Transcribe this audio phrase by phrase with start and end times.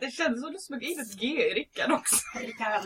[0.00, 2.16] Det kändes som du smög in ett G i Rickard också.
[2.38, 2.82] Rickard.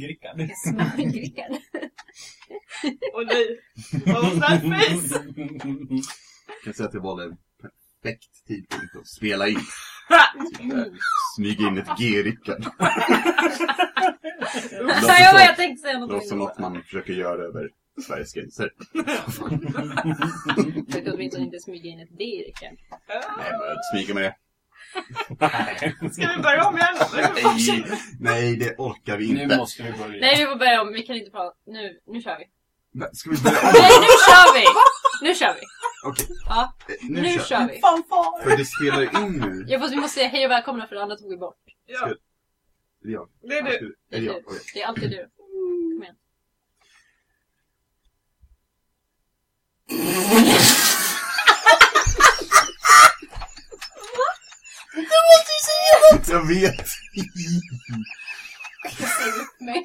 [0.00, 0.50] Grickad.
[0.64, 1.50] Smörgrickad.
[3.14, 3.60] Och nej.
[4.06, 5.24] Vad var that face?
[6.48, 9.60] Jag kan säga att det var en perfekt tidpunkt att spela in.
[11.36, 12.64] Smyga in ett G-Rickard.
[14.72, 16.10] Ja, jag, jag tänkte säga Det något.
[16.10, 17.70] låter som något man försöker göra över
[18.06, 18.70] Sveriges gränser.
[20.86, 22.78] Försökte åtminstone inte smyga in ett D i Rickard.
[23.08, 24.36] Nej, men smyga med det.
[26.12, 26.94] Ska vi börja om igen?
[27.14, 27.84] Nej,
[28.20, 29.56] nej, det orkar vi Nu inte.
[29.56, 30.20] måste vi börja.
[30.20, 30.92] Nej, vi får börja om.
[30.92, 31.56] Vi kan inte prata.
[31.66, 32.44] Nu, nu kör vi.
[33.00, 33.70] Va, Ska vi börja om?
[33.72, 34.64] Nej, nu kör vi!
[35.28, 35.60] Nu kör vi.
[36.04, 37.80] Okej, Ja, eh, nu, nu, kör vi.
[38.50, 39.64] För det spelar ju in nu.
[39.68, 41.56] Ja, fast vi måste säga hej och välkomna för det andra tog vi bort.
[41.86, 42.14] Ja, Är
[43.06, 43.28] det jag?
[43.42, 43.96] det är du.
[44.10, 44.34] Det Är är det jag?
[44.36, 44.40] du.
[44.46, 44.60] Okej.
[44.74, 45.28] Det är alltid du.
[45.36, 46.14] Kom igen.
[56.28, 56.88] Jag vet!
[59.60, 59.84] Nej.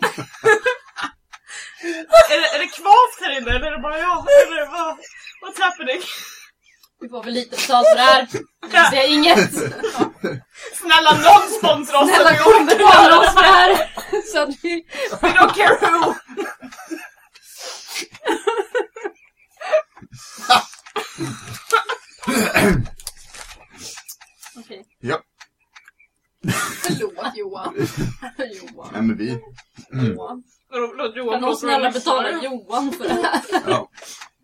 [2.30, 4.26] Är det, är det kvavt här inne eller är det bara jag?
[4.48, 4.98] Eller vad?
[5.42, 6.02] What's happening?
[7.02, 8.28] Vi får väl lite betalt för det här.
[8.74, 9.54] Jag säger inget.
[10.74, 12.10] Snälla någon sponsra oss!
[12.10, 13.92] Snälla så vi betala oss för det här.
[14.32, 14.86] Så att vi...
[15.22, 16.14] We don't care who!
[24.56, 24.86] Okej.
[25.00, 25.22] Ja,
[26.48, 27.74] Förlåt Johan.
[28.62, 28.90] Johan.
[28.94, 29.40] nej men vi...
[29.92, 30.44] Johan.
[30.98, 32.44] Låt Johan Kan någon snälla betala.
[32.44, 33.42] Johan för det här?
[33.68, 33.90] Ja.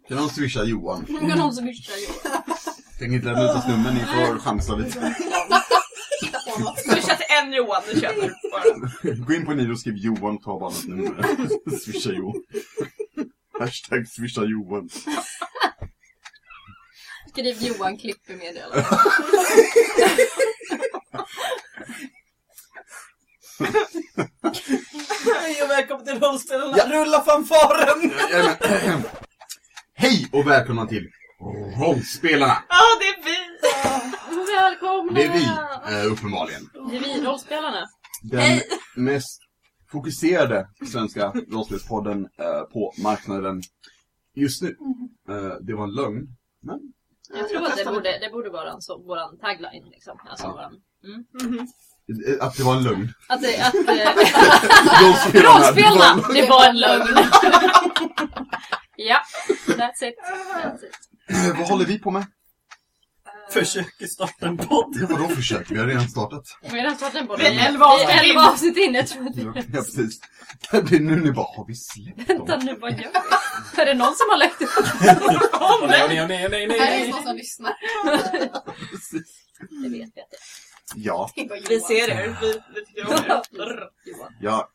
[0.08, 1.06] Kan någon swisha Johan?
[1.06, 2.44] Kan någon swisha Johan?
[3.00, 5.16] Tänk inte lämna ut oss nummer, ni får chansa lite.
[6.78, 9.16] Swisha till en Johan, det känner du bara.
[9.26, 11.78] Gå in på Niro och skriv Johan, ta bara något nummer.
[11.80, 12.44] Swisha Johan.
[13.60, 14.90] Hashtag swisha Johan.
[17.38, 18.86] Skriv Johan klipper meddelande.
[25.42, 26.78] Hej och välkommen till rollspelarna.
[26.78, 28.12] Rulla fanfaren!
[29.94, 31.10] Hej och välkomna till
[31.80, 32.64] Rollspelarna!
[32.70, 33.38] Ja, det är vi!
[34.54, 35.14] Välkomna!
[35.14, 35.46] Det är vi,
[35.96, 36.70] eh, uppenbarligen.
[36.90, 37.88] Det är vi, rollspelarna.
[38.24, 38.62] Den
[38.96, 39.40] mest
[39.92, 43.62] fokuserade svenska rollspelspodden eh, på marknaden
[44.36, 44.76] just nu.
[45.30, 46.28] Eh, det var en lögn,
[46.62, 46.80] men
[47.34, 50.20] Jag tror att det borde, det borde vara en så, våran tagline liksom.
[50.30, 50.52] Alltså Ja.
[50.52, 50.74] våran...
[51.04, 51.60] Mm.
[51.60, 53.08] eh, att det var en lögn.
[53.30, 53.74] Att det, att...
[53.76, 55.60] Eh, Rollspelarna!
[55.60, 56.28] rollspelarna!
[56.34, 57.08] det Det var en lögn.
[58.96, 59.20] ja,
[59.68, 60.16] that's it.
[60.64, 60.96] That's it.
[61.30, 62.26] Eh, Vad håller vi på med?
[63.52, 64.98] Försöker starta en podd.
[65.02, 65.72] Ja, vadå försök?
[65.72, 66.44] Vi har redan startat.
[66.62, 67.40] Vi har redan startat en podd.
[67.40, 68.94] Det är elva avsnitt avsnitt in.
[68.94, 69.64] Jag tror Ja, vi...
[69.72, 70.20] precis.
[70.72, 72.66] Det blir nu ni bara, har vi släppt Vänta dem?
[72.66, 72.98] nu, vad gör
[73.76, 73.82] vi?
[73.82, 74.70] Är det någon som har lagt upp?
[75.54, 76.28] Åh Nej, nej!
[76.28, 77.74] nej, nej, nej, Här är någon som lyssnar.
[78.92, 79.46] Precis.
[79.84, 80.38] Det vet vi att det
[80.96, 81.30] Ja.
[81.70, 83.14] Vi ser er, vi, vi tycker om
[83.62, 83.90] er.
[84.42, 84.70] Ja.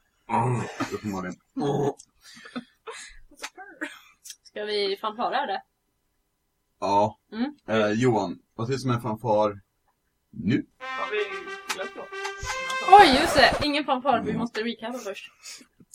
[0.93, 1.37] Uppenbarligen.
[4.45, 5.63] Ska vi fanfara det?
[6.83, 7.19] Ja.
[7.33, 7.55] Mm.
[7.67, 9.61] Eh, Johan, vad ser du som en fanfar
[10.31, 10.67] nu?
[10.79, 11.19] Har vi
[11.75, 12.09] glömt något?
[13.01, 13.67] Oj, just det!
[13.67, 15.33] Ingen fanfar, vi måste recapa först.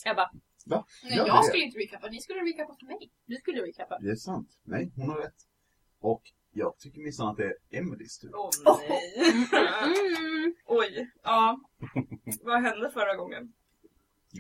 [0.05, 0.29] Ebba,
[0.65, 0.85] Va?
[1.03, 3.11] Nej, jag skulle inte recappa, ni skulle recappa för mig.
[3.25, 3.97] du skulle recapa.
[3.99, 4.49] Det är sant.
[4.63, 5.35] Nej, hon har rätt.
[5.99, 6.21] Och
[6.51, 8.31] jag tycker minsann att det är Emelies tur.
[8.33, 9.13] Åh nej.
[9.83, 10.55] Mm.
[10.65, 11.59] Oj, ja.
[12.41, 13.53] Vad hände förra gången?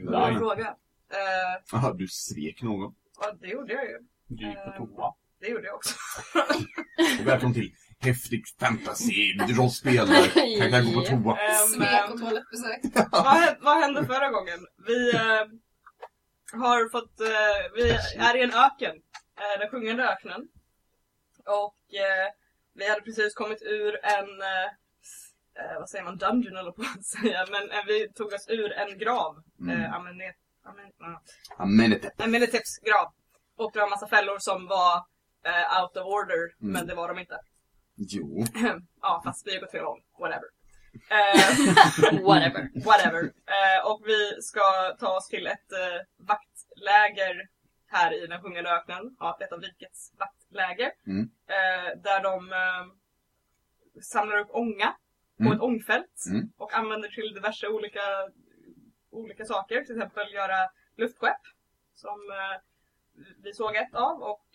[0.05, 0.67] Bra fråga.
[1.09, 2.95] Eh, Jaha, du svek någon.
[3.19, 3.97] ja, det gjorde jag ju.
[4.27, 5.13] du gick på toa.
[5.39, 5.95] Det gjorde jag också.
[7.21, 10.07] Och välkommen till Häftig Fantasy rollspel.
[10.71, 11.37] kan gå på toa.
[11.39, 12.79] Ehm, Smek och toalettbesök.
[13.11, 14.59] vad, hä- vad hände förra gången?
[14.87, 15.45] Vi eh,
[16.59, 18.95] har fått, eh, vi är i en öken,
[19.37, 20.41] eh, den sjungande öknen.
[21.45, 21.75] Och
[22.73, 24.27] vi hade precis kommit ur en,
[25.79, 29.43] vad säger man, dungeon eller på att säga, men vi tog oss ur en grav.
[29.61, 29.93] Mm.
[29.93, 31.21] Amenet, amen, ja.
[31.57, 32.11] Amenete.
[32.17, 33.13] en Menetips grav.
[33.57, 35.05] Och det var en massa fällor som var
[35.43, 36.73] eh, out of order, Mm.
[36.73, 37.39] men det var de inte.
[37.95, 38.43] Jo.
[39.01, 40.01] ja, fast vi har gått fel håll.
[40.19, 40.47] Whatever.
[41.09, 42.69] Eh, Whatever.
[42.85, 43.23] whatever.
[43.23, 44.61] Eh, och vi ska
[44.99, 45.71] ta oss till ett
[46.17, 47.47] vaktläger
[47.87, 49.15] här i den sjungande öknen.
[49.19, 50.91] Ja, ett av rikets vaktläger.
[51.07, 51.29] Mm.
[52.03, 52.51] Där de
[54.01, 54.95] samlar upp ånga
[55.37, 55.53] på Mm.
[55.53, 56.51] ett ångfält Mm.
[56.57, 58.01] och använder till diverse olika,
[59.09, 59.83] olika saker.
[59.83, 61.41] Till exempel göra luftskepp
[61.93, 62.19] som
[63.43, 64.45] vi såg ett av och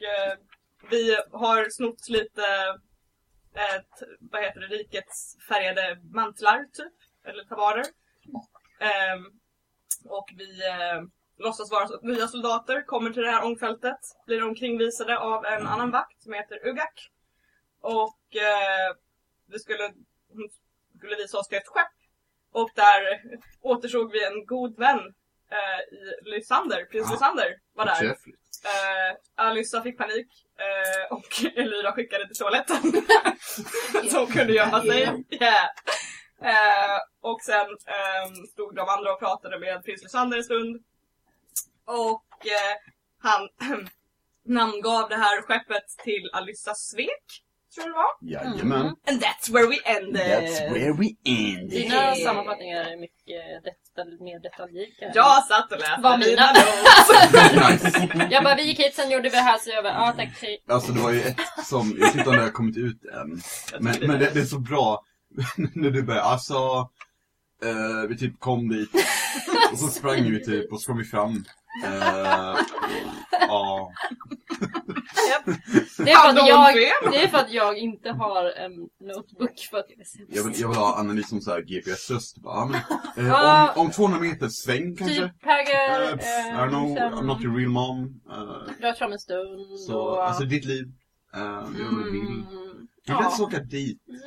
[0.90, 2.42] vi har snott lite
[3.54, 6.92] eh, t- vad heter det, rikets färgade mantlar typ,
[7.24, 7.84] eller tabarer.
[8.80, 9.26] Ehm,
[10.04, 11.02] och vi eh,
[11.36, 16.22] låtsas vara nya soldater, kommer till det här ångfältet, blir omkringvisade av en annan vakt
[16.22, 17.10] som heter Ugak.
[17.80, 18.94] Och eh,
[19.46, 19.92] vi skulle,
[20.28, 20.48] hon,
[20.98, 21.92] skulle visa oss till ett skepp.
[22.52, 23.22] Och där
[23.60, 25.14] återsåg vi en god vän
[25.50, 27.10] eh, i Lysander, prins.
[27.10, 27.94] Lysander var där.
[27.94, 28.41] Förträffligt.
[28.64, 30.26] Eh, Alyssa fick panik
[30.58, 32.82] eh, och Elyra skickade till toaletten.
[34.10, 35.24] Så hon kunde gömma sig.
[35.30, 35.66] Yeah.
[36.44, 40.84] Eh, och sen ehm, stod de andra och pratade med prins Lysander en stund.
[41.84, 42.76] Och eh,
[43.18, 43.48] han
[44.44, 47.42] namngav det här skeppet till Alyssa Svek,
[47.74, 48.52] tror jag det var.
[48.52, 48.86] Jajamän.
[48.86, 50.28] And that's where we ended!
[50.42, 51.70] That's where we end.
[51.70, 52.14] Dina Yeah.
[52.16, 55.10] sammanfattningar är mycket mer detaljrika.
[55.14, 56.46] Jag satt och läste Vad mina?
[56.52, 58.30] notes.
[58.30, 60.28] Jag bara, vi gick hit, sen gjorde vi det här, så jag bara, ja tack,
[60.42, 60.62] hej.
[60.68, 63.40] Alltså det var ju ett som, jag vet inte om det har kommit ut än.
[63.80, 65.04] Men, men det, det är så bra
[65.74, 66.54] när du börjar, alltså
[67.64, 68.90] eh, vi typ kom dit
[69.72, 71.44] och så sprang vi typ och så kom vi fram.
[71.84, 72.56] Eh,
[73.48, 73.92] Ja,
[75.98, 76.74] Det är, för att jag,
[77.12, 80.30] det är för att jag inte har en notebook för att jag är sämst.
[80.36, 82.38] jag vill, jag vill ha Anneli som såhär GPS-röst.
[82.42, 82.64] Bara, Ja,
[83.16, 85.22] men, eh, om, om 200 meter sväng kanske?
[85.22, 88.20] Typ Häger, Eh, pff, I don't know, I'm not your real mom.
[88.30, 90.26] Uh, drar fram en stund så, och...
[90.28, 90.84] alltså ditt liv.
[91.36, 91.78] Uh, du
[92.10, 92.20] vill.
[92.20, 92.46] mm,
[93.06, 93.30] Du kan ja.
[93.30, 94.02] inte åka dit.
[94.06, 94.18] Nej,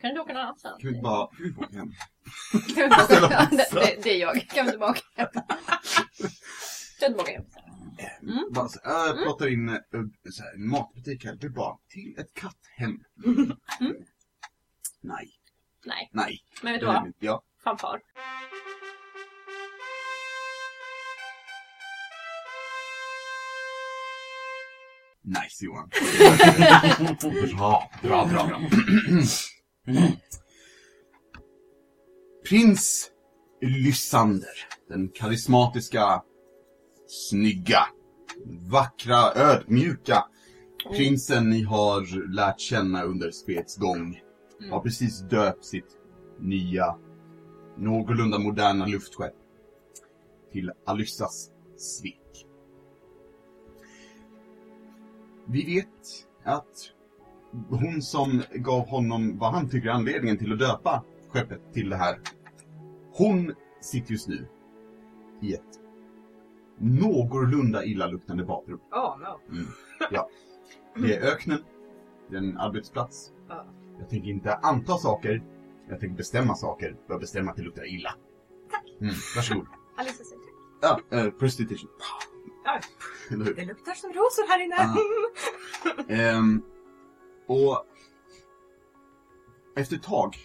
[0.00, 0.82] kan du inte åka någon annanstans?
[0.82, 1.90] Kan vi inte bara, kan vi inte åka hem?
[2.76, 4.48] det, det, det är jag.
[4.48, 5.28] Kan vi tillbaka hem?
[7.04, 7.44] Kan vi tillbaka hem?
[8.22, 8.52] Mm.
[8.52, 9.74] Bara så, äh, jag pratar in äh,
[10.30, 11.34] så här, en matbutik här.
[11.34, 13.00] Du bara, till ett katthem.
[15.00, 15.30] Nej,
[15.84, 16.40] Nej, nej.
[16.62, 17.12] men vet du vad?
[17.18, 17.42] Ja.
[17.64, 18.00] Fanfar.
[25.22, 25.88] Nice Johan.
[27.56, 28.60] bra, bra, bra, bra.
[32.48, 33.10] Prins
[33.60, 34.66] Lysander.
[34.88, 36.22] Den karismatiska,
[37.14, 37.86] snygga,
[38.70, 40.24] vackra, ödmjuka
[40.90, 44.20] prinsen ni har lärt känna under spelets gång.
[44.70, 45.98] Har precis döpt sitt
[46.40, 46.96] nya,
[47.78, 49.34] någorlunda moderna luftskepp
[50.52, 52.46] till Alyssas svek.
[55.46, 56.90] Vi vet att
[57.68, 61.96] hon som gav honom vad han tycker är anledningen till att döpa skeppet till det
[61.96, 62.20] här.
[63.12, 64.46] Hon sitter just nu
[65.42, 65.83] i ett
[66.78, 68.80] någorlunda illaluktande badrum.
[68.92, 69.40] Oh no.
[70.96, 71.58] Det är öknen,
[72.30, 73.32] det är en arbetsplats.
[73.48, 73.66] Ja.
[73.98, 75.42] Jag tänker inte anta saker,
[75.88, 76.96] jag tänker bestämma saker.
[77.06, 78.14] Jag bestämma att det luktar illa.
[78.70, 78.84] Tack.
[79.00, 79.66] Mm, varsågod.
[79.96, 80.44] Alice säger
[80.82, 81.90] Ja, eh, prostitution.
[82.64, 82.80] Ja.
[83.30, 84.96] Det luktar som rosor här inne.
[86.22, 86.62] Ehm,
[87.46, 87.84] och
[89.76, 90.36] efter ett tag,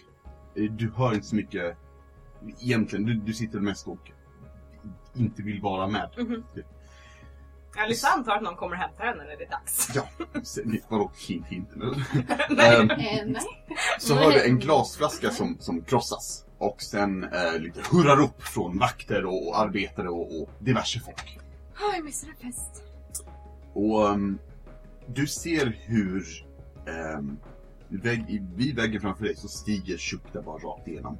[0.56, 1.76] eh, du hör inte så mycket
[2.60, 3.06] egentligen.
[3.06, 4.10] Du, du sitter mest och
[5.14, 6.10] inte vill vara med.
[6.16, 6.44] Mhm.
[7.76, 9.90] Alice antar att någon kommer och hämtar henne när det är dags.
[9.94, 10.08] Ja,
[10.88, 11.68] vadå hint hint?
[12.50, 13.36] nej.
[13.98, 16.44] så hör du en glasflaska som, som krossas.
[16.58, 21.38] Och sen eh, lite hurrarop från vakter och, och arbetare och, och diverse folk.
[21.80, 22.82] Oh, jag missade fest.
[23.72, 24.38] Och ehm,
[25.06, 26.46] du ser hur
[27.18, 27.38] um,
[27.88, 31.18] vägg, vid väggen framför dig så stiger Shukta bara rakt igenom.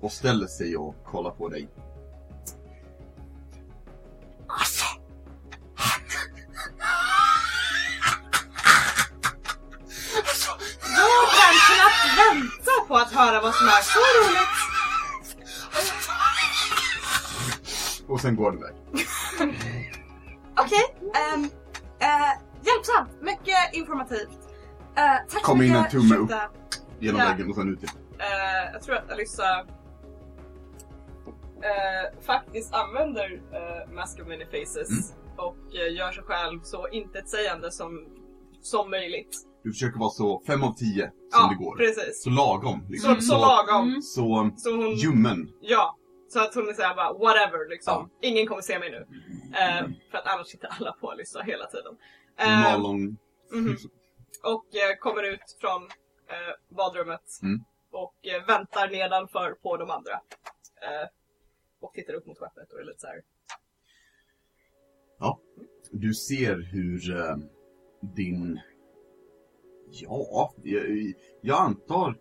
[0.00, 1.68] Och ställer sig och kollar på dig.
[13.68, 14.58] Är så roligt.
[18.08, 18.74] Och sen går du iväg.
[20.60, 21.44] Okej, ehm,
[22.00, 23.22] eh, hjälpsamt.
[23.22, 24.38] Mycket informativt.
[24.96, 25.84] Eh, tack Kom så in mycket.
[25.94, 26.50] en tumme Ursäkta.
[26.98, 27.26] Genom Ja.
[27.28, 27.94] väggen och sen ut igen.
[28.18, 29.66] Eh, jag tror att Alyssa
[32.26, 35.36] faktiskt använder uh, Mask of Many Faces Mm.
[35.36, 38.06] och gör sig själv så intetsägande som,
[38.62, 39.36] som möjligt.
[39.64, 41.76] Du försöker vara så fem av tio som ja, det går.
[41.76, 42.22] precis.
[42.22, 42.86] Så lagom.
[42.90, 43.14] Liksom.
[43.14, 43.88] Så, så lagom.
[43.88, 44.02] Mm.
[44.02, 45.52] så Så hon, ljummen.
[45.60, 45.96] ja.
[46.28, 48.10] Så att hon är såhär bara whatever liksom.
[48.22, 49.06] Ingen kommer se mig nu.
[49.58, 51.96] Eh, för att annars sitter alla på Alyssa hela tiden.
[52.38, 53.16] Eh, Normalon.
[53.52, 53.76] mhm.
[54.44, 55.82] Och eh, kommer ut från
[56.32, 57.64] eh, badrummet Mm.
[57.92, 58.14] och
[58.48, 60.20] väntar nedanför på de andra.
[61.80, 63.22] Och tittar upp mot skeppet och är lite såhär
[65.90, 67.00] Du ser hur
[68.14, 68.60] din...
[70.02, 72.16] Ja, jag, jag antar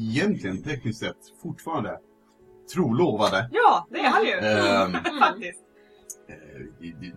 [0.00, 1.98] egentligen tekniskt sett fortfarande
[2.74, 3.48] trolovade.
[3.52, 4.32] Ja, det är han ju!
[4.32, 5.60] Ehm, Faktiskt.
[6.80, 7.12] i-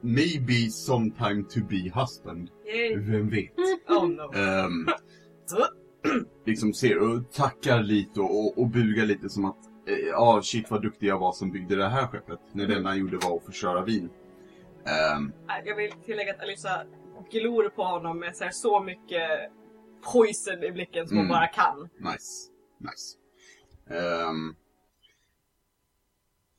[0.00, 2.50] maybe sometime to be husband.
[2.66, 2.96] Yay.
[2.96, 3.52] Vem vet?
[3.88, 4.32] Oh no.
[4.34, 4.86] Ehm,
[6.46, 9.56] liksom ser och tackar lite och, och, och bugar lite som att
[9.88, 12.38] eh, Ja, shit vad duktig jag var som byggde det här skeppet.
[12.52, 14.10] När det enda han gjorde var att förstöra vin.
[15.46, 16.82] Nej, Jag vill tillägga att Alyssa
[17.30, 19.30] glor på honom med så, här, så mycket
[20.12, 21.34] poison i blicken som hon Mm.
[21.34, 21.82] bara kan.
[21.98, 22.50] nice.
[22.80, 23.16] Nice.
[23.98, 24.54] Ehm,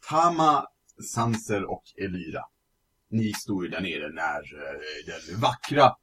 [0.10, 0.68] Tama,
[1.14, 2.42] Sanser och Elyra.
[3.12, 5.96] Ni står ju där nere när eh, den vackra,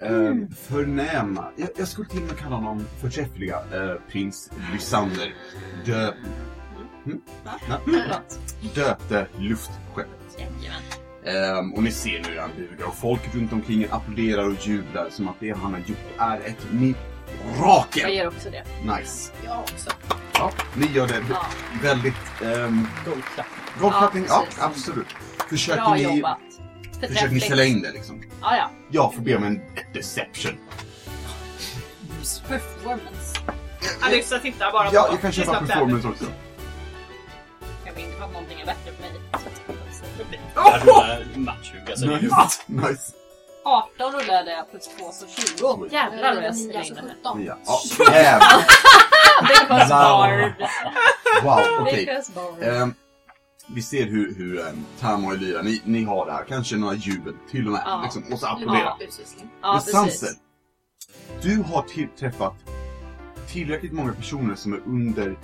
[0.00, 5.34] eh, förnäma, jag, jag skulle till och med kalla honom förträffliga eh, prins Lysander
[5.86, 6.12] dö,
[7.06, 8.38] mm, na, Förlåt.
[8.74, 10.36] döpte luftskeppet.
[11.28, 14.66] Ehm, och ni ser nu hur han bugar och folk runt omkring er applåderar och
[14.66, 16.80] jublar som att det han har gjort är ett Jag
[17.54, 18.14] mirakel.
[18.14, 18.64] gör också det.
[18.98, 19.32] Nice.
[19.44, 19.90] Jag också.
[20.34, 21.46] Ja, ni gör det Ja.
[21.82, 22.14] väldigt...
[22.42, 23.46] Um, Goldklapp.
[23.80, 24.62] Golfklappning, ja, precis.
[24.62, 25.06] absolut.
[25.50, 26.38] Försöker Bra ni, jobbat.
[27.08, 28.22] försöker ni sälja in det liksom?
[28.40, 28.70] Ja, ja.
[28.90, 29.60] Jag får be om en
[29.94, 30.52] deception.
[32.48, 33.40] Performance.
[34.00, 36.24] Alyssa tittar bara Ja, på jag kan köpa performance också.
[37.98, 39.12] Inte om någonting är bättre för mig.
[40.54, 41.90] Jag rullar match 20.
[41.90, 42.62] Alltså, det är ju- Nice.
[42.90, 43.12] nice.
[43.64, 45.88] 18 rullade jag plus 2 så 20.
[45.90, 47.14] Jävlar vad jag slängde det.
[47.22, 47.44] 17.
[47.44, 48.64] Ja, ja, jävlar.
[49.42, 50.02] Because Wow.
[50.02, 50.52] bard.
[51.44, 52.06] Wow, okej.
[52.06, 52.62] Because bard.
[52.62, 52.94] Ehm,
[53.66, 56.44] vi ser hur, hur um, Tam och Elyra, ni, ni har det här.
[56.48, 57.82] Kanske några jubel till och med.
[57.84, 58.00] Ja.
[58.02, 58.78] Liksom, och så applådera.
[58.80, 58.98] Ja.
[59.00, 59.50] Utsyssling.
[59.62, 60.38] Ja, Sanser, precis.
[61.42, 62.54] du har till, träffat
[63.52, 65.36] tillräckligt många personer som är under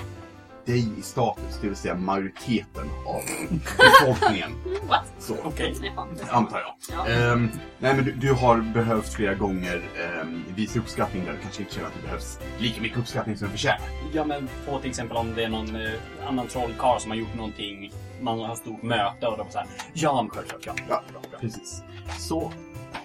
[0.67, 3.23] dig i status, det vill säga majoriteten av
[3.79, 4.51] befolkningen.
[4.89, 5.05] What?
[5.19, 5.37] Så.
[5.57, 6.07] Jaha.
[6.31, 6.75] antar jag.
[6.99, 7.13] Ja.
[7.13, 9.83] Ehm, nej men du, du har behövt flera gånger
[10.23, 13.47] um, visa uppskattning där du kanske inte känner att det behövs lika mycket uppskattning som
[13.47, 13.81] du förtjänar.
[14.13, 15.93] Ja men på till exempel om det är någon eh,
[16.27, 20.31] annan trollkarl som har gjort någonting, man har stort möte och de såhär Ja men
[20.31, 20.75] självklart, ja.
[20.89, 21.03] Ja,
[21.41, 21.83] precis.
[22.19, 22.53] Så,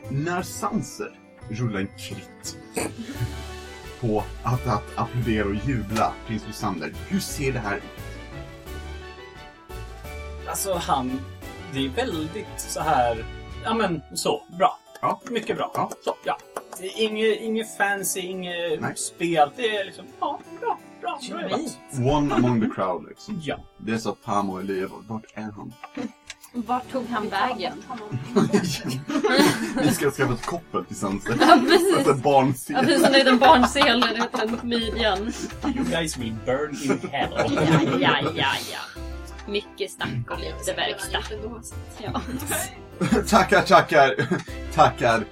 [0.09, 1.11] när Sanser
[1.49, 2.57] rullar en kritt
[4.01, 7.83] på att, att applådera och jubla prins Lysander, hur ser det här ut?
[10.47, 11.21] Alltså han,
[11.73, 13.25] det är väldigt så här.
[13.63, 14.79] ja men så, bra.
[15.01, 15.21] Ja.
[15.29, 15.71] Mycket bra.
[15.73, 15.91] Ja.
[16.05, 16.37] Så, ja.
[16.79, 18.95] Det är inget, inget fancy, inget Nej.
[18.95, 19.51] spel.
[19.55, 22.13] Det är liksom, ja, bra, bra, bra jobbat.
[22.13, 23.41] One among the crowd liksom.
[23.43, 23.59] Ja.
[23.77, 25.73] Det är så att Pam och Elia, vart är han?
[26.53, 27.83] Vart tog han vägen?
[29.81, 31.37] Vi ska skaffa ett koppel till Sanser.
[31.39, 32.07] Ja, precis.
[32.07, 32.75] Ja, barnsel.
[32.75, 35.33] precis som en liten barnsel där ute på midjan.
[35.75, 37.33] You guys will burn in hell.
[37.35, 39.01] Ja, ja, ja, ja.
[39.47, 41.23] Mycket snack och lite verkstad.
[41.97, 42.21] Ja.
[43.27, 44.15] tackar, tackar,
[44.73, 45.23] tackar,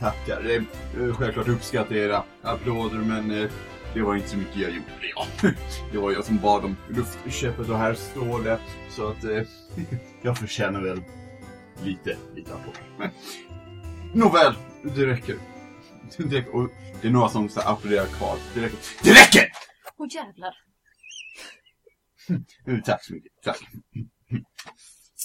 [0.00, 0.64] tackar.
[1.12, 3.50] Självklart uppskattar era applåder men eh,
[3.94, 4.90] det var inte så mycket jag gjorde.
[5.14, 5.26] Ja.
[5.92, 8.58] Det var jag som bad om luftköpet och här står det.
[8.90, 9.42] Så att eh,
[10.22, 11.02] jag förtjänar väl
[11.84, 13.10] lite, lite applåder.
[14.14, 15.36] Nåväl, det räcker.
[16.16, 16.54] Det räcker.
[16.54, 16.70] Och
[17.02, 18.36] det är några som så här applåderar kvar.
[18.54, 18.78] Det räcker.
[19.04, 19.50] Det räcker!
[19.96, 20.54] Åh jävlar.
[22.66, 23.32] Eh, Tack så mycket.
[23.42, 23.60] Tack.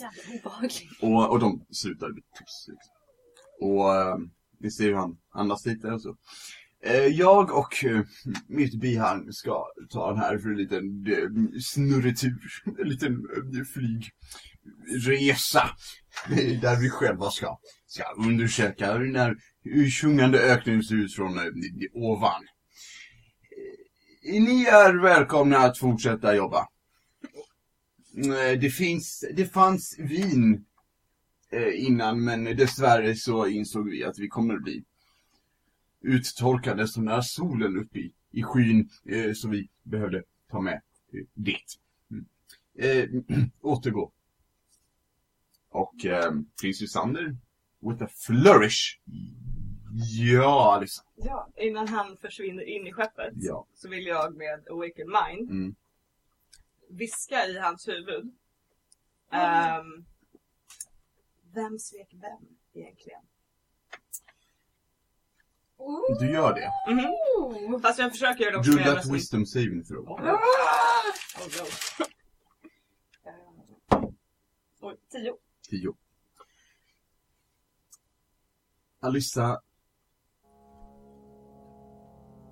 [0.02, 1.02] Jävla obehagligt.
[1.02, 2.68] Och, och de slutar bli tyst.
[2.68, 2.94] Liksom.
[3.62, 4.18] Och eh,
[4.60, 6.16] ni ser hur han andas lite och så.
[6.86, 8.02] Eh, jag och eh,
[8.48, 12.64] mitt bihang ska ta den här för en liten eh, snurretur.
[12.80, 13.64] En liten eh,
[15.08, 15.70] Resa,
[16.62, 19.36] Där vi själva ska, ska undersöka hur den här
[20.02, 21.46] sjungande öknen ser ut från eh,
[21.94, 22.44] ovan.
[24.24, 26.68] Eh, ni är välkomna att fortsätta jobba.
[28.18, 30.66] Eh, det finns, det fanns vin
[31.74, 34.84] innan men dessvärre så insåg vi att vi kommer bli
[36.02, 38.90] uttorkade som när solen uppe i, i skyn
[39.36, 40.82] så vi behövde ta med
[41.34, 41.58] det.
[42.12, 43.52] Mm.
[43.62, 44.12] Återgå.
[45.74, 47.36] Och eh, prins Lysander,
[47.80, 49.00] with a flourish.
[50.20, 51.04] Ja, Alissa.
[51.16, 53.66] Ja, innan han försvinner in i skeppet Ja.
[53.74, 55.76] så vill jag med Awaken Mind Mm.
[56.90, 58.34] viska i hans huvud.
[59.32, 60.06] Ehm,
[61.54, 63.22] vem svek vem egentligen?
[66.20, 66.72] Du gör det.
[66.94, 67.82] Mhm.
[67.82, 69.14] Fast jag försöker göra det också ett rösten.
[69.14, 70.08] wisdom saving throw.
[70.10, 70.38] Oh, no.
[74.82, 75.34] Oj, tio.
[75.74, 75.94] 10.
[79.00, 79.62] Alyssa.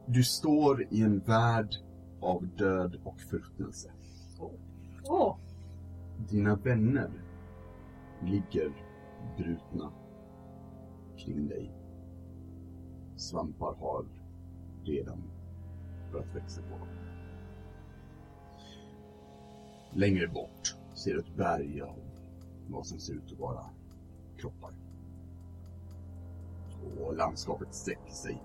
[0.08, 1.76] Du står i en värld
[2.22, 3.92] av död och förruttnelse.
[5.04, 5.38] Åh.
[6.30, 7.12] Dina vänner
[8.22, 8.74] ligger
[9.38, 9.94] brutna
[11.18, 11.72] kring dig.
[13.18, 14.06] Svampar har
[14.84, 15.24] redan
[16.12, 16.88] börjat växa på dem.
[19.94, 22.11] Längre bort ser du ett berg av
[22.72, 23.66] vad som ser ut att vara
[24.38, 24.74] kroppar.
[27.00, 28.44] Och landskapet sträcker sig.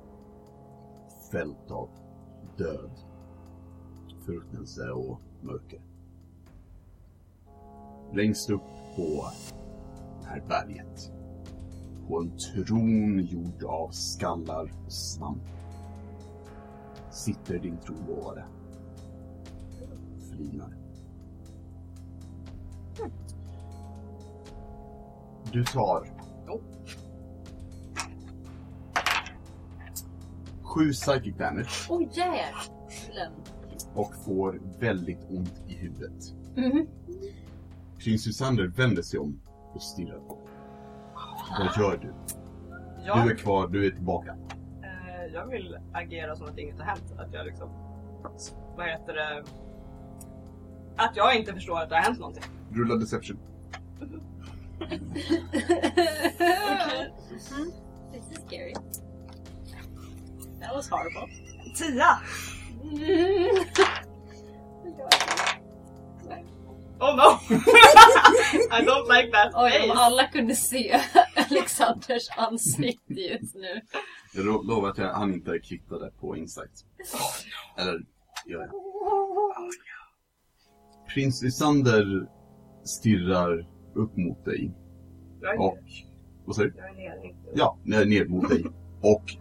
[1.32, 1.88] Fält av
[2.56, 2.90] död,
[4.24, 5.80] förruttnelse och mörker.
[8.12, 8.66] Längst upp
[8.96, 9.30] på
[10.20, 11.12] det här berget,
[12.08, 15.42] på en tron gjord av skallar och svamp,
[17.10, 18.44] sitter din trolovade.
[20.30, 20.85] flinar.
[25.56, 26.00] Du tar...
[26.48, 26.60] Oh.
[30.62, 33.32] Sju psychic damage Oj jävlar.
[33.94, 36.32] och får väldigt ont i huvudet.
[36.56, 36.86] Mhm.
[37.98, 39.40] Prins Susander vänder sig om
[39.74, 40.44] och stirrar på dig.
[41.58, 42.14] Vad gör du?
[43.04, 44.36] Jag, Du är kvar, du är tillbaka.
[44.82, 47.14] eh, jag vill agera som att inget har hänt.
[47.18, 47.68] Att jag liksom...
[48.76, 49.44] Vad heter det?
[50.96, 52.44] Att jag inte förstår att det har hänt någonting.
[52.72, 53.38] Rulla deception.
[58.12, 58.74] This is scary.
[60.60, 61.28] That was horrible.
[61.76, 62.20] Tia!
[62.84, 63.66] Mm.
[66.98, 67.38] Oh no!
[68.70, 71.00] I don't like that Oj, om alla kunde se
[71.50, 73.80] Alexanders ansikte just nu.
[74.34, 76.84] Jag lo- lovar att jag, han inte kvittade på insight.
[77.78, 78.00] Eller,
[78.46, 78.70] gör jag?
[81.14, 82.28] Prins Lysander
[82.84, 84.70] stirrar upp mot dig
[85.58, 85.78] och...
[86.44, 86.76] Vad säger du?
[86.78, 88.64] jag är inte Ja, ner ner mot dig.
[89.00, 89.36] Och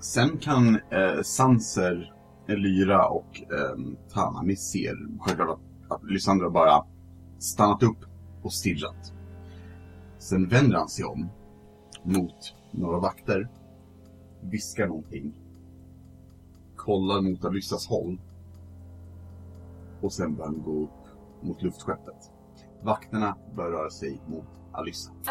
[0.00, 2.14] sen kan eh, Sanser,
[2.48, 3.78] Elyra och eh,
[4.12, 6.84] Tana, ni ser självklart att, att Lysander har bara
[7.38, 7.98] stannat upp
[8.42, 9.12] och stirrat.
[10.18, 11.28] Sen vänder han sig om
[12.02, 13.48] mot några vakter,
[14.40, 15.32] viskar någonting,
[16.76, 18.18] kollar mot Alyssas håll
[20.00, 21.06] och sen börjar han gå upp
[21.40, 22.30] mot luftskeppet.
[22.86, 25.10] Vakterna börjar röra sig mot Alyssa.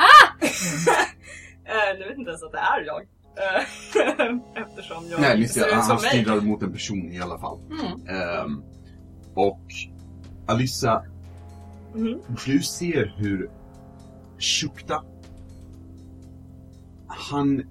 [1.67, 3.01] Eh, nu vet inte ens att det är jag.
[3.01, 3.63] Eh,
[4.63, 6.09] Eftersom jag Nej, ser, ut han, som han mig.
[6.11, 7.59] stirrar mot en person i alla fall.
[7.71, 8.07] Mm.
[8.17, 8.63] Ehm,
[9.33, 9.61] och
[10.45, 11.03] Alyssa,
[11.93, 12.19] Mhm.
[12.45, 13.49] du ser hur
[14.39, 15.03] Shukta,
[17.07, 17.63] han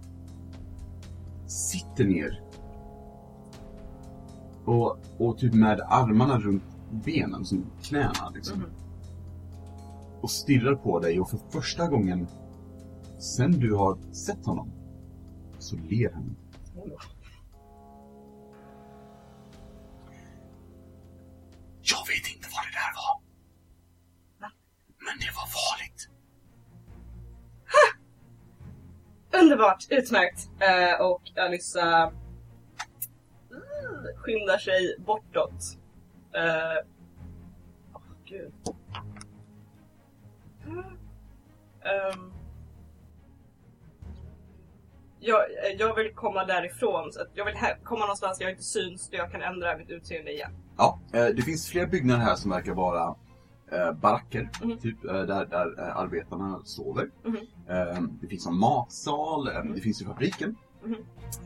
[1.46, 2.40] sitter ner
[4.64, 8.58] och, och typ med armarna runt benen, som knäna liksom.
[8.58, 8.66] Mhm.
[10.24, 12.28] Och stirrar på dig och för första gången
[13.18, 14.72] sen du har sett honom
[15.58, 16.36] så ler han.
[21.82, 23.20] Jag vet inte vad det där var.
[24.98, 26.08] Men det var farligt.
[29.42, 30.48] Underbart, utmärkt.
[30.60, 32.14] Eh, och Alyssa mm,
[34.16, 35.78] skyndar sig bortåt.
[36.34, 36.78] Eh,
[37.94, 38.52] Åh gud.
[40.66, 42.32] Ehm.
[45.20, 45.40] jag,
[45.78, 47.12] jag vill komma därifrån.
[47.12, 50.32] Så jag vill komma någonstans där jag inte syns, där jag kan ändra mitt utseende
[50.32, 50.50] igen.
[50.76, 53.14] Ja, eh, det finns flera byggnader här som verkar vara
[53.72, 54.78] eh, baracker, Mhm.
[54.78, 57.10] typ, eh, där, där eh, arbetarna sover.
[57.68, 60.56] Eh, det finns en matsal, eh, det finns ju fabriken.
[60.84, 60.94] Mhm.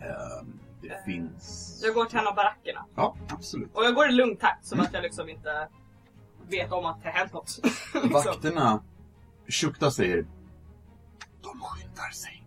[0.00, 0.46] Eh,
[0.82, 1.80] det finns...
[1.84, 2.84] Jag går till en av barackerna.
[2.94, 3.68] Ja, absolut.
[3.74, 5.68] Och jag går i lugn takt, som att jag liksom inte
[6.48, 7.58] vet om att det har hänt något.
[8.12, 8.82] Vakterna,
[9.48, 10.26] Shukta säger,
[11.42, 12.44] de skyndar sig.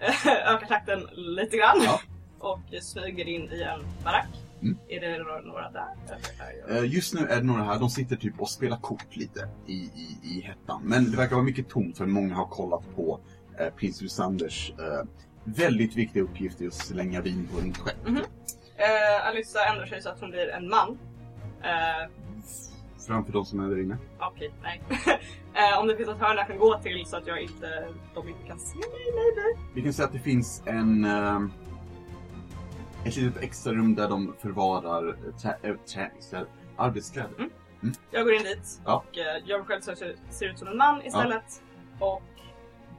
[0.46, 1.82] Ökar takten lite grann.
[1.84, 2.00] Ja.
[2.38, 4.28] Och smyger in i en barack.
[4.62, 4.78] Mm.
[4.88, 5.86] Är det några, där?
[6.06, 9.16] Eller är Eh, just nu är det några här, de sitter typ och spelar kort
[9.16, 10.82] lite i, i, i hettan.
[10.84, 13.20] Men det verkar vara mycket tomt för många har kollat på
[13.58, 15.08] eh, prins Lysanders eh,
[15.44, 18.06] väldigt viktiga uppgift i att slänga vin på en skepp.
[18.76, 20.98] Eh, Alyssa ändrar sig så att hon blir en man.
[21.62, 22.10] Eh,
[23.06, 23.98] Framför de som är där inne.
[24.18, 24.82] Okej, nej.
[25.54, 28.28] eh, om det finns ett hörn jag kan gå till så att jag inte, de
[28.28, 29.60] inte kan se mig maybe.
[29.74, 31.04] Vi kan säga att det finns en...
[31.04, 31.40] Eh,
[33.04, 37.48] ett litet extra rum där de förvarar trä, äh, träningskläder, arbetskläder.
[37.82, 37.94] Mm.
[38.10, 39.04] Jag går in dit Ja.
[39.08, 41.62] och eh, gör mig själv så att jag ser ut som en man istället.
[41.98, 42.22] Och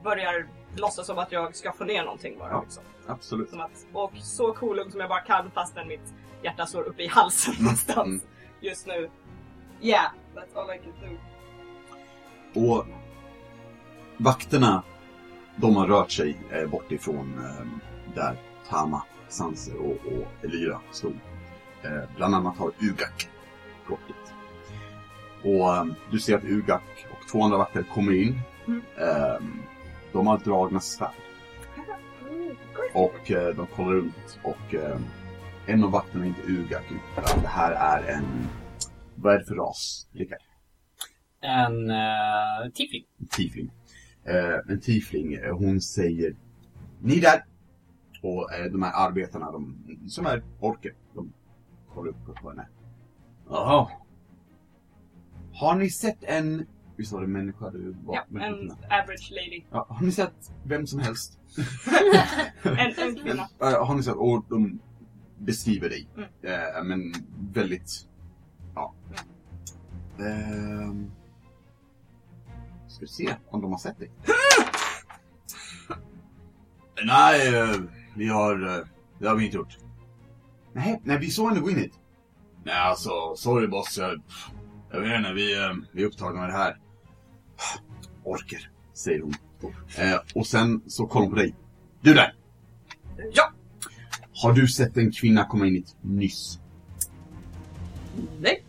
[0.04, 2.50] börjar låtsas som att jag ska få ner någonting bara.
[2.50, 2.62] Ja.
[2.62, 2.82] Liksom.
[3.06, 3.50] Absolut.
[3.50, 7.06] Som att, och så cool som jag bara kan fastän mitt hjärta står uppe i
[7.06, 8.20] halsen någonstans mm.
[8.60, 9.10] just nu.
[9.80, 11.16] Yeah, that's all I can do.
[12.60, 12.86] Och
[14.16, 14.82] vakterna,
[15.56, 17.66] de har rört sig eh, bort ifrån eh,
[18.14, 18.36] där
[18.68, 21.18] Tama, Sanser och, och Elyra stod.
[21.82, 23.28] Eh, bland annat har Ugak
[23.88, 24.34] gått dit.
[25.42, 28.40] Och eh, du ser att Ugak och två andra vakter kommer in.
[28.66, 28.82] Mm.
[28.98, 29.42] Eh,
[30.12, 31.10] de har dragna svärd
[32.30, 32.56] Mm,
[32.94, 34.98] och eh, de kollar runt och eh,
[35.66, 38.48] en av vakterna är inte Ugak utan det här är en,
[39.16, 40.08] vad är det för ras?
[40.12, 40.38] Rickard?
[41.40, 43.04] En uh, tiefling.
[43.30, 43.70] tiefling.
[44.24, 46.36] Eh, en tiefling, eh, hon säger
[47.00, 47.44] Ni där!
[48.22, 49.76] Och eh, de här arbetarna, de,
[50.08, 51.32] som är orker, de
[51.94, 52.68] kollar upp på henne.
[53.48, 53.90] Jaha.
[55.52, 58.14] Har ni sett en, visst var det människa du var?
[58.14, 59.62] Ja, en average lady.
[59.70, 61.38] ja, Har ni sett vem som helst?
[62.64, 63.48] En, en kvinna.
[63.58, 64.78] Har ni sett, och de
[65.38, 66.08] beskriver dig.
[66.16, 66.28] Mm.
[66.42, 67.12] Eh, men
[67.52, 68.08] väldigt
[70.20, 71.10] Ehm...
[72.88, 74.10] Ska vi se om de har sett dig.
[77.04, 77.76] nej, eh,
[78.16, 78.78] vi har...
[78.78, 78.84] eh,
[79.18, 79.78] Det har vi inte gjort.
[80.72, 81.92] Nej, nej vi såg henne gå in hit.
[82.64, 83.98] Nej, alltså, sorry boss.
[83.98, 84.22] Jag,
[84.92, 86.78] jag vet inte, vi, eh, vi är upptagna med det här.
[88.24, 89.34] Orker, säger hon.
[89.98, 91.54] Eh, och sen så kollar hon på dig.
[92.00, 92.34] Du där!
[93.32, 93.52] Ja!
[94.42, 96.60] Har du sett en kvinna komma in hit nyss?
[98.40, 98.65] Nej.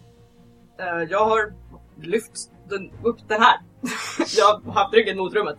[0.80, 1.54] Eh, jag har
[2.02, 3.60] lyft den, upp den här.
[4.38, 5.58] jag har haft ryggen mot rummet.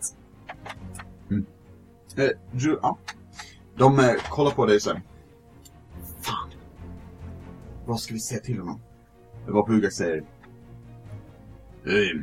[2.17, 2.97] Eh, du, ja.
[3.77, 4.99] De eh, kollar på dig sen.
[6.21, 6.49] Fan.
[7.85, 8.81] Vad ska vi säga till honom?
[9.47, 10.17] Var Puga säger.
[11.85, 12.21] Eh,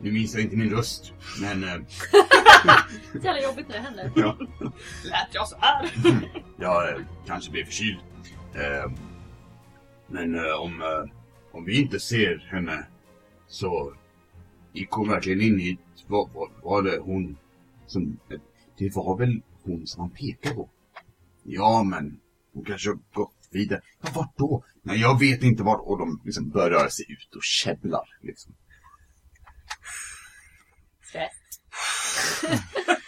[0.00, 1.74] nu minns jag inte min röst, men eh,
[3.22, 4.12] Jävla jobbigt när det händer.
[4.16, 4.36] ja,
[5.04, 5.90] Lät jag så här?
[6.56, 7.98] jag eh, kanske blir förkyld.
[8.54, 8.92] Eh,
[10.06, 11.12] men eh, om, eh,
[11.52, 12.86] om vi inte ser henne
[13.48, 13.94] så
[14.72, 15.78] gick hon verkligen in hit.
[16.06, 17.36] Var, var, var det hon
[17.86, 18.18] som...
[18.78, 20.70] Det var väl hon som han pekade på?
[21.42, 22.20] Ja, men
[22.52, 23.80] hon kanske har gått vidare.
[24.02, 24.64] Ja, vart då?
[24.82, 25.80] Nej, jag vet inte vart.
[25.80, 28.08] Och de liksom börjar röra sig ut och käbblar.
[28.20, 28.54] Liksom.
[31.02, 31.32] Stress.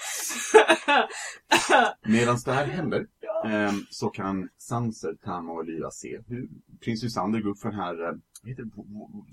[2.06, 3.06] Medan det här händer
[3.44, 6.48] ehm, så kan Sanser, Tama och Lyra se hur
[6.80, 8.70] prins Lysander går upp för den här, eh, vad heter det,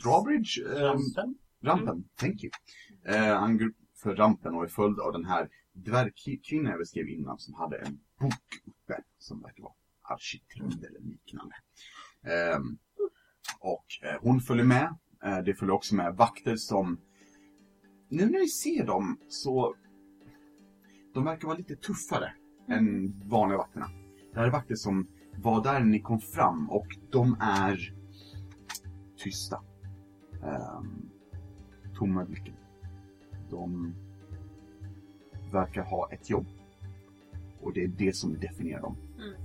[0.03, 0.61] drawbridge?
[0.67, 1.35] Ehm, Rampen?
[1.63, 2.51] rampen, thank you.
[3.05, 7.09] Eh, han går upp för rampen och är följd av den här dvärgkvinnan jag beskrev
[7.09, 8.33] innan som hade en bok
[8.65, 11.55] uppe som verkar vara arkitekt eller liknande.
[12.23, 12.77] Ehm,
[13.59, 14.97] och eh, hon följer med.
[15.45, 16.99] Det följer också med vakter som,
[18.09, 19.75] nu när vi ser dem så,
[21.13, 22.33] de verkar vara lite tuffare
[22.67, 23.89] än vanliga vakterna.
[24.33, 27.93] Det här är vakter som var där när ni kom fram och de är
[29.17, 29.61] tysta.
[30.43, 31.09] Um,
[31.95, 32.55] tomma blicken.
[33.49, 33.93] De
[35.51, 36.47] verkar ha ett jobb.
[37.61, 38.95] Och det är det som definierar dem.
[39.17, 39.41] Mm.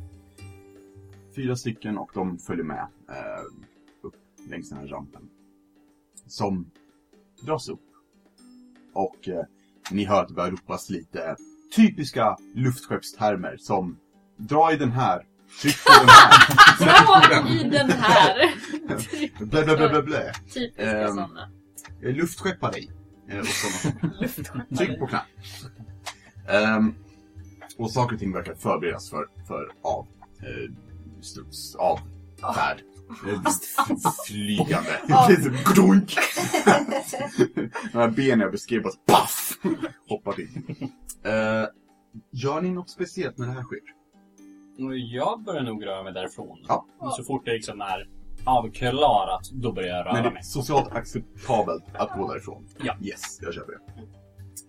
[1.35, 3.45] Fyra stycken och de följer med eh,
[4.03, 4.15] upp
[4.49, 5.29] längs den här rampen.
[6.27, 6.71] Som
[7.43, 7.81] dras upp.
[8.93, 9.45] Och eh,
[9.91, 11.37] ni hör att det börjar ropas lite
[11.75, 13.97] typiska luftskeppstermer som
[14.39, 15.23] dra i den här,
[15.63, 16.75] tryck på den här,
[17.45, 18.55] Dra i den här.
[19.51, 20.33] blä blä blä blä blä.
[20.55, 21.49] Typiska Ehm, sådana.
[22.03, 22.91] Eh, Luftskeppa dig.
[23.31, 24.65] Eh, och sådana.
[24.79, 25.25] Tryck på knapp.
[26.49, 26.95] Ehm,
[27.79, 30.07] och saker och ting verkar förberedas för, för av
[30.41, 30.73] eh,
[31.23, 32.01] struts, av
[32.55, 32.83] färd.
[34.27, 35.01] Flygande.
[35.75, 36.17] Gdunk!
[37.93, 39.59] De här benen jag beskrev bara paff!
[40.09, 40.65] Hoppar in.
[41.25, 41.69] Eh,
[42.31, 43.79] gör ni något speciellt när det här sker?
[45.15, 46.59] Jag börjar nog röra mig därifrån.
[46.69, 46.87] Ja.
[47.17, 48.09] Så fort det liksom är
[48.45, 50.43] avklarat, då börjar jag röra det är mig.
[50.43, 52.67] socialt acceptabelt att gå därifrån?
[52.79, 52.97] Ja.
[53.03, 53.79] Yes, jag köper det.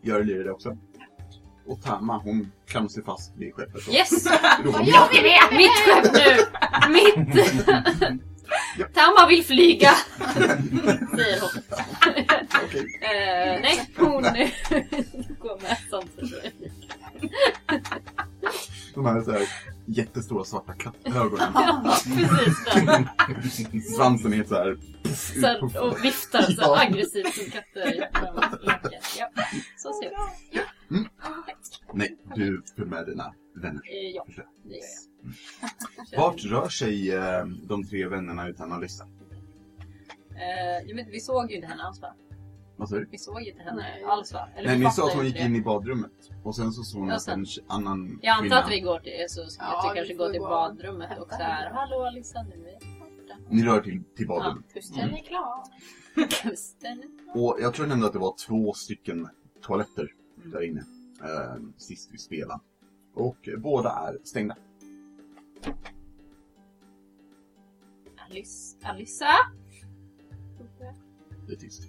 [0.10, 0.78] Gör Lyra det också?
[1.68, 3.88] Och Tama, hon klamrar sig fast vid skeppet.
[3.88, 4.26] och Yes!
[4.26, 5.58] ropar, Vad gör vi det?
[5.58, 6.46] Mitt skepp nu!
[6.94, 8.22] Mitt!
[8.94, 9.90] Tama vill flyga!
[11.16, 11.50] Säger hon.
[12.66, 13.00] Okej.
[13.02, 14.22] Eh, nej, hon
[15.40, 16.54] går med sig.
[18.94, 19.42] De här, så här
[19.86, 21.54] jättestora svarta kattögonen.
[23.42, 23.82] Precis den.
[23.82, 24.78] Svansen är så här...
[25.42, 26.82] Så och viftar så Ja.
[26.82, 27.86] aggressivt som katter
[28.66, 29.00] leker.
[29.20, 29.30] Ja,
[29.78, 30.60] så ser det
[31.00, 31.08] ut.
[31.94, 33.82] Nej, du följer med dina vänner.
[33.86, 34.46] Eh, Ja, jag.
[34.64, 35.07] det gör jag.
[36.18, 39.06] Vart rör sig eh, de tre vännerna utan att lyssna?
[40.36, 42.14] Eh, ja, men vi såg ju inte henne alls va?
[42.76, 43.08] Vad sa du?
[43.12, 44.04] Vi såg ju inte henne Nej.
[44.04, 44.50] alls va?
[44.56, 46.12] Eller Nej, vi ni sa att hon gick in i badrummet.
[46.44, 48.58] Och sen så såg hon Ja, att en sen- annan Jag antar kvinna...
[48.64, 50.48] att vi går till, så ska Ja, vi vi kanske får gå till gå.
[50.48, 51.72] badrummet och så här.
[51.74, 53.38] Hallå Alissa, nu är jag borta.
[53.50, 54.74] Ni rör till, till Ja, badrummet.
[54.74, 55.64] kusten Den är klar.
[56.44, 57.04] Kusten.
[57.36, 59.28] Och jag tror nämligen att det var två stycken
[59.62, 60.08] toaletter
[60.46, 60.84] där inne.
[61.24, 62.60] Eh, sist vi spelade.
[63.16, 64.56] Och båda är stängda.
[68.30, 69.30] Alice, Alissa?
[71.48, 71.84] Det är tyst.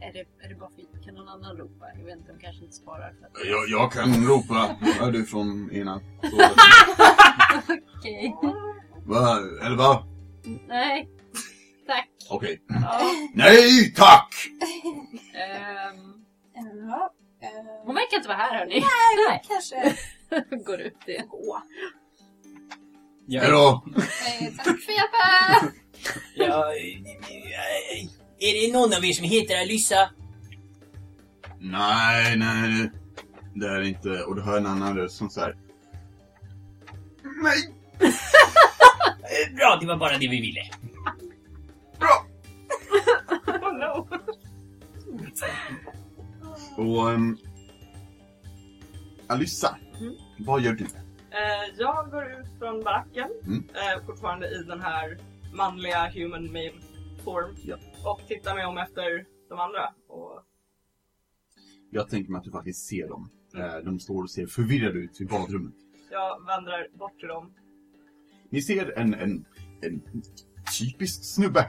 [0.00, 1.86] Är det, är det bara för, kan någon annan ropa?
[1.98, 3.32] Jag vet inte, de kanske inte sparar för att...
[3.46, 4.76] Jag, jag kan ropa.
[5.00, 5.96] Hör du från ena?
[7.98, 8.36] Okej.
[9.04, 9.38] Va?
[9.62, 10.06] Eller va?
[10.68, 11.08] Nej.
[11.86, 12.08] Tack.
[12.30, 12.62] Okej.
[12.68, 13.00] Ja.
[13.34, 14.34] Nej, tack!
[15.34, 16.24] Ehm,
[16.88, 17.12] Ja.
[17.42, 17.48] Eh,
[17.84, 18.80] Hon verkar inte vara här hörni.
[18.80, 19.96] nej, men kanske.
[20.64, 21.28] Går ut igen.
[21.28, 21.62] Gå.
[23.28, 23.84] Hej då!
[23.96, 25.72] Eh, tack för hjälpen!
[26.34, 26.76] jag,
[28.38, 30.10] är det någon av er som heter Alyssa?
[31.58, 32.90] Nej, nej.
[33.54, 34.08] Det är inte...
[34.08, 35.56] Och du hör en annan röst som säger
[37.22, 37.74] Nej!
[39.56, 40.60] Bra, det var bara det vi ville.
[41.98, 42.26] Bra!
[43.46, 44.08] Oh no.
[46.80, 47.08] Och...
[47.08, 47.38] Um,
[49.26, 50.14] Alyssa, Mm.
[50.38, 50.84] vad gör du?
[50.84, 53.68] Eh, jag går ut från baracken, Mm.
[53.74, 55.18] eh, fortfarande i den här
[55.54, 56.72] manliga human male
[57.24, 57.56] form.
[57.64, 57.76] Ja.
[58.04, 59.94] Och tittar mig om efter de andra.
[60.08, 60.42] Och
[61.90, 63.30] Jag tänker mig att du faktiskt ser dem.
[63.54, 63.66] Mm.
[63.70, 65.74] Eh, De står och ser förvirrade ut vid badrummet.
[66.10, 67.52] jag vandrar bort till dem.
[68.50, 69.44] Ni ser en, en,
[69.82, 70.02] en
[70.78, 71.68] typisk snubbe,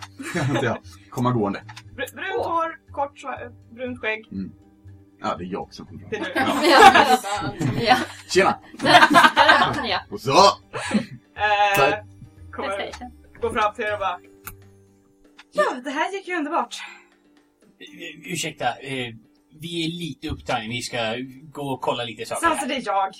[1.09, 1.63] komma gående.
[1.95, 3.21] Br- brunt hår, kort
[3.71, 4.25] brunt skägg.
[5.21, 6.63] Ja, det är jag som kommer Det fram.
[6.63, 7.05] Ja.
[7.81, 7.97] Ja,
[8.29, 8.59] Tjena!
[9.83, 9.99] ja.
[10.09, 10.31] Och så!
[11.35, 11.95] Eh,
[12.51, 12.91] kommer
[13.41, 14.19] gå fram till er och bara...
[15.51, 16.75] Ja, det här gick ju underbart.
[18.25, 19.13] Ursäkta, eh,
[19.59, 20.69] vi är lite upptagna.
[20.69, 20.97] Vi ska
[21.51, 22.47] gå och kolla lite saker.
[22.47, 23.11] Sansa, det är jag.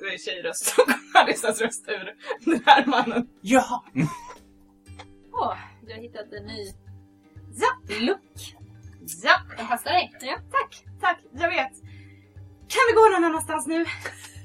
[0.00, 2.14] Det är tjejröst som kommer Alissas röst ur
[2.50, 3.28] den här mannen.
[3.40, 3.82] Jaha!
[5.32, 5.56] Åh,
[5.86, 6.72] du har hittat en ny
[7.56, 8.56] Ja, look.
[9.22, 10.12] Ja, Den passar dig.
[10.20, 10.36] Ja.
[10.50, 11.72] tack, tack, jag vet.
[12.68, 13.84] Kan vi gå någon annanstans nu?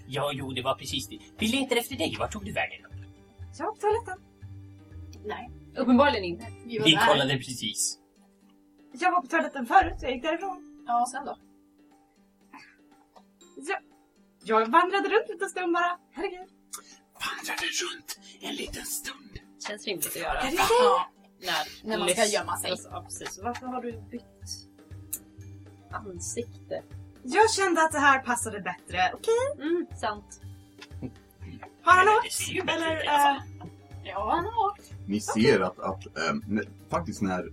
[0.08, 1.20] Ja, jo, det var precis det.
[1.38, 2.16] Vi letar efter dig.
[2.20, 2.82] Vart tog du vägen?
[3.60, 4.18] Ja, på toaletten.
[5.26, 6.46] Nej, uppenbarligen inte.
[6.66, 7.08] Vi var Vi där.
[7.08, 8.00] kollade precis.
[8.94, 10.84] Jag var på toaletten förut, jag gick därifrån.
[10.88, 11.38] Ja, och sen då?
[13.58, 13.80] Ja.
[14.44, 15.98] Jag vandrade runt lite stund bara.
[16.12, 16.50] Herregud.
[17.14, 19.40] Vandrade runt en liten stund.
[19.68, 20.40] Känns rimligt att göra.
[20.52, 21.10] Ja.
[21.42, 22.74] När, När man ska gömma sig.
[22.92, 23.40] Ja, precis.
[23.44, 24.35] Varför har du bytt
[25.92, 26.82] ansikte?
[27.24, 29.12] Jag kände att det här passade bättre.
[29.14, 30.42] Okej, Mm, sant.
[31.84, 32.70] har han åkt?
[32.70, 33.42] Eller, eh,
[34.08, 34.92] Ja, han har åkt.
[35.08, 37.46] Ni ser att, att ehm, när- faktiskt när,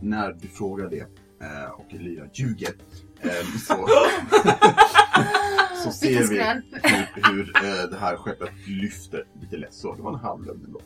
[0.00, 1.00] när du frågar det
[1.40, 2.74] eh, och Elia ljuger
[3.22, 3.88] ehm, så,
[5.84, 9.94] så ser vi hur, hur eh, det här skeppet lyfter lite lätt så.
[9.94, 10.80] Det var en halv lögn ändå.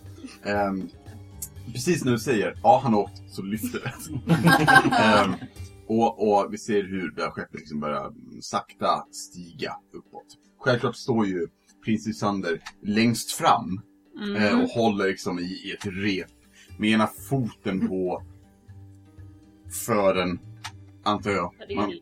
[0.44, 0.88] Ehm,
[1.72, 3.92] precis när du säger ja han har åkt så lyfter det.
[5.90, 10.26] Och, och vi ser hur det här skeppet liksom börjar sakta stiga uppåt.
[10.58, 11.48] Självklart står ju
[11.84, 13.80] prins Lysander längst fram
[14.36, 16.30] eh, och håller liksom i, i ett rep
[16.78, 18.22] med ena foten på
[19.86, 20.38] fören,
[21.02, 21.54] antar jag.
[21.76, 21.92] Man,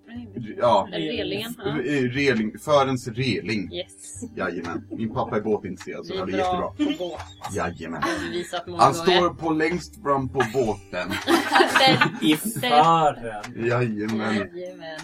[0.58, 1.54] ja, relingen.
[1.58, 1.64] Ja.
[1.64, 3.72] re- reling, förens reling.
[3.72, 4.22] Yes.
[4.36, 4.86] Jajamän.
[4.90, 6.58] Min pappa är båtintresserad så det är blir jättebra.
[6.60, 7.20] bra på båt.
[7.54, 8.02] Jajamän.
[8.78, 11.08] Han står på längst fram på båten.
[12.22, 13.66] I fören.
[13.68, 14.36] Jajamän.
[14.36, 15.00] Jajamän.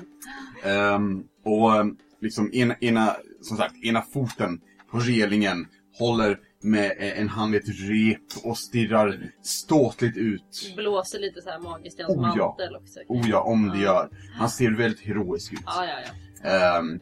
[0.64, 5.66] Ehm, och liksom ena, ena, som sagt, ena foten på relingen
[5.98, 10.72] håller med en hand i ett rep och stirrar ståtligt ut.
[10.76, 12.46] Blåser lite så här magiskt i hans Oh, ja.
[12.48, 13.00] mantel också.
[13.08, 14.08] Oh ja, om det gör.
[14.38, 15.60] Han ser väldigt heroisk ut.
[15.66, 15.98] Ja, ja,
[16.42, 16.48] ja.
[16.50, 17.00] Ehm,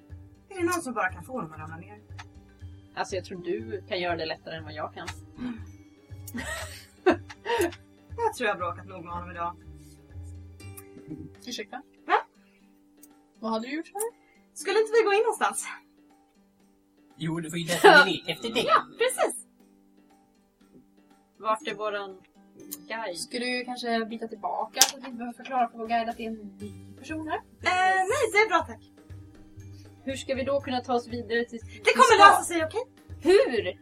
[0.48, 1.98] Är det någon som bara kan få honom att ramla ner?
[2.94, 5.08] Alltså jag tror du kan göra det lättare än vad jag kan.
[8.16, 9.56] Jag tror jag har bråkat nog med honom idag.
[11.46, 11.76] Ursäkta?
[12.06, 12.14] Va?
[13.40, 13.86] Vad hade du gjort?
[14.54, 15.66] Skulle inte vi gå in någonstans?
[17.16, 18.64] Jo, det var ju vi letade efter dig.
[18.66, 19.41] Ja, precis.
[21.42, 22.22] Vart är våran
[22.88, 23.18] guide?
[23.18, 26.16] Ska du kanske byta tillbaka så att vi inte behöver förklara för vår guide att
[26.16, 27.36] det är en ny person här?
[27.36, 28.80] Eh, nej, det är bra tack.
[30.04, 31.58] Hur ska vi då kunna ta oss vidare till...
[31.58, 32.82] Det kommer lösa sig, okej?
[33.22, 33.78] Hur?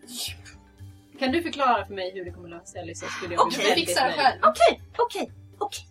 [1.19, 3.07] Kan du förklara för mig hur det kommer lösa sig Alissa?
[3.07, 4.41] Skulle jag bli fixar det själv.
[4.43, 5.87] Okej, okej, okej,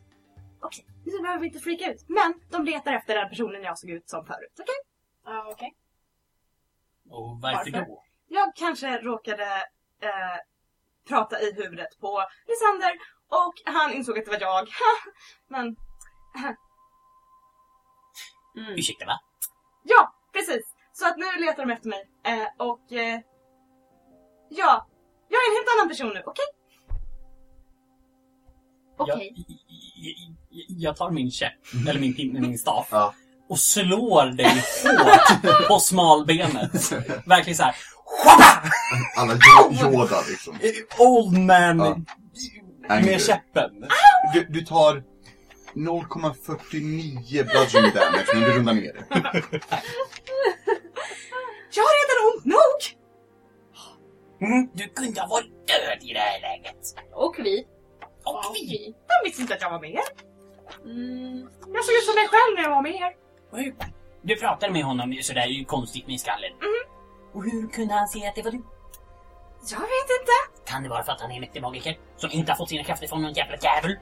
[0.59, 0.85] okej.
[1.05, 2.05] Nu behöver vi inte freaka ut.
[2.07, 4.75] Men de letar efter den personen jag såg ut som förut, okej?
[5.25, 5.75] Ja, okej.
[7.09, 7.85] Och varför Varför?
[7.87, 8.03] då?
[8.27, 9.43] Jag kanske råkade
[10.01, 10.37] eh,
[11.09, 12.91] prata i huvudet på Lysander
[13.29, 14.67] och han insåg att det var jag.
[15.47, 15.75] Men
[18.57, 18.73] Mm.
[18.73, 19.19] Ursäkta, va?
[19.83, 20.75] ja, precis.
[20.93, 22.09] Så att nu letar de efter mig.
[22.25, 23.19] Eh, och eh,
[24.49, 24.87] ja,
[25.29, 26.45] jag är en helt annan person nu, okej?
[28.97, 29.33] Okej.
[29.35, 29.55] Jag,
[29.95, 30.15] jag,
[30.49, 31.53] jag- jag tar min käpp,
[31.89, 32.87] eller min pinne, min staff.
[32.91, 33.13] Ja.
[33.49, 36.91] Och slår dig hårt på smalbenet.
[37.25, 37.75] Verkligen så här.
[38.25, 38.71] "Whapa!"
[39.15, 39.33] alla
[39.81, 40.57] Yoda liksom.
[40.97, 41.97] Old man Ja.
[42.95, 43.05] Anger.
[43.05, 43.71] med käppen.
[44.33, 45.03] Du, du tar
[45.75, 49.05] 0,49 bludgeoning damage, men du rundar ner det.
[51.75, 52.79] Jag har redan ont nog!
[54.41, 56.77] Mm, du kunde ha varit död i det här läget.
[57.13, 57.65] Och vi.
[58.23, 58.93] Och vi.
[59.07, 60.09] De visste inte att jag var med er.
[60.85, 61.49] Mm.
[61.73, 63.15] Jag såg ut som mig själv när jag var med er.
[64.21, 66.51] Du pratade med honom sådär konstigt med skallen.
[67.33, 68.63] Och hur kunde han se att det var du?
[69.61, 70.71] Jag vet inte.
[70.71, 71.97] Kan det vara för att han är en mäktig magiker?
[72.17, 73.99] Som inte har fått sina krafter från någon jävla djävul?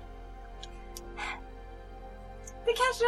[2.66, 3.06] Det kanske...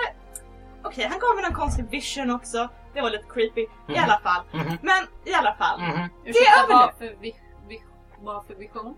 [0.84, 2.70] Okej, han gav mig någon konstig vision också.
[2.94, 3.62] Det var lite creepy.
[3.62, 4.04] I Mhm.
[4.04, 4.44] alla fall.
[4.52, 4.78] Mhm.
[4.82, 5.82] Men i alla fall.
[5.82, 6.10] Mhm.
[6.26, 7.36] Ursäkta, över vad för, vi,
[7.68, 7.84] vi,
[8.20, 8.98] vad för vision?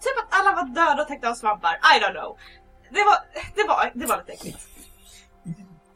[0.00, 1.74] Typ att alla var döda och täckta av svampar.
[1.74, 2.38] I don't know.
[2.90, 3.16] det var,
[3.54, 4.68] det var, det var lite äckligt.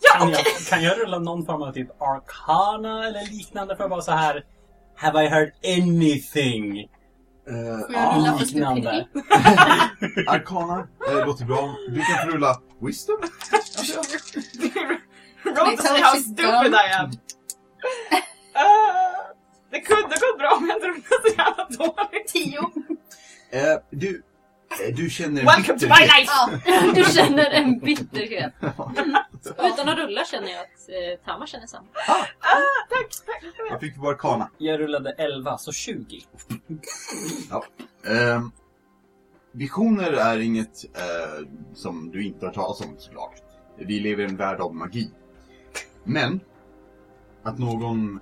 [0.03, 0.45] Ja, Kan okej.
[0.59, 4.13] jag, kan jag rulla någon form av typ arcana eller liknande för att vara så
[4.13, 4.45] här
[4.97, 6.89] Have I heard anything?
[7.93, 9.07] Ja, för Liknande.
[10.27, 11.75] Arkana, eh, låter bra.
[11.89, 13.17] Du kan få rulla wisdom.
[15.45, 17.11] Roll to see how stupid I am.
[17.11, 17.15] Uh,
[19.71, 22.27] det kunde gått bra om jag inte rullade så jävla dåligt.
[22.29, 22.61] Tio.
[23.51, 24.23] Eh, du,
[24.89, 26.19] eh, du känner en Welcome to my bitterhet.
[26.19, 26.33] life!
[26.67, 26.93] Ja.
[26.95, 28.53] Du känner en bitterhet.
[29.45, 31.87] Utan att rulla känner jag att eh, Tama känner samma.
[32.09, 32.27] Ah,
[32.91, 33.45] tack, tack.
[33.71, 34.51] Jag fick på Arkana.
[34.59, 36.21] Jag rullade 11, så 20.
[38.07, 38.51] Ehm,
[39.53, 43.35] visioner är inget eh, som du inte har talat om såklart.
[43.77, 45.11] Vi lever i en värld av magi.
[46.05, 46.41] Men,
[47.43, 48.21] att någon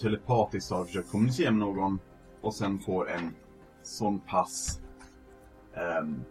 [0.00, 1.98] telepatiskt har försökt kommunicera med någon
[2.40, 3.34] och sen får en
[3.82, 4.80] sån pass
[5.74, 6.24] ehm,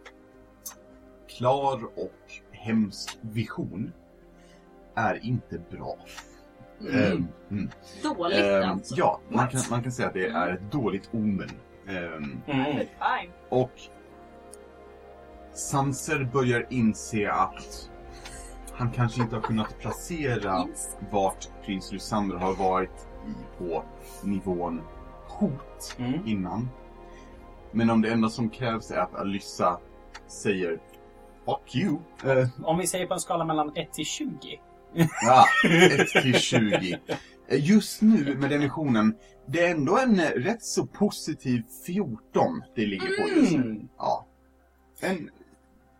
[1.28, 3.92] klar och hemsk vision
[4.94, 5.96] är inte bra.
[6.92, 7.70] Ehm, mm.
[8.02, 8.94] Dåligt Ehm, alltså.
[8.98, 11.50] ja, man kan, man kan säga att det är ett dåligt omen.
[11.88, 12.86] Ehm, Mm.
[13.48, 13.70] Och
[15.54, 17.90] Sanser börjar inse att
[18.72, 20.66] han kanske inte har kunnat placera
[21.10, 23.84] vart prins Lysander har varit i på
[24.24, 24.82] nivån
[25.28, 26.26] hot Mm.
[26.26, 26.68] innan.
[27.72, 29.78] Men om det enda som krävs är att Alyssa
[30.26, 30.80] säger
[31.46, 31.98] Fuck you.
[32.24, 34.60] Eh, Om vi säger på en skala mellan 1 till 20.
[35.22, 35.44] Ja,
[36.00, 36.98] 1 till 20.
[37.48, 39.14] Eh, Just nu med den visionen,
[39.46, 43.58] det är ändå en eh, rätt så positiv 14 det ligger på just nu.
[43.62, 43.88] Mm.
[43.98, 44.26] Ja.
[45.00, 45.30] En,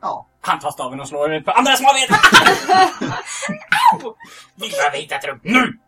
[0.00, 0.26] ja.
[0.40, 2.18] Han tar staven och slår ut på andra smalbenen!
[4.57, 5.79] Vi behöver hitta ett rum nu!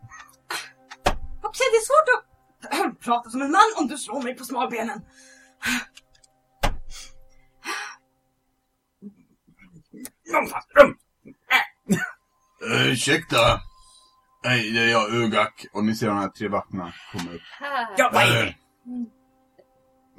[1.45, 5.01] Okej, det är svårt att prata som en man om du slår mig på smalbenen.
[10.31, 10.97] Någonstans, rum!
[12.71, 13.59] Uh, ursäkta.
[14.43, 15.65] Nej, det är jag, Ugak.
[15.73, 17.41] Och ni ser de här tre vakterna komma upp.
[17.97, 18.55] Ja, vad är Eh, det?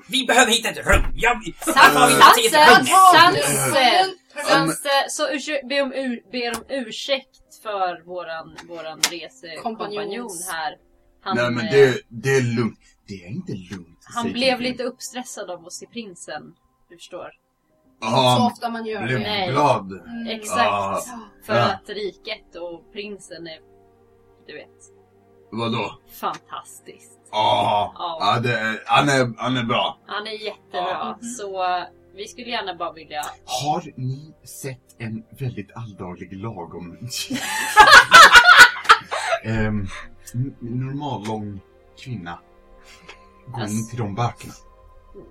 [0.08, 1.02] Vi behöver hitta ett rum!
[1.14, 1.36] Jag...
[1.60, 2.20] Sanse!
[2.20, 2.86] Sanse!
[3.12, 4.14] Sanse!
[4.48, 4.88] Sanse!
[5.08, 5.26] Så
[5.68, 10.76] be om ur, ber om ursäkt för våran, våran resekompanjon här.
[11.22, 12.78] Han, Nej men eh, det, det är lugnt.
[13.06, 13.98] Det är inte lugnt.
[14.14, 16.42] han blev lite uppstressad av att se prinsen.
[16.88, 17.30] Du förstår.
[18.10, 19.24] Så Ja, ofta man gör blev det.
[19.24, 19.50] Nej.
[19.50, 19.92] glad.
[19.92, 20.26] Mm.
[20.40, 20.70] Exakt.
[20.70, 21.00] Ah.
[21.46, 21.64] För Ja.
[21.72, 23.58] att riket och prinsen är,
[24.46, 24.68] du vet,
[25.52, 25.98] Vadå?
[26.20, 27.20] fantastiskt.
[27.30, 28.40] Ja, Ja.
[28.42, 29.98] det är, han, är, han är bra.
[30.06, 31.18] Han är jättebra.
[31.38, 31.84] Så eh,
[32.16, 33.22] vi skulle gärna bara vilja...
[33.44, 36.96] Har ni sett en väldigt alldaglig lagom...
[39.46, 39.86] um,
[40.60, 41.60] normal lång
[42.04, 42.38] kvinna
[43.46, 44.52] gå in Alltså- till de böckerna?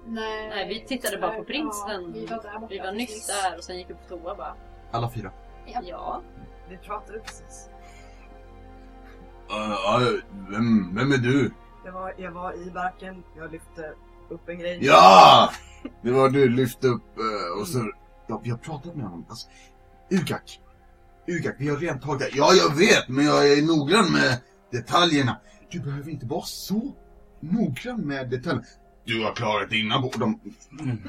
[0.05, 2.01] Nej, Nej, vi tittade bara på prinsen.
[2.01, 4.55] Ja, vi var där Vi var nyss där och sen gick vi på toa bara.
[4.91, 5.31] Alla fyra.
[5.83, 6.21] Ja.
[6.69, 7.69] Vi pratade precis.
[9.51, 10.19] Uh, uh,
[10.51, 11.51] vem, vem är du?
[11.85, 13.93] Jag var, jag var i barken, jag lyfte
[14.29, 14.79] upp en grej.
[14.81, 15.49] Ja!
[16.01, 17.91] Det var du lyfte upp eh, och så...
[18.27, 19.25] Ja, vi har pratat med honom.
[19.29, 19.47] Alltså,
[20.11, 20.59] Ugak.
[21.27, 22.35] Ugak, vi har redan tagit.
[22.35, 24.41] Ja, jag vet, men jag är noggrann med
[24.71, 25.37] detaljerna.
[25.71, 26.95] Du behöver inte vara så
[27.39, 28.65] noggrann med detaljerna.
[29.05, 30.03] Du har klarat innan.
[30.03, 30.39] och De,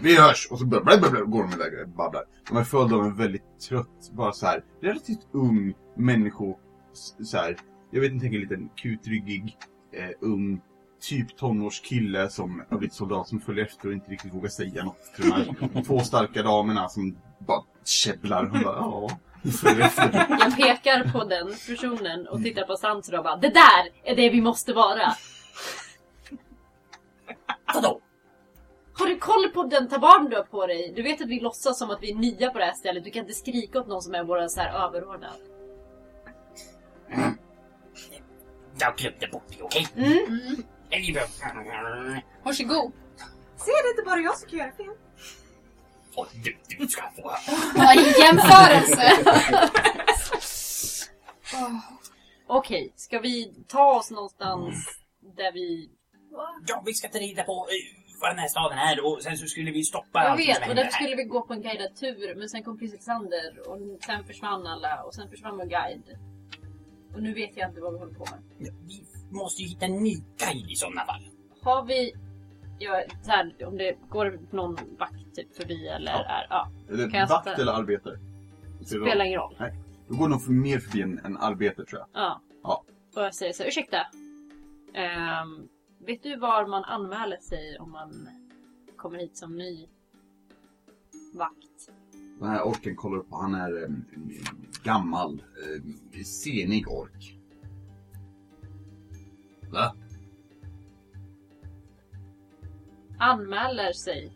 [0.03, 0.49] vi hörs!
[0.51, 2.25] Och så bla, bla, går de iväg och babblar.
[2.49, 6.57] De är följda av en väldigt trött, bara så här relativt ung människo.
[7.23, 7.57] Så här,
[7.91, 9.57] jag vet inte, en liten kutryggig,
[9.93, 10.61] eh, ung
[11.09, 15.15] typ tonårskille som har blivit soldat som följer efter och inte riktigt vågar säga något
[15.17, 18.47] till de här två starka damerna som bara käbblar.
[18.47, 20.27] Hon bara, ja, vi följer efter.
[20.41, 24.31] Jag pekar på den personen och tittar på Sanser och bara Det där är det
[24.31, 25.15] vi måste vara!
[27.75, 28.01] Vadå?
[28.99, 30.93] Har du koll på den tabaren du har på dig?
[30.97, 33.05] Du vet att vi låtsas som att vi är nya på det här stället.
[33.05, 35.37] Du kan inte skrika åt någon som är våra så här överordnad.
[38.79, 39.89] Jag glömde bort det, okej?
[39.97, 40.63] Mm.
[40.91, 42.25] Eller vi behöver...
[42.43, 42.93] Varsågod.
[43.57, 44.91] Se, det inte bara jag som kan göra fel.
[46.17, 47.33] Och du, du ska få...
[47.77, 49.13] Ja, i jämförelse.
[52.47, 54.75] Okej, ska vi ta oss någonstans
[55.37, 55.91] där vi...
[56.67, 59.47] Ja, vi ska ta reda på uh, vad den här staden är och sen så
[59.47, 61.05] skulle vi stoppa Jag allt som vet, och händer därför här.
[61.05, 62.35] skulle vi gå på en guidad tur.
[62.35, 66.19] Men sen kom prins Alexander och sen försvann alla och sen försvann vår guide.
[67.15, 68.41] Och nu vet jag inte vad vi håller på med.
[68.59, 69.05] Ja, Vi
[69.37, 71.23] måste ju hitta en ny guide i sådana fall.
[71.63, 72.13] Har vi...
[72.79, 76.25] Ja, så här, om det går någon vakt typ förbi eller Ja.
[76.25, 76.47] är...
[76.51, 78.19] Ja, Eller Kan jag vakt sätta- eller arbetare?
[78.87, 79.57] Spelar ingen roll.
[80.09, 82.09] Du går nog för mer förbi en, en arbetare tror jag.
[82.23, 82.41] Ja.
[82.63, 82.85] Ja.
[83.17, 84.07] Och jag säger så här, ursäkta.
[84.95, 85.69] Ehm,
[86.07, 88.29] vet du var man anmäler sig om man
[88.97, 89.89] kommer hit som ny?
[91.35, 91.91] vakt.
[92.39, 94.35] Den här orken kollar upp han är eh, en
[94.83, 95.43] gammal,
[96.15, 97.39] eh, senig ork.
[99.73, 99.95] Va?
[103.19, 104.33] Anmäler sig.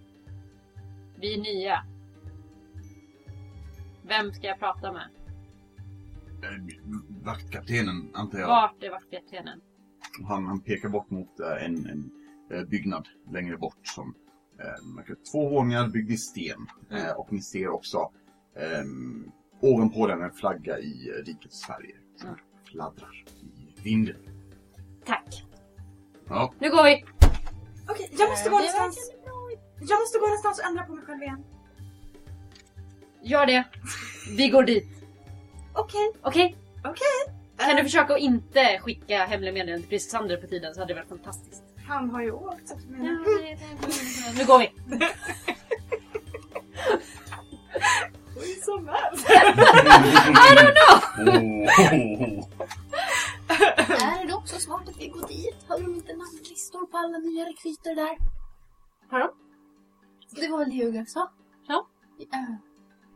[1.16, 1.84] Vi är nya.
[4.02, 5.08] Vem ska jag prata med?
[6.42, 6.76] Eh,
[7.24, 8.48] Vaktkaptenen, antar jag.
[8.48, 9.60] Vart är vaktkaptenen?
[10.24, 12.10] Han, han pekar bort mot eh, en, en
[12.52, 14.14] eh, byggnad längre bort som
[14.58, 16.66] eh, två våningar byggd i sten.
[16.90, 18.10] Eh, och ni ser också
[18.56, 18.84] eh,
[19.60, 22.40] ovanpå den en flagga i eh, rikets Sverige som Mm.
[22.64, 24.16] fladdrar i vinden.
[25.04, 25.44] Tack.
[26.28, 27.04] Ja, Nu går vi!
[27.88, 29.12] Okej, jag måste gå någonstans.
[29.80, 31.44] Jag måste gå någonstans och ändra på mig själv igen.
[33.22, 33.64] Gör det.
[34.36, 34.88] Vi går dit.
[35.74, 36.56] Okej, Okej?
[36.84, 37.37] okej.
[37.58, 40.94] Kan du försöka att inte skicka hemliga meddelanden till prins Sander på tiden så hade
[40.94, 41.62] det varit fantastiskt.
[41.86, 44.38] Han har ju åkt så att jag menar.
[44.38, 44.72] Nu går vi!
[48.36, 49.14] Oj, så väl.
[50.28, 50.98] I don't know!
[54.00, 55.64] Är det också smart att vi går dit?
[55.68, 58.18] Har de inte namnlistor på alla nya rekryter där?
[59.10, 59.28] Har de?
[60.40, 61.30] Det var väl det jag sa?
[61.66, 61.86] Ja.
[62.20, 62.54] Uh,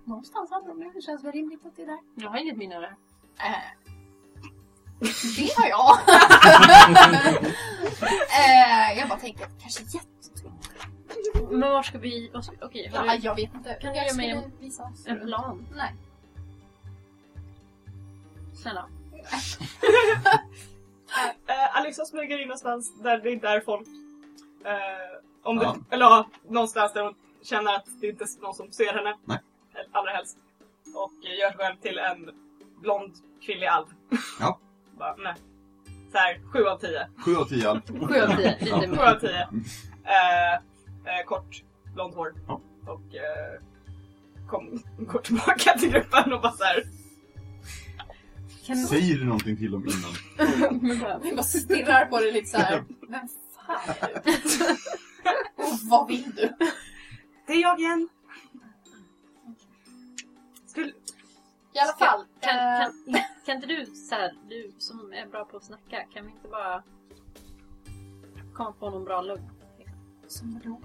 [0.04, 0.90] någonstans hade de det.
[0.94, 1.98] Det känns väl rimligt att det är där.
[2.14, 2.96] Jag har inget minne av det.
[3.38, 3.91] Eh,
[5.36, 5.98] det har jag.
[8.38, 10.68] Eh, jag bara tänker att kanske jättetungt.
[11.50, 12.30] Men var ska vi...
[12.34, 13.74] vad ska- Okej, har Ja, du jag vet inte.
[13.74, 15.06] Kan du jag ge mig skulle en- visa oss.
[15.06, 15.66] en plan?
[15.76, 15.94] Nej.
[18.62, 18.86] Snälla.
[21.48, 23.88] Uh, Alexa smyger in någonstans där det inte är folk.
[24.64, 24.72] Eh,
[25.42, 25.76] om det, Ja.
[25.90, 29.16] Eller ja, någonstans där hon känner att det inte är någon som ser henne.
[29.24, 29.38] Nej.
[29.92, 30.36] Allra helst.
[30.94, 32.30] Och eh, gör sig själv till en
[32.80, 33.12] blond
[33.46, 33.86] kvinnlig alv.
[34.40, 34.58] Ja.
[35.02, 35.34] Bara, nej.
[36.12, 37.08] Så här, sju av tio.
[37.24, 37.88] sju av tio allt.
[37.88, 38.58] Sju av tio.
[38.60, 39.48] Lite Sju av tio.
[40.04, 41.62] Eh, eh, kort,
[41.94, 42.34] blont hår.
[42.46, 42.60] Ja.
[42.86, 43.60] Och eh,
[44.48, 46.82] kom, går tillbaka till gruppen och bara så här.
[48.66, 48.76] Kan...
[48.76, 51.20] Säger du någonting till dem innan?
[51.22, 52.84] Vi bara stirrar på det lite så här.
[53.08, 54.72] Vem fan är du?
[55.64, 56.52] Och vad vill du?
[57.46, 58.08] Det är jag igen.
[60.66, 62.24] Skulle, I alla fall.
[62.40, 66.04] Kan, eh, kan, kan inte du, så här, du som är bra på att snacka,
[66.14, 66.82] kan vi inte bara
[68.54, 69.50] komma på någon bra lugn?
[70.28, 70.80] Som vadå?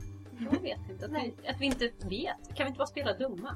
[0.51, 1.05] Jag vet inte.
[1.05, 2.55] Att vi, att vi inte vet.
[2.55, 3.55] Kan vi inte bara spela dumma?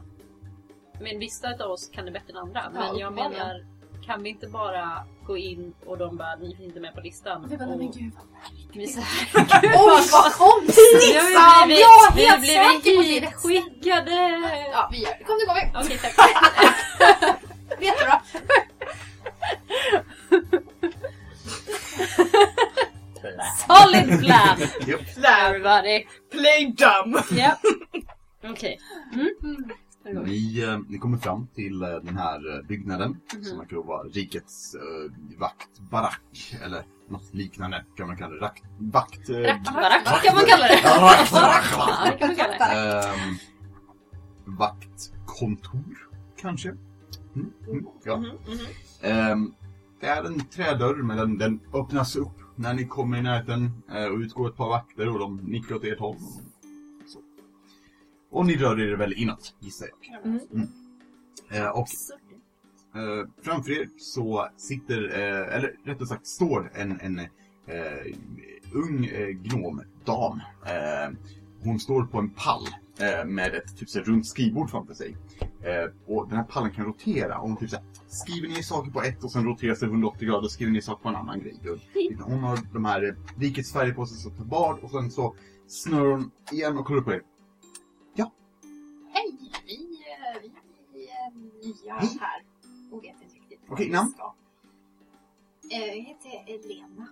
[0.99, 2.69] Men vissa av oss kan det bättre än andra.
[2.73, 3.47] Men jag uppenbarligen.
[3.47, 3.65] menar,
[4.05, 7.47] kan vi inte bara gå in och de bara, ni finns inte med på listan.
[7.49, 8.25] Vi bara, och men gud vad
[8.73, 8.99] vi så
[9.63, 10.75] Oj vad konstigt!
[11.01, 13.57] Vi blivit, Jag vi är helt säker på det ställe.
[13.57, 14.11] hitskickade!
[14.71, 15.23] Ja, vi gör det.
[15.23, 15.85] Kom nu går vi.
[15.85, 17.41] Okej, tack.
[17.81, 18.21] Jättebra.
[23.67, 24.57] Solid plan!
[24.87, 25.01] Japp.
[25.17, 26.05] Lär, Everybody!
[26.31, 27.21] play dumb!
[27.31, 27.57] Ja.
[28.43, 28.79] Okej.
[29.13, 30.25] Mm.
[30.25, 33.43] Ni, eh, ni kommer fram till eh, den här eh, byggnaden Mhm.
[33.43, 38.41] som verkar vara rikets eh, vaktbarack eller något liknande kan man kalla det.
[38.41, 39.29] Rakt, vakt...
[39.29, 40.79] eh, Rackbarack kan man kalla det.
[40.83, 41.87] Ja, vaktbarack, va?
[42.05, 43.07] Ja, det kan man kalla det.
[43.07, 43.35] Ehm,
[44.45, 46.07] vaktkontor,
[46.41, 46.69] kanske?
[47.35, 48.17] Mm, mm, ja.
[48.17, 48.59] Mhm, mhm.
[49.01, 49.53] Ehm,
[50.01, 54.05] det är en trädörr, men den, den öppnas upp när ni kommer i närheten eh,
[54.05, 56.17] och utgår ett par vakter och de nickar åt ert håll.
[57.07, 57.19] Så.
[58.29, 60.25] Och ni rör er väl inåt, gissar jag.
[60.25, 60.67] Mm.
[61.51, 61.87] Eh, och
[62.95, 68.15] eh, framför er så sitter, eh, eller rättare sagt står en, en eh,
[68.73, 70.41] ung eh, gnomdam.
[70.65, 71.09] Eh,
[71.63, 72.67] hon står på en pall
[72.99, 75.17] eh, med ett typ så här runt skrivbord framför sig.
[75.39, 77.37] Eh, och den här pallen kan rotera.
[77.39, 80.27] Och hon typ så här, skriver ner saker på ett och sen roterar sig 180
[80.27, 81.59] grader och skriver ner saker på en annan grej.
[82.23, 85.11] Och hon har de här eh, rikets färger på sig som tar bad och sen
[85.11, 85.35] så
[85.67, 87.21] snurrar hon igen och kollar på er.
[89.13, 90.51] Hej, vi, eh,
[90.93, 91.31] vi är
[91.65, 92.17] nya Hej.
[92.21, 92.43] här
[92.91, 93.59] och vet inte riktigt.
[93.69, 94.13] Okej, vi namn?
[95.71, 97.07] Eh, Jag heter Elena.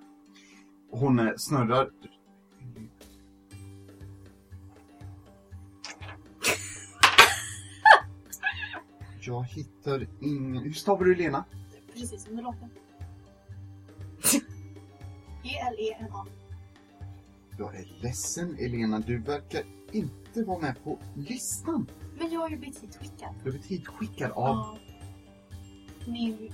[0.92, 1.90] Och hon eh, snurrar.
[9.30, 10.64] Jag hittar ingen...
[10.64, 11.46] Hur stavar du Lena?
[11.94, 12.70] Precis som det låter.
[15.44, 16.26] E-L-E-N-A.
[17.58, 21.90] Jag är ledsen Elena, du verkar inte vara med på listan.
[22.18, 23.36] Men jag har ju blivit hitskickad.
[23.44, 24.58] Du är hitskickad av...
[24.58, 24.80] av
[26.06, 26.52] min...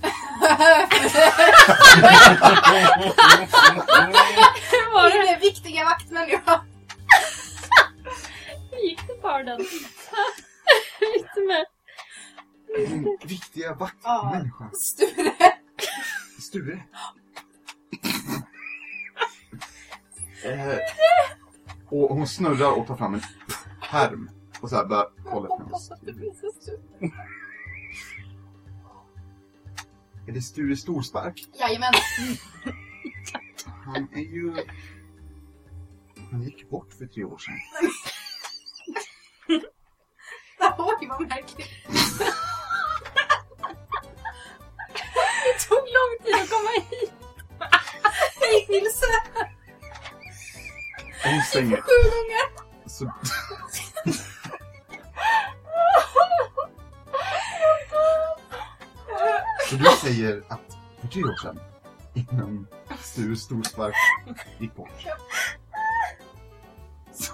[4.92, 5.30] Var det?
[5.30, 6.64] min viktiga vaktmänniska.
[8.70, 9.58] Hur gick det för den?
[11.00, 11.66] Lite med.
[12.76, 14.70] Din viktiga vaktmänniska.
[14.72, 15.34] Sture.
[16.40, 16.82] Sture.
[20.44, 20.78] eh,
[21.88, 23.22] och hon snurrar och tar fram en
[23.90, 26.08] pärm Och så här bara kolla en stund.
[30.28, 31.48] Är det Sture Storspark?
[31.60, 31.92] Jajamän.
[33.84, 34.54] Han är ju...
[36.30, 37.54] Han gick bort för tre år sedan.
[40.78, 41.68] Oj, vad märkligt.
[45.68, 47.12] Tog lång tid att komma hit.
[48.40, 49.06] Jag gick vilse
[51.24, 51.76] Hon stänger...
[51.76, 52.46] sju gånger.
[52.86, 53.12] Så...
[59.70, 60.60] Så du säger att
[61.00, 61.60] för tre år sedan,
[62.14, 62.66] innan
[63.02, 63.94] Sture Storspark
[64.58, 65.06] gick bort.
[67.14, 67.32] Så...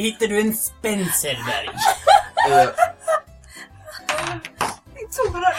[0.00, 1.76] Hittar du en Spencer där i?
[2.52, 2.68] Eh,
[4.94, 5.54] Min tårar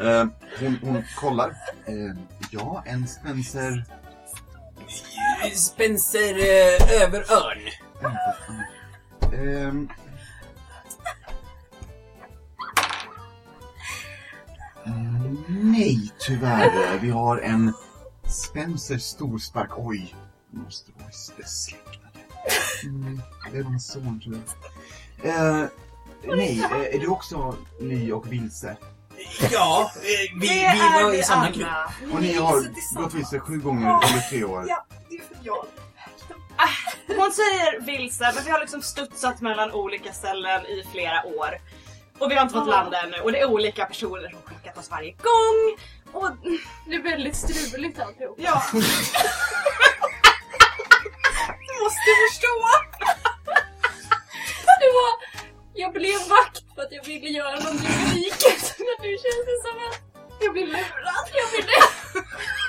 [0.00, 0.26] eh,
[0.60, 1.48] hon, hon kollar.
[1.86, 2.16] Eh,
[2.50, 3.84] ja, en Spencer...
[5.54, 7.68] Spencer eh, Överörn.
[9.32, 9.88] Ehm.
[15.48, 16.98] Nej, tyvärr.
[16.98, 17.72] Vi har en
[18.48, 19.70] Spencer Storspark.
[19.76, 20.14] Oj,
[20.50, 21.96] måste vara besläktade.
[22.84, 23.20] Mm,
[23.52, 24.38] det är min son, tror
[25.22, 25.62] jag.
[25.62, 25.68] Eh,
[26.24, 28.76] nej, eh, är du också ny och vilse?
[29.50, 31.68] Ja, eh, vi, vi var i samma grupp.
[32.12, 32.64] Och ni har
[33.02, 34.64] gått vilse sju gånger under tre år.
[34.68, 35.64] Ja, det är för jag.
[37.06, 41.60] Hon säger vilse, men vi har liksom studsat mellan olika ställen i flera år.
[42.18, 44.90] Och vi har inte fått landa ännu och det är olika personer som skickat oss
[44.90, 45.78] varje gång.
[46.12, 46.30] Och
[46.86, 48.36] Det är väldigt struligt alltihop.
[48.40, 48.62] ja,
[51.68, 52.54] Du måste förstå.
[54.80, 55.10] Det var...
[55.74, 58.74] Jag blev vakt för att jag ville göra någonting riket.
[58.78, 60.00] Men nu känns det som att
[60.40, 61.26] Jag blir lurad.
[61.34, 61.72] jag ville...
[62.14, 62.59] Varje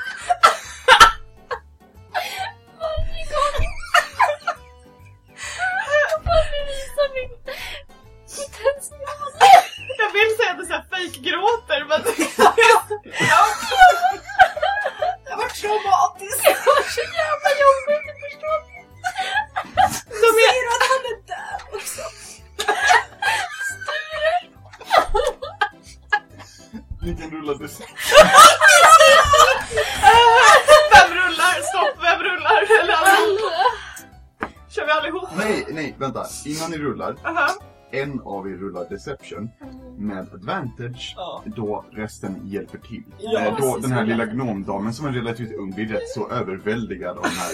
[36.72, 37.16] ni rullar.
[37.24, 37.48] Aha.
[37.94, 39.50] En av er rullar Deception
[39.98, 41.44] med advantage Ja.
[41.46, 43.04] då resten hjälper till.
[43.20, 43.84] Ja, eh, då precis.
[43.84, 47.52] den här lilla gnomdamen som är relativt ung blir rätt så överväldigad av de här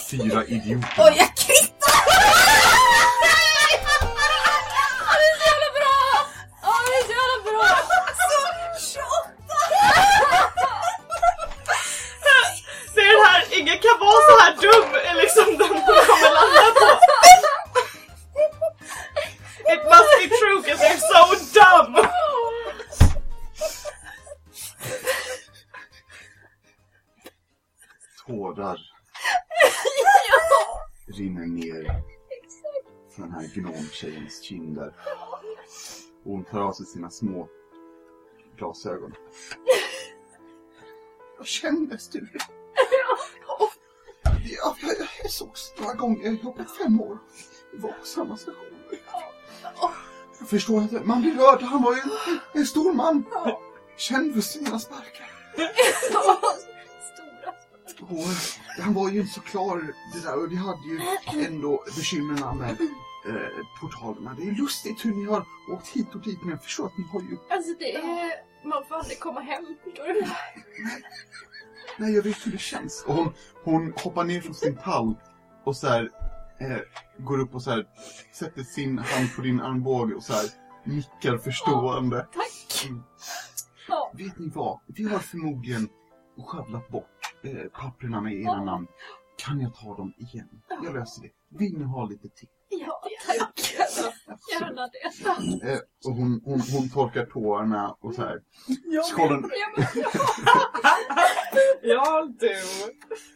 [0.10, 0.86] fyra idioterna.
[0.98, 1.16] Oj,
[36.40, 37.48] hon tar av sig sina små
[38.56, 39.14] glasögon.
[41.38, 42.38] Jag kände Sture.
[44.24, 46.24] Ja, jag, jag sågs några gånger.
[46.24, 47.18] Jag har jobbat fem år.
[47.72, 48.64] Vi var på samma station.
[50.38, 51.62] Jag förstår att man blir rörd.
[51.62, 52.10] Han var ju en,
[52.52, 53.24] en stor man.
[53.96, 55.30] Känd för sina sparkar.
[58.00, 61.00] Och han var ju inte så klar det där och vi hade ju
[61.46, 62.76] ändå bekymren med
[63.26, 64.34] eh, portalerna.
[64.38, 67.04] Det är lustigt hur ni har åkt hit och dit men jag förstår att ni
[67.04, 67.36] har ju...
[67.50, 68.50] Alltså det är...
[68.68, 70.26] Man får aldrig komma hem, förstår du?
[71.98, 73.04] Nej, jag vet hur det känns.
[73.06, 73.32] Och hon,
[73.64, 75.14] hon hoppar ner från sin pall
[75.64, 76.10] och så här,
[76.58, 76.78] eh,
[77.18, 77.86] går upp och så här,
[78.32, 80.44] sätter sin hand på din armbåge och så här
[80.84, 82.26] nickar förstående.
[82.32, 82.88] Tack!
[82.88, 83.02] Mm.
[84.12, 84.80] Vet ni vad?
[84.86, 85.88] Vi har förmodligen
[86.46, 88.86] sjabblat bort eh, papperna med era namn.
[89.38, 90.48] Kan jag ta dem igen?
[90.68, 91.58] Jag löser det.
[91.58, 92.48] Vill ni ha lite till?
[92.70, 93.74] Ja, tack!
[94.52, 95.72] Gärna det.
[95.72, 98.40] Eh, och hon, hon, hon torkar tårarna och så här.
[99.16, 99.84] Kollar hon, Ja,
[101.82, 102.54] Ja du.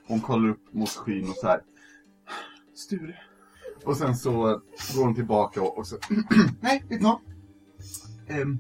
[0.07, 1.61] hon kollar upp mot skyn och så här.
[2.75, 3.21] Sture.
[3.85, 4.33] Och sen så
[4.97, 5.97] går hon tillbaka och, och så.
[6.61, 7.21] Nej, vet ni vad?
[8.29, 8.59] Ehm,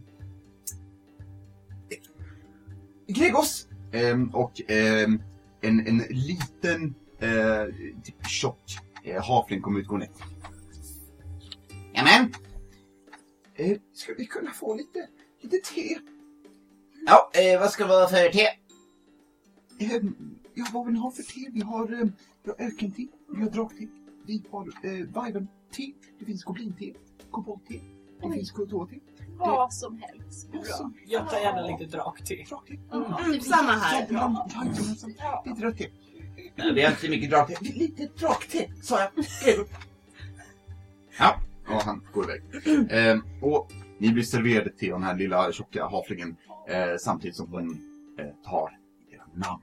[3.06, 3.68] Gregos!
[3.92, 5.22] Ehm, och ehm,
[5.60, 10.08] en, en liten, eh, typ tjock eh, havling kommer ut gå ner.
[11.94, 12.34] Jajamän.
[13.54, 15.08] Eh, ska vi kunna få lite,
[15.40, 15.98] lite te?
[17.06, 18.46] Ja, eh, vad ska det vara för te?
[19.78, 20.02] Eh,
[20.54, 21.50] ja, vad vill ni ha för te?
[21.52, 22.08] Vi har, eh,
[22.42, 23.86] vi har ökente, vi har drakte,
[24.26, 26.92] vi har eh, vajven-te, det finns goblin-te,
[27.30, 27.80] kobolt-te,
[28.22, 28.96] det finns kultor-te.
[29.38, 30.52] Vad som helst.
[30.52, 30.90] Bra.
[31.06, 32.34] Jag tar gärna lite drakte.
[32.34, 32.78] Drakte.
[32.92, 34.06] Mm, samma här.
[34.10, 35.14] Ja, jajamensan.
[35.46, 35.88] Lite rött te.
[36.56, 37.56] Nej, vi har inte så mycket drakte.
[37.60, 39.24] Lite drakte, sa jag.
[39.24, 39.70] Skriv upp.
[41.18, 42.42] Ja, Ja, han går iväg.
[42.92, 46.36] Eh, och ni blir serverade av den här lilla tjocka havlingen
[46.68, 47.70] eh, samtidigt som hon
[48.18, 48.78] eh, tar
[49.10, 49.62] era namn.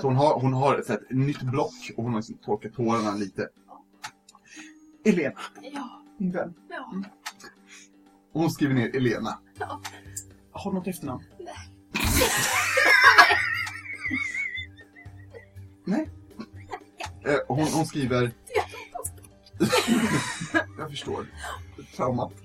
[0.00, 2.72] Så hon har, hon har så här, ett nytt block och hon har liksom torkat
[2.74, 3.48] tårarna lite.
[5.04, 6.54] Elena, Ja, min vän.
[6.68, 6.92] ja.
[8.32, 9.38] Och hon skriver ner Elena.
[9.58, 9.80] Ja.
[10.52, 11.24] Har du något efternamn?
[15.84, 16.10] Nej.
[17.24, 18.32] Eh, hon, hon skriver...
[20.78, 21.26] Jag förstår.
[21.96, 22.32] Traumat.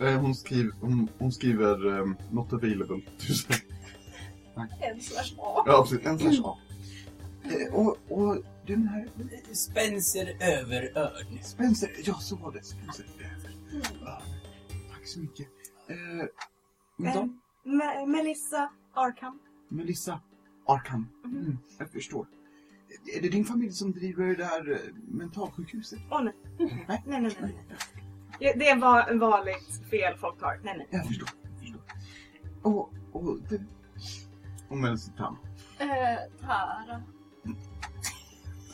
[0.00, 3.00] Eh, hon, skriver, hon, hon skriver um, not available.
[4.80, 5.62] En slash A.
[5.66, 6.06] ja, precis.
[6.06, 6.58] En slash A.
[7.44, 9.08] Eh, och, och den här
[9.54, 11.38] Spencer Överörn.
[11.42, 12.62] Spencer, ja så var det.
[12.62, 13.56] Spencer över.
[14.04, 14.22] Ja,
[14.92, 15.46] tack så mycket.
[15.88, 15.96] Eh,
[16.96, 17.04] då?
[17.06, 17.26] Eh,
[17.64, 19.38] Me- Melissa Arkham.
[19.68, 20.20] Melissa
[20.66, 21.06] Arkham.
[21.24, 22.26] Mm, jag förstår.
[23.16, 24.78] Är det din familj som driver det här eh,
[25.08, 25.98] mentalsjukhuset?
[26.10, 26.34] Åh nej.
[26.58, 26.70] Nej.
[26.88, 27.64] Nej, nej, nej.
[27.68, 28.54] nej.
[28.56, 30.60] Det är va- vanligt fel folk har.
[30.64, 30.86] Nej, nej.
[30.90, 31.28] Jag förstår.
[31.50, 31.80] Jag förstår.
[32.62, 33.62] Och, och det...
[34.68, 35.36] Och Melissa Tam.
[35.78, 35.88] Eh,
[36.40, 37.02] Tara.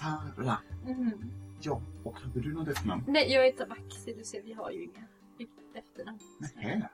[0.00, 0.58] Tara.
[0.86, 1.12] Mm.
[1.60, 3.04] Ja, och hade du något efternamn?
[3.08, 4.14] Nej, jag är Tabaxi.
[4.18, 5.06] Du ser, vi har ju inga
[5.74, 6.18] efternamn.
[6.54, 6.88] Nähä.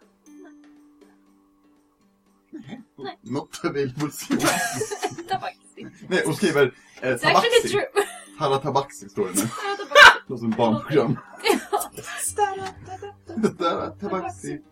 [2.97, 3.19] Nej.
[3.23, 4.11] Not available
[5.29, 5.87] Tabaxi.
[6.09, 6.75] Nej, hon skriver
[7.07, 7.69] eh, It's actually Tabaxi.
[7.69, 7.87] true.
[8.39, 9.43] Tara Tabaxi står det nu.
[10.35, 11.17] Är som barnprogram.
[12.37, 12.57] Da,
[13.37, 13.51] da.
[13.59, 14.61] Tara Tabaxi.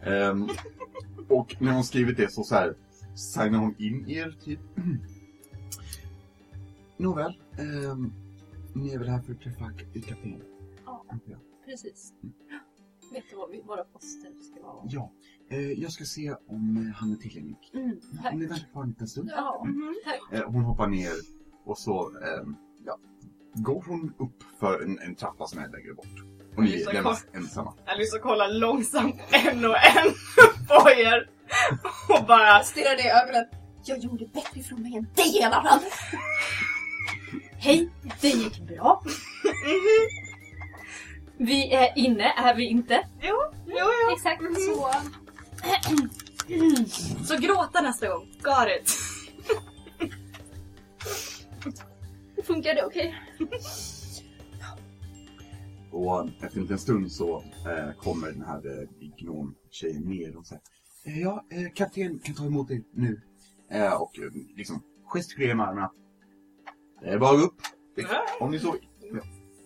[0.00, 0.48] Ehm,
[1.28, 2.74] och när hon skrivit det så, så här
[3.14, 4.60] signar hon in er typ.
[6.96, 7.38] Nåväl.
[7.58, 8.12] Um,
[8.74, 10.42] ni är väl här för att träffa k- kapten?
[10.84, 11.04] Ja.
[11.64, 12.12] Precis.
[13.12, 14.84] Vet du vad vi, våra poster ska vara?
[14.88, 15.10] Ja.
[15.50, 17.56] Eh, jag ska se om eh, han är tillgänglig.
[17.74, 18.32] Mm, tack.
[18.32, 19.30] Om ni väntar kvar en liten stund.
[19.36, 19.94] Ja, Mhm.
[20.04, 20.20] tack.
[20.40, 21.12] Eh, hon hoppar ner
[21.64, 22.98] och så ehm, ja,
[23.54, 26.24] går hon upp för en, en trappa som är längre bort.
[26.56, 27.74] Och ni lämnas ensamma.
[27.86, 30.12] Alice kollar långsamt en och en
[30.68, 31.30] på er.
[32.08, 32.62] Och bara...
[32.62, 33.44] Stirrar dig i ögonen.
[33.84, 35.80] Jag gjorde bättre ifrån mig än dig i alla fall.
[37.56, 37.90] Hej,
[38.20, 39.02] det gick bra.
[41.36, 43.08] Vi är inne, är vi inte?
[43.20, 43.34] Jo,
[43.66, 44.14] jo, jo.
[44.16, 44.54] Exakt Mhm.
[44.54, 44.90] så.
[47.24, 48.28] Så gråta nästa gång.
[48.42, 48.90] Got it.
[52.46, 53.14] Funkar det okej?
[55.92, 60.62] Och efter en liten stund så eh, kommer den här eh, gnom-tjejen ner och säger
[61.04, 63.20] eh, Ja, eh, kapten kan ta emot dig nu.
[63.70, 65.92] Eh, och eh, liksom gestikulerar med armarna.
[67.00, 67.54] Det är bara upp.
[68.40, 68.76] Om ni så.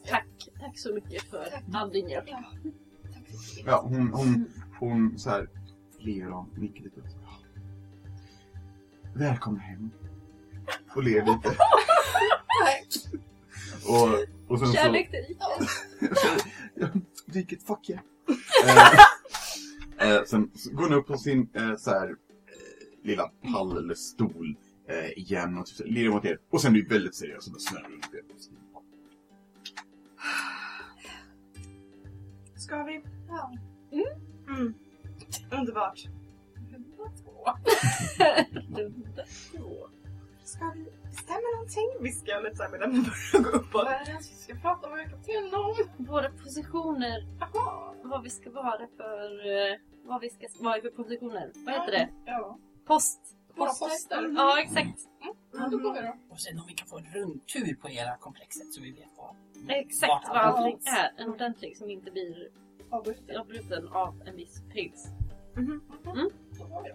[0.09, 2.29] Tack, tack så mycket för all din hjälp.
[3.65, 5.49] Ja, hon, hon, hon så här
[6.07, 7.01] ler och nickar lite.
[9.15, 9.91] Välkomna hem.
[10.95, 11.57] Och ler lite.
[13.89, 14.75] och, och sen så...
[14.75, 15.43] Kärlek till riket.
[17.27, 18.03] Riket, fuck yeah.
[19.99, 22.15] eh, eh, sen så går hon upp på sin eh, så här, eh,
[23.03, 24.57] lilla pall eller stol
[24.89, 26.39] eh, igen och typ, ler mot er.
[26.51, 28.23] Och sen blir väldigt seriös och bara snurrar runt er.
[32.57, 33.03] Ska vi?
[33.29, 33.53] Ja.
[34.49, 34.75] Mm.
[35.51, 35.99] Underbart.
[40.45, 41.91] Ska vi bestämma någonting?
[42.01, 43.85] Viskar jag lite såhär medan vi börjar gå uppåt.
[43.85, 45.75] Vad är det ens vi ska prata med kaptenen om?
[45.97, 47.27] Våra positioner.
[48.03, 49.47] Vad vi ska vara för...
[49.73, 51.53] eh, Vad vi ska vara för positioner.
[51.55, 52.09] Vad heter det?
[52.25, 52.59] Ja.
[52.87, 53.21] Post.
[53.55, 54.33] Våra poster.
[54.37, 54.99] Ja, exakt.
[55.53, 56.17] Ja, då går vi då.
[56.31, 59.37] Och sen om vi kan få en rundtur på hela komplexet så vi vet vad...
[59.69, 61.13] Exakt vad allt allting är.
[61.23, 62.49] En ordentlig som inte blir
[62.91, 63.37] Avbruten.
[63.41, 65.09] avbruten av en viss prins.
[65.57, 65.63] Går
[66.83, 66.91] vi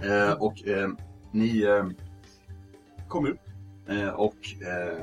[0.00, 0.06] då.
[0.06, 0.90] Eh, och eh,
[1.32, 1.86] ni eh,
[3.08, 3.40] kommer upp
[3.88, 5.00] eh, och eh,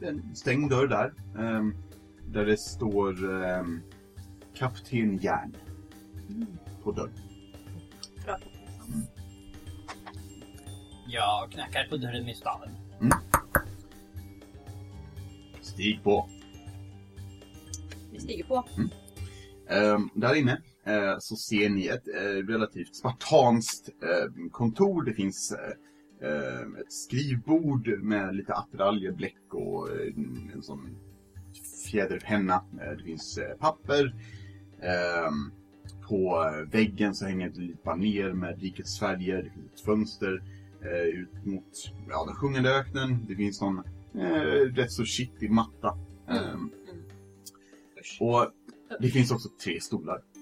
[0.00, 1.14] en stängd dörr där.
[1.38, 1.66] Eh,
[2.26, 3.64] där det står eh,
[4.54, 5.56] Kapten Järn
[6.82, 7.12] på dörren.
[8.24, 8.38] Bra.
[11.06, 12.70] Jag knackar på dörren med staven.
[15.60, 16.28] Stig på.
[18.12, 18.54] Vi stiger på.
[18.54, 18.84] Eh,
[20.14, 25.02] där inne eh, så ser ni ett eh, relativt spartanskt eh, kontor.
[25.02, 25.54] Det finns
[26.80, 29.88] ett skrivbord med lite attiraljer, bläck och
[30.54, 30.96] en sån
[31.90, 32.64] fjäderpenna.
[32.98, 34.14] Det finns papper.
[34.82, 35.52] Ehm,
[36.08, 39.42] på väggen så hänger ett litet baner med rikets färger.
[39.42, 40.42] Det finns ett fönster
[41.14, 43.26] ut mot ja, den sjungande öknen.
[43.28, 43.78] Det finns någon
[44.14, 45.98] eh, rätt så kittig matta.
[46.28, 46.70] Ehm,
[48.20, 48.52] och
[49.00, 50.22] det finns också tre stolar.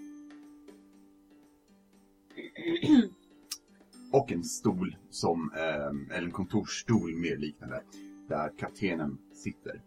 [4.13, 7.83] Och en stol som, ehm, eller en kontorsstol mer liknande,
[8.29, 9.83] där kaptenen sitter.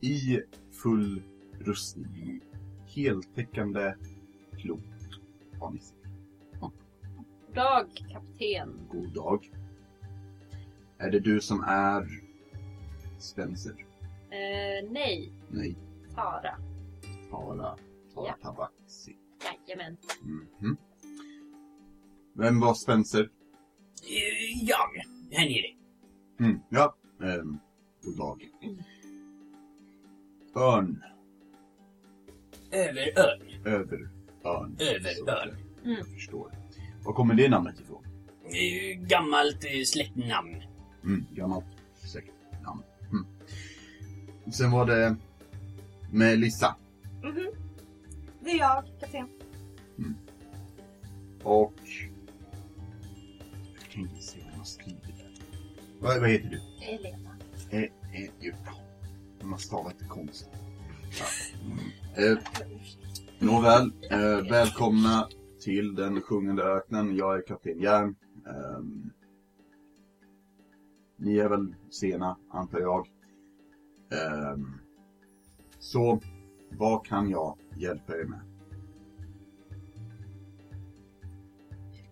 [0.00, 0.40] I
[0.72, 1.22] full
[1.58, 2.40] rustning.
[2.86, 3.94] Heltäckande
[4.58, 4.80] klot.
[5.60, 5.96] Har ni sett.
[7.54, 8.80] Dag, kapten.
[8.90, 9.50] God dag.
[10.98, 12.06] Är det du som är
[13.18, 13.86] Spencer?
[14.30, 15.76] Eh, nej, Nej,
[16.14, 16.58] Tara.
[17.30, 17.76] Tara.
[18.14, 18.36] Tara Ja.
[18.42, 19.16] Tabaxi.
[19.66, 19.96] Jajamän.
[20.60, 20.76] Mhm.
[22.34, 23.20] Vem var Spencer?
[24.02, 24.90] Eh, Jag,
[25.32, 25.76] här nere.
[26.40, 27.58] Mm, ja, ehm,
[28.04, 28.48] god dag.
[30.56, 31.02] Örn.
[32.70, 33.66] Över ön.
[33.66, 34.08] Över.
[34.44, 34.76] Örn.
[34.80, 35.56] Överörn.
[35.84, 36.52] Jag förstår.
[37.04, 38.02] Var kommer det namnet ifrån?
[39.06, 40.62] Gammalt eh, släktnamn.
[41.04, 41.64] Mm, gammalt
[41.94, 42.82] släktnamn.
[43.10, 43.26] Mm.
[44.52, 45.16] Sen var det
[46.12, 46.76] Melissa.
[47.26, 47.50] Mhm.
[48.40, 49.28] Det är jag, kapten.
[51.42, 51.74] Och...
[53.80, 55.34] Jag kan inte se vad har skrivit där.
[56.00, 56.60] Vad, vad heter du?
[56.86, 57.36] Elena.
[57.70, 58.52] Eh, eh, ja.
[59.40, 60.48] De har stavat lite konstigt.
[61.18, 62.22] Ja.
[62.22, 62.38] Eh,
[63.38, 65.28] nåväl, eh, välkomna
[65.60, 67.16] till den sjungande öknen.
[67.16, 68.16] Jag är kapten Järn.
[68.46, 69.10] Ehm,
[71.16, 73.06] ni är väl sena, antar jag.
[74.12, 74.66] Ehm,
[75.78, 76.20] så,
[76.78, 78.40] vad kan jag hjälpa er med?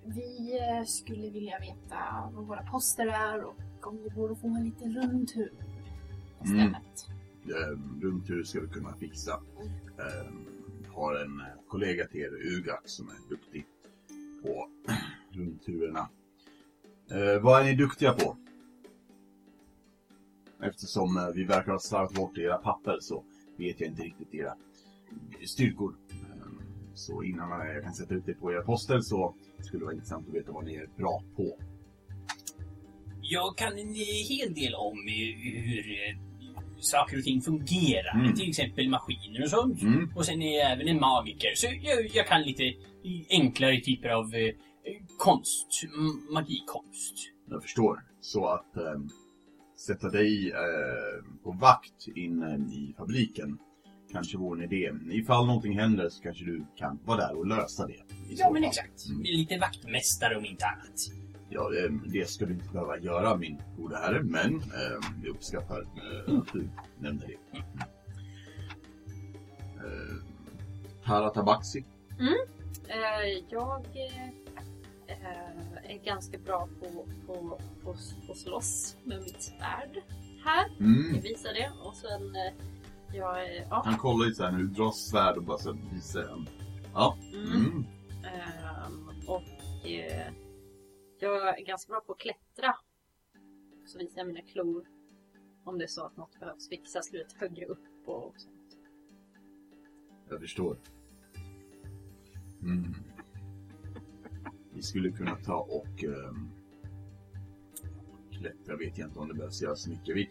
[0.04, 4.64] Vi eh, skulle vilja veta vad våra poster är och om går att få en
[4.64, 5.52] liten rundtur
[6.38, 6.58] på Mm.
[6.58, 7.06] stället.
[7.44, 9.40] Ehm, rundtur ska vi kunna fixa.
[9.98, 10.46] Ehm,
[10.94, 13.66] har en eh, kollega till er, Ugak, som är duktig
[14.42, 14.68] på
[15.30, 16.08] rundturerna.
[17.10, 18.36] Eh, vad är ni duktiga på?
[20.60, 23.24] Eftersom eh, vi verkar ha slarvat bort era papper så
[23.56, 24.54] vet jag inte riktigt era
[25.46, 25.94] styrkor.
[26.12, 26.60] Ehm,
[26.94, 30.28] så innan jag kan sätta ut det på era poster så skulle det vara intressant
[30.28, 31.58] att veta vad ni är bra på.
[33.22, 33.94] Jag kan en
[34.28, 36.16] hel del om hur eh,
[36.78, 38.14] saker och ting fungerar.
[38.14, 38.34] Mm.
[38.34, 39.82] Till exempel maskiner och sånt.
[39.82, 40.12] Mm.
[40.16, 41.54] Och sen är jag även en magiker.
[41.54, 42.74] Så jag, jag kan lite
[43.30, 44.54] enklare typer av eh,
[45.18, 45.84] konst.
[46.30, 47.14] Magikonst.
[47.50, 48.00] Jag förstår.
[48.20, 49.00] Så att eh,
[49.86, 53.58] sätta dig eh, på vakt inne i fabriken
[54.12, 54.92] kanske vore en idé.
[55.10, 58.02] Ifall någonting händer så kanske du kan vara där och lösa det.
[58.28, 59.08] Ja, men exakt.
[59.08, 59.22] Mm.
[59.22, 61.00] Lite vaktmästare om inte annat.
[61.48, 65.80] Ja, eh, det ska du inte behöva göra min gode herre, men eh, jag uppskattar
[65.80, 66.68] eh, att du
[66.98, 67.58] nämnde det.
[67.58, 67.68] Mm.
[69.76, 70.16] Eh,
[71.06, 71.84] Tara Tabaxi.
[72.88, 74.28] Eh, jag eh,
[75.08, 77.96] är ganska bra på, på, på,
[78.26, 80.02] på att slåss med mitt svärd
[80.44, 80.66] här.
[80.80, 81.14] Mm.
[81.14, 81.72] Jag visar det.
[81.84, 82.52] Och sen, eh,
[83.16, 83.82] jag ja.
[83.84, 86.48] Han kollar lite så här när du drar svärd och bara så visar en.
[86.94, 87.16] Ja.
[87.32, 87.46] Mm.
[87.46, 87.84] Mm.
[88.24, 90.32] Ehm, och eh,
[91.20, 92.74] jag är ganska bra på att klättra.
[93.86, 94.84] Så visar jag mina klor.
[95.64, 98.76] Om det är så att något behövs fixas lite högre upp och sånt.
[100.28, 100.76] Jag förstår.
[102.62, 102.94] Mm.
[104.74, 106.48] Vi skulle kunna ta och ehm,
[108.30, 110.16] klättra, vet jag inte om det behövs göra så mycket.
[110.16, 110.30] Vi,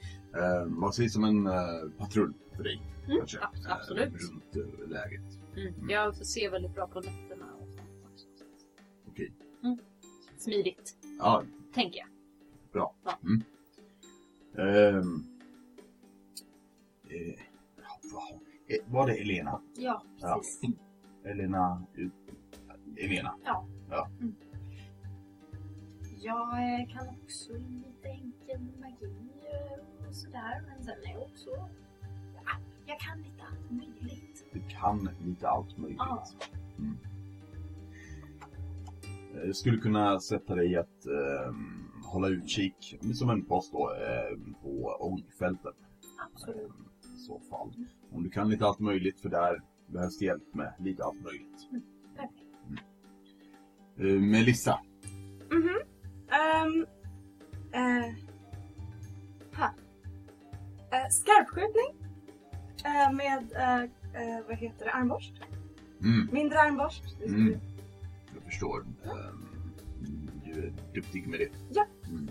[0.63, 2.81] um, vad sägs om en eh, patrull för dig?
[3.05, 3.37] Mm, kanske?
[3.37, 4.13] abs- eh, absolut.
[4.31, 5.21] runt eh, läget.
[5.57, 5.89] Mm.
[5.89, 7.81] Jag ser väldigt bra på nätterna och sånt
[8.13, 8.25] också.
[9.07, 9.31] Okej.
[10.37, 12.07] Smidigt, Ja, tänker jag.
[12.71, 12.93] bra.
[13.03, 13.19] Ja.
[13.23, 13.41] Mm.
[14.57, 15.23] Ehm,
[17.09, 17.39] eh,
[17.77, 19.61] ja, vad- var det Elena?
[19.77, 20.37] Ja, Ja.
[20.37, 20.75] precis.
[21.23, 21.85] Elena?
[23.93, 24.33] Eh, Elena?
[26.21, 30.61] Jag eh, kan också lite enkel magi eh, och sådär.
[30.67, 31.49] Men sen är jag också...
[32.45, 32.51] Ja,
[32.85, 34.45] jag kan lite allt möjligt.
[34.53, 35.97] Du kan lite allt möjligt.
[35.99, 36.23] Ja.
[36.77, 36.97] Mm.
[39.35, 44.55] Eh, Jag skulle kunna sätta dig att ehm, hålla utkik, som en post då, ehm,
[44.61, 45.73] på oljefälten.
[46.33, 46.57] Absolut.
[46.57, 47.73] Ehm, I så fall.
[48.11, 51.69] Om du kan lite allt möjligt, för där behövs det hjälp med lite allt möjligt.
[51.71, 51.92] Perfekt.
[53.99, 54.79] Eh, Melissa,
[55.51, 55.79] Mhm.
[56.31, 56.85] Ehm,
[57.71, 58.13] eh,
[59.57, 59.73] ha.
[60.91, 61.99] Eh, skarpskjutning.
[63.13, 63.43] Med,
[64.47, 65.33] vad heter det, armborst.
[66.01, 66.29] Mm.
[66.31, 67.03] Mindre armborst.
[67.25, 67.59] Mm.
[68.33, 68.85] Jag förstår.
[69.03, 69.71] Ehm,
[70.45, 71.49] du är duktig med det.
[71.69, 71.85] Ja.
[72.09, 72.29] Mm.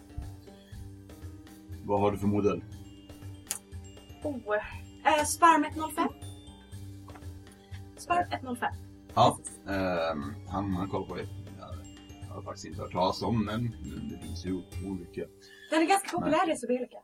[1.85, 2.65] Vad har du för modell?
[4.23, 4.55] Oh.
[5.05, 6.09] Eh, Sparm 105.
[7.97, 8.75] Sparm 105.
[9.15, 9.39] Ja.
[9.69, 11.27] Ehm, han, han kollar på det.
[12.33, 13.62] Jag har faktiskt inte hört talas om men
[14.11, 15.26] det finns ju olika.
[15.70, 16.97] Den är ganska populär i Sobelika.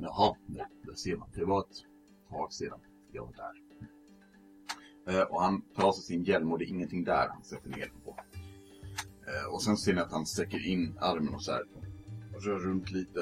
[0.00, 1.28] Jaha, det, det ser man.
[1.34, 1.76] Det var ett
[2.30, 2.80] tag sedan
[3.12, 3.52] jag var där.
[5.20, 7.68] Eh, och han tar av sig sin hjälm och det är ingenting där han sätter
[7.70, 8.16] ner på.
[9.26, 11.62] Eh, och sen ser ni att han sträcker in armen och så här.
[12.36, 13.20] Och rör runt lite.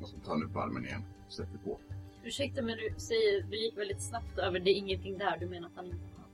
[0.00, 1.80] Och så tar han upp armen igen och sätter på.
[2.24, 5.36] Ursäkta men du säger, du gick väldigt snabbt över det är ingenting där.
[5.40, 6.26] Du menar att han inte har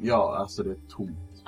[0.00, 1.10] Ja, alltså det är tomt.
[1.10, 1.42] roligt?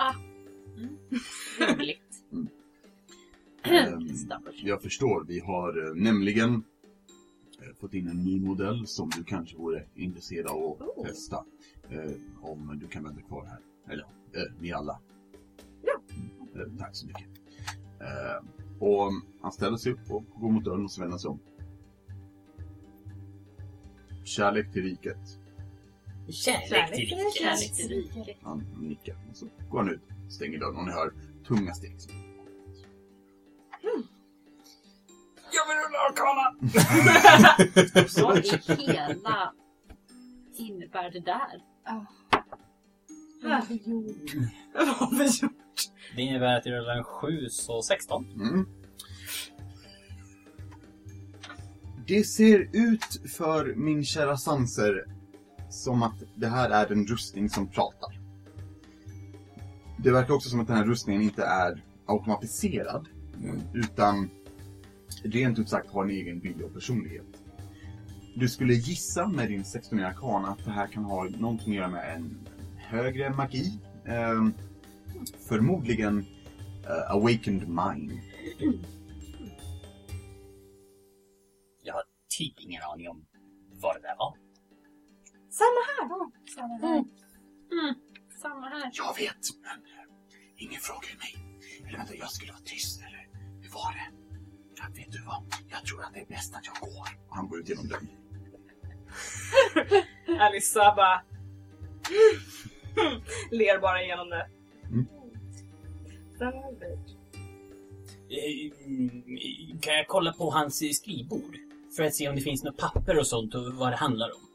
[3.62, 4.62] Ehm, Stackars.
[4.64, 5.24] jag förstår.
[5.28, 10.46] Vi har eh, nämligen eh, fått in en ny modell som du kanske vore intresserad
[10.46, 11.06] av att Oh.
[11.06, 11.44] testa.
[11.90, 12.12] Eh,
[12.42, 13.58] om du kan vänta kvar här.
[13.92, 15.00] Eller eh, ni alla.
[15.82, 15.92] Ja.
[16.14, 17.26] Mm, eh, tack så mycket.
[18.00, 18.44] Eh,
[18.78, 19.10] och
[19.42, 21.38] han ställer sig upp och går mot dörren och vänder sig om.
[24.24, 25.38] Kärlek till riket.
[26.28, 27.34] Kärlek till riket.
[27.34, 28.36] Kärlek till riket.
[28.42, 30.00] Han nickar och så går han ut,
[30.30, 31.12] stänger dörren och ni hör
[31.48, 31.96] tunga steg.
[35.52, 36.54] Jag vill rulla arkana!
[38.22, 39.52] Vad i hela
[40.56, 41.62] innebär det där?
[43.42, 44.50] Vad har vi gjort?
[44.74, 45.52] Vad har vi gjort?
[46.16, 48.24] Det innebär att jag rullar en 7, så 16.
[48.24, 48.66] Mm.
[52.06, 55.04] Det ser ut för min kära Sanser
[55.70, 58.23] som att det här är en rustning som pratar.
[59.96, 63.08] Det verkar också som att den här rustningen inte är automatiserad.
[63.74, 64.30] Utan
[65.22, 67.26] rent ut sagt har en egen vilja och personlighet.
[68.36, 71.88] Du skulle gissa med din 16 arkana att det här kan ha någonting att göra
[71.88, 73.80] med en högre magi.
[74.06, 74.54] Ehm,
[75.48, 76.18] förmodligen
[76.84, 78.12] eh, awakened mind.
[81.82, 82.02] Jag har
[82.38, 83.26] typ ingen aning om
[83.82, 84.36] vad det där var.
[85.50, 86.30] Samma här.
[86.54, 87.04] Samma här.
[87.72, 87.94] Mm,
[88.44, 88.90] samma här.
[88.92, 90.06] Jag vet, men eh,
[90.56, 91.32] ingen frågar mig.
[91.86, 93.28] Eller vänta, jag skulle vara tyst, eller
[93.62, 94.08] hur var det?
[94.76, 95.42] Ja, vet du vad?
[95.70, 97.08] Jag tror att det är bäst att jag går.
[97.28, 98.08] Och han går ut genom dörren.
[100.40, 101.22] Alissa bara...
[103.50, 104.48] ler bara igenom det.
[104.88, 105.06] Mm.
[106.80, 107.16] Bit.
[108.30, 111.56] Eh, mm, Kan jag kolla på hans skrivbord?
[111.96, 114.48] För att se om det finns något papper och sånt och vad det handlar om.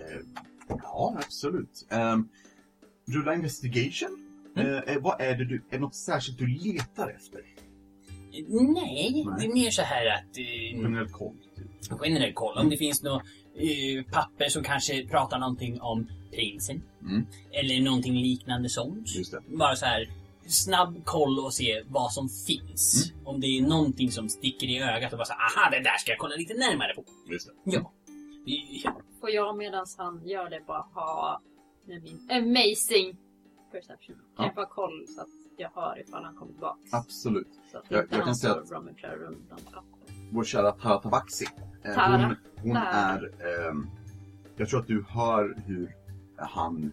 [0.00, 0.20] Eh,
[0.68, 1.86] ja, absolut.
[1.90, 2.28] Um,
[3.08, 4.24] rulla investigation.
[4.56, 7.38] Eh, eh, vad är det du, är det något särskilt du letar efter?
[7.38, 8.44] Eh,
[8.74, 10.38] Nej, det är mer så här att...
[10.38, 11.98] Eh, Generell koll, typ.
[12.00, 12.58] generell koll.
[12.58, 13.22] Om det finns något
[13.56, 16.82] eh, papper som kanske pratar någonting om prinsen.
[17.02, 17.26] Mm.
[17.52, 19.16] Eller någonting liknande sånt.
[19.16, 19.40] Just det.
[19.56, 20.08] Bara så här
[20.46, 23.12] snabb koll och se vad som finns.
[23.12, 23.26] Mm.
[23.26, 25.96] Om det är någonting som sticker i ögat och bara så här, aha, det där
[25.98, 27.04] ska jag kolla lite närmare på.
[27.32, 27.52] Just det.
[27.64, 27.92] Ja.
[28.46, 31.40] Eh, Får jag medan han gör det bara ha
[31.88, 33.16] med min amazing
[33.72, 34.16] perception?
[34.16, 34.44] Kan Ja.
[34.44, 36.92] jag få ha koll så att jag hör ifall han kommer tillbaks?
[36.92, 37.48] Absolut.
[37.72, 38.72] Så att Jag- inte jag kan säga att-.
[40.32, 41.46] Vår kära Tara Tabaxi.
[41.82, 42.06] Eh, Tara.
[42.16, 42.88] Hon, hon Tara.
[42.88, 43.68] är...
[43.70, 43.86] ehm,
[44.56, 45.94] jag tror att du hör hur
[46.36, 46.92] han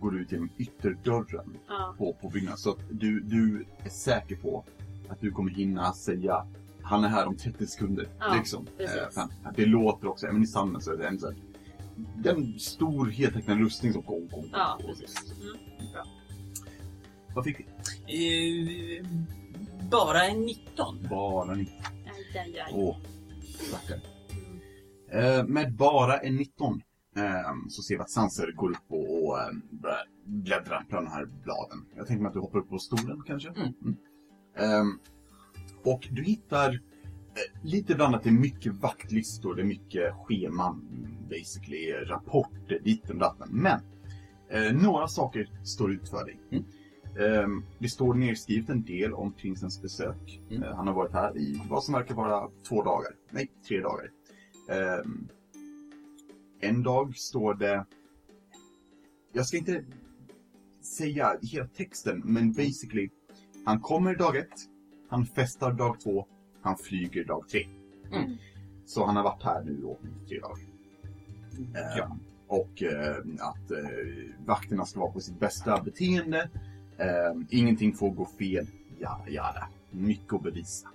[0.00, 1.94] går ut genom ytterdörren Ja.
[1.98, 2.58] på, på byggnaden.
[2.58, 4.64] Så att du, du är säker på
[5.08, 6.46] att du kommer hinna säga
[6.82, 8.08] han är här om 30 sekunder.
[8.18, 8.66] Ja, liksom.
[8.78, 11.36] Eh, det låter också, även i sanden så är det en, så här,
[12.24, 14.50] en stor heltäckande rustning som kom, kom, kom.
[14.52, 15.32] Ja, precis.
[15.42, 15.56] Mm.
[17.34, 17.56] Vad fick
[18.06, 18.98] vi?
[18.98, 19.06] eh,
[19.90, 21.06] bara en 19.
[21.10, 21.76] Bara 19.
[21.84, 22.72] Aj, aj, aj.
[22.74, 22.96] Åh,
[23.68, 24.00] stackare.
[25.10, 25.38] Mm.
[25.38, 26.82] Eh, med bara en 19
[27.16, 27.22] eh,
[27.68, 31.26] så ser vi att Sanser går upp och, och eh, börjar bläddra på de här
[31.26, 31.86] bladen.
[31.96, 33.48] Jag tänker mig att du hoppar upp på stolen kanske?
[33.48, 33.96] Mm.
[34.56, 34.98] Ehm,
[35.84, 36.80] och du hittar eh,
[37.62, 43.48] lite blandat, det är mycket vaktlistor, det är mycket scheman, basically rapporter, ditten och datten.
[43.52, 43.80] Men
[44.50, 46.38] eh, några saker står ut för dig.
[46.50, 46.64] Mm.
[47.18, 50.40] Ehm, det står nedskrivet en del om prinsens besök.
[50.50, 50.62] Mm.
[50.62, 53.12] Eh, han har varit här i vad som verkar vara två dagar.
[53.30, 54.10] Nej, tre dagar.
[54.70, 55.28] Ehm,
[56.60, 57.86] en dag står det...
[59.32, 59.84] Jag ska inte
[60.82, 63.10] säga hela texten, men basically.
[63.64, 64.54] Han kommer dag ett,
[65.08, 66.26] han festar dag två,
[66.62, 67.66] han flyger dag tre.
[68.12, 68.36] Mm.
[68.86, 69.98] Så han har varit här nu då
[70.28, 70.58] tre dagar.
[71.58, 72.16] Ehm, Ja.
[72.46, 73.88] Och eh, att eh,
[74.46, 76.50] vakterna ska vara på sitt bästa beteende.
[76.98, 78.66] Ehm, ingenting får gå fel.
[78.98, 79.68] Jada, jada.
[79.90, 80.88] Mycket att bevisa.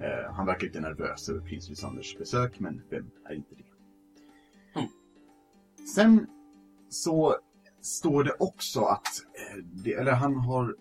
[0.00, 3.64] Eh, han verkar lite nervös över prins Lysanders besök, men vem är inte det?
[4.80, 4.90] Mm.
[5.94, 6.26] Sen
[6.88, 7.36] så
[7.80, 10.76] står det också att, eh, det, eller han har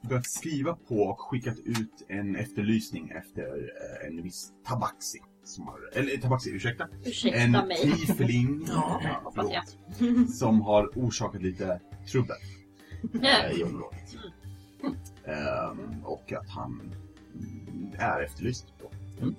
[0.00, 5.18] börjat skriva på och skickat ut en efterlysning efter eh, en viss tabaxi.
[5.44, 6.88] Som har, eller tabaxi, ursäkta.
[7.04, 7.76] Ursäkta En mig.
[7.82, 9.32] tiefling Ja, eh, jag.
[9.34, 11.80] förlåt, som har orsakat lite
[12.12, 12.36] trubbel
[13.22, 14.16] eh, i området.
[15.24, 16.94] Ehm, och att han
[17.98, 18.66] är efterlyst.
[19.20, 19.34] Mm.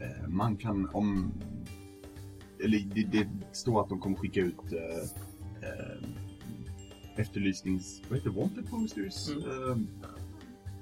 [0.00, 1.32] Eh, man kan om...
[2.64, 6.08] Eller det, det står att de kommer skicka ut eh, eh,
[7.16, 8.02] efterlysnings...
[8.08, 8.30] Vad heter?
[8.30, 9.28] Wanted posters?
[9.28, 9.88] Mm.
[10.02, 10.08] Eh,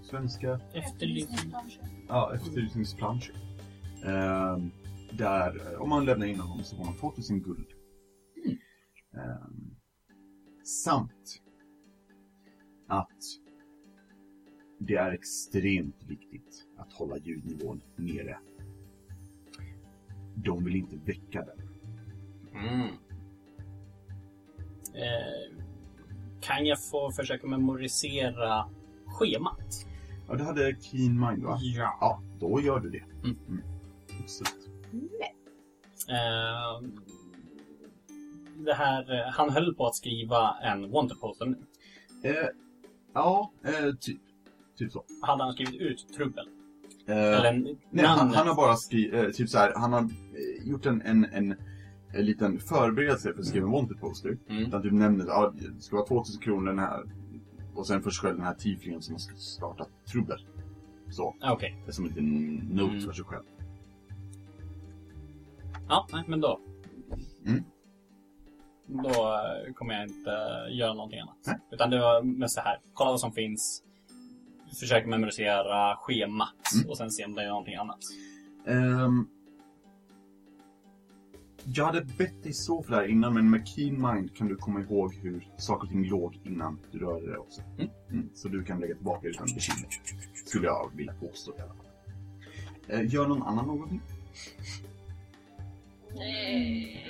[0.02, 0.60] svenska...
[0.72, 1.54] Efterlysning.
[2.08, 3.34] Ja, efterlysningsplanscher.
[4.04, 4.70] Ehm,
[5.12, 7.66] där, eh, om man lämnar in honom så får man 2000 guld.
[9.14, 9.76] Ehm,
[10.64, 11.42] samt
[12.86, 13.22] att
[14.78, 18.38] det är extremt viktigt att hålla ljudnivån nere.
[20.34, 21.68] De vill inte väcka den.
[22.54, 22.86] Mm.
[24.94, 25.59] Eh,
[26.40, 28.64] kan jag få försöka memorisera
[29.06, 29.86] schemat?
[30.28, 31.58] Ja, du hade Keen Mind va?
[31.60, 31.96] Ja.
[32.00, 33.02] Ja, då gör du det.
[33.24, 33.62] Mm.
[34.22, 34.68] Absolut.
[36.08, 36.88] Eh,
[38.64, 41.56] det här, eh, han höll på att skriva en wanted poster nu.
[42.30, 42.48] Eh,
[43.14, 44.20] ja, eh, typ.
[44.78, 45.04] Typ så.
[45.22, 46.48] Hade han skrivit ut trubbel?
[47.06, 48.36] Eller Nej, han, namnet?
[48.36, 50.08] han har bara skrivit, typ så här, han har
[50.64, 51.54] gjort en, en, en,
[52.12, 54.38] en liten förberedelse för att skriva en wanted poster.
[54.48, 54.62] Mm.
[54.62, 57.02] Utan typ nämner att ja, det ska vara 2000 kronor den här.
[57.74, 60.46] Och sen för sig själv den här tieflingen som har startat trubbel.
[61.10, 61.76] Så, Ah, Okej.
[61.84, 63.00] det är som en liten note Mm.
[63.06, 63.42] för sig själv.
[65.88, 66.60] Ja, nej, men då.
[67.46, 67.64] Mm.
[68.86, 70.30] Då eh, kommer jag inte
[70.70, 71.36] göra någonting annat.
[71.46, 71.56] Nej.
[71.70, 73.82] Utan det var mest så här, kolla vad som finns.
[74.80, 76.90] Försöka memorisera schemat Mm.
[76.90, 77.98] och sen se om det är någonting annat.
[78.66, 79.26] Ehm,
[81.64, 84.56] jag hade bett dig så för det här innan, men med Keen Mind kan du
[84.56, 87.60] komma ihåg hur saker och ting låg innan du rörde dig också.
[87.78, 87.90] Mm.
[88.10, 89.88] Mm, så du kan lägga tillbaka utan bekymmer.
[90.46, 91.86] Skulle jag vilja påstå i alla fall.
[92.88, 94.00] Eh, gör någon annan någonting?
[96.14, 97.06] Nej.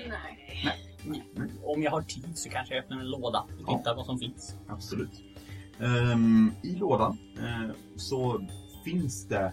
[1.64, 3.78] Om jag har tid så kanske jag öppnar en låda och Ja.
[3.78, 4.56] tittar vad som finns.
[4.68, 5.22] Absolut.
[5.80, 8.46] Ehm, I lådan eh, så
[8.84, 9.52] finns det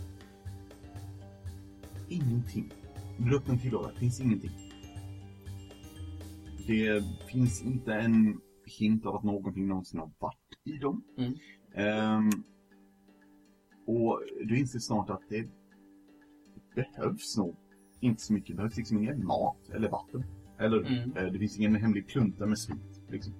[2.09, 2.71] ingenting.
[3.17, 4.51] Du öppnar en till låda, det finns ingenting.
[6.67, 11.03] Det finns inte en hint av att någonting någonsin har varit i dem.
[11.17, 11.33] Mm.
[11.75, 12.29] Ehm,
[13.85, 15.47] och du inser snart att det
[16.75, 17.55] behövs nog
[17.99, 18.47] inte så mycket.
[18.49, 20.23] Det behövs liksom ingen mat eller vatten.
[20.59, 21.17] Eller Mm.
[21.17, 23.01] eh, det finns ingen hemlig klunta med sprit.
[23.09, 23.33] Liksom.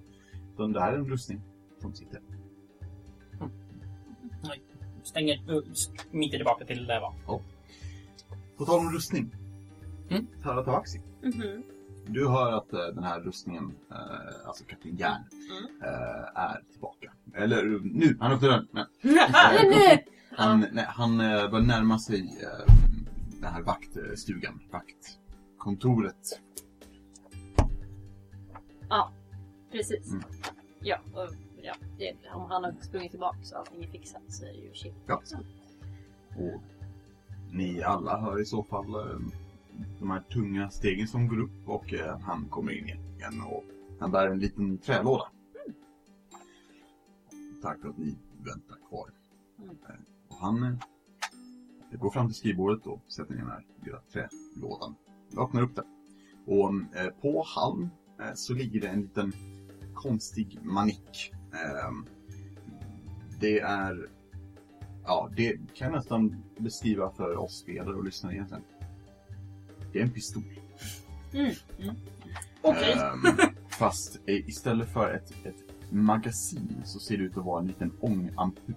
[0.54, 1.40] Utan det här är en rustning
[1.80, 2.20] som sitter.
[5.02, 7.40] Stänger, uh, smiter tillbaka till det var.
[8.56, 9.30] På tal om rustning.
[10.10, 10.26] Mm.
[10.42, 11.00] Tara Tabaxi.
[11.22, 11.62] Mhm.
[12.08, 15.82] Du hör att eh, den här rustningen, eh, alltså Kapten Järn, Mm.
[15.82, 17.12] eh, är tillbaka.
[17.34, 18.68] Eller nu, han öppnar dörren.
[18.70, 18.86] Nej.
[20.02, 20.12] Nu!
[20.36, 22.46] Han, nej, han börjar närma sig
[23.40, 26.40] den här vaktstugan, vaktkontoret.
[29.72, 30.10] Precis.
[30.10, 30.22] Mm.
[30.80, 31.28] Ja, och,
[31.62, 34.74] ja det, om han har sprungit tillbaka så allting är fixat så är det ju
[34.74, 34.94] shit.
[35.06, 35.22] Ja.
[36.36, 36.62] Och
[37.52, 38.86] ni alla hör i så fall
[39.98, 43.64] de här tunga stegen som går upp och eh, han kommer in igen och
[44.00, 45.24] han bär en liten trälåda.
[47.62, 49.10] Tack för att ni väntar kvar.
[49.58, 49.70] Mm.
[49.88, 49.94] Eh,
[50.28, 50.62] Och han
[51.92, 54.94] eh, går fram till skrivbordet och sätter ner den här lilla trälådan.
[55.38, 55.84] Öppnar upp den.
[56.46, 57.88] Och eh, på halm
[58.20, 59.32] eh, så ligger det en liten
[59.94, 61.32] konstig manik.
[61.52, 61.92] Eh,
[63.40, 64.08] det är
[65.04, 68.64] Ja, det kan jag nästan beskriva för oss spelare och lyssnare egentligen.
[69.98, 70.42] Är en pistol.
[71.32, 71.52] Mm.
[71.78, 71.94] Mm.
[72.62, 72.92] Okej.
[72.92, 77.66] Ehm, fast eh, istället för ett, ett magasin så ser det ut att vara en
[77.66, 78.74] liten ångampul.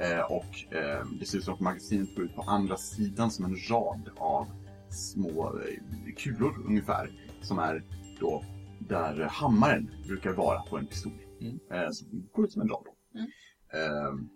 [0.00, 3.44] Eh, och eh, det ser ut som att magasinet går ut på andra sidan som
[3.44, 4.46] en rad av
[4.90, 7.10] små eh, kulor ungefär.
[7.42, 7.84] Som är
[8.20, 8.44] då
[8.78, 11.12] där hammaren brukar vara på en pistol.
[11.40, 11.58] Mm.
[11.70, 12.84] Eh, som går ut som en rad.
[12.84, 13.18] då.
[13.18, 13.30] Mm.
[13.72, 14.28] Ehm,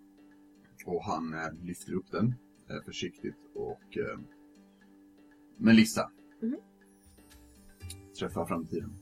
[0.86, 2.34] och han eh, lyfter upp den
[2.70, 4.18] eh, försiktigt och eh,
[5.62, 6.10] Melissa
[6.40, 6.56] Mhm.
[8.18, 8.92] träffar framtiden.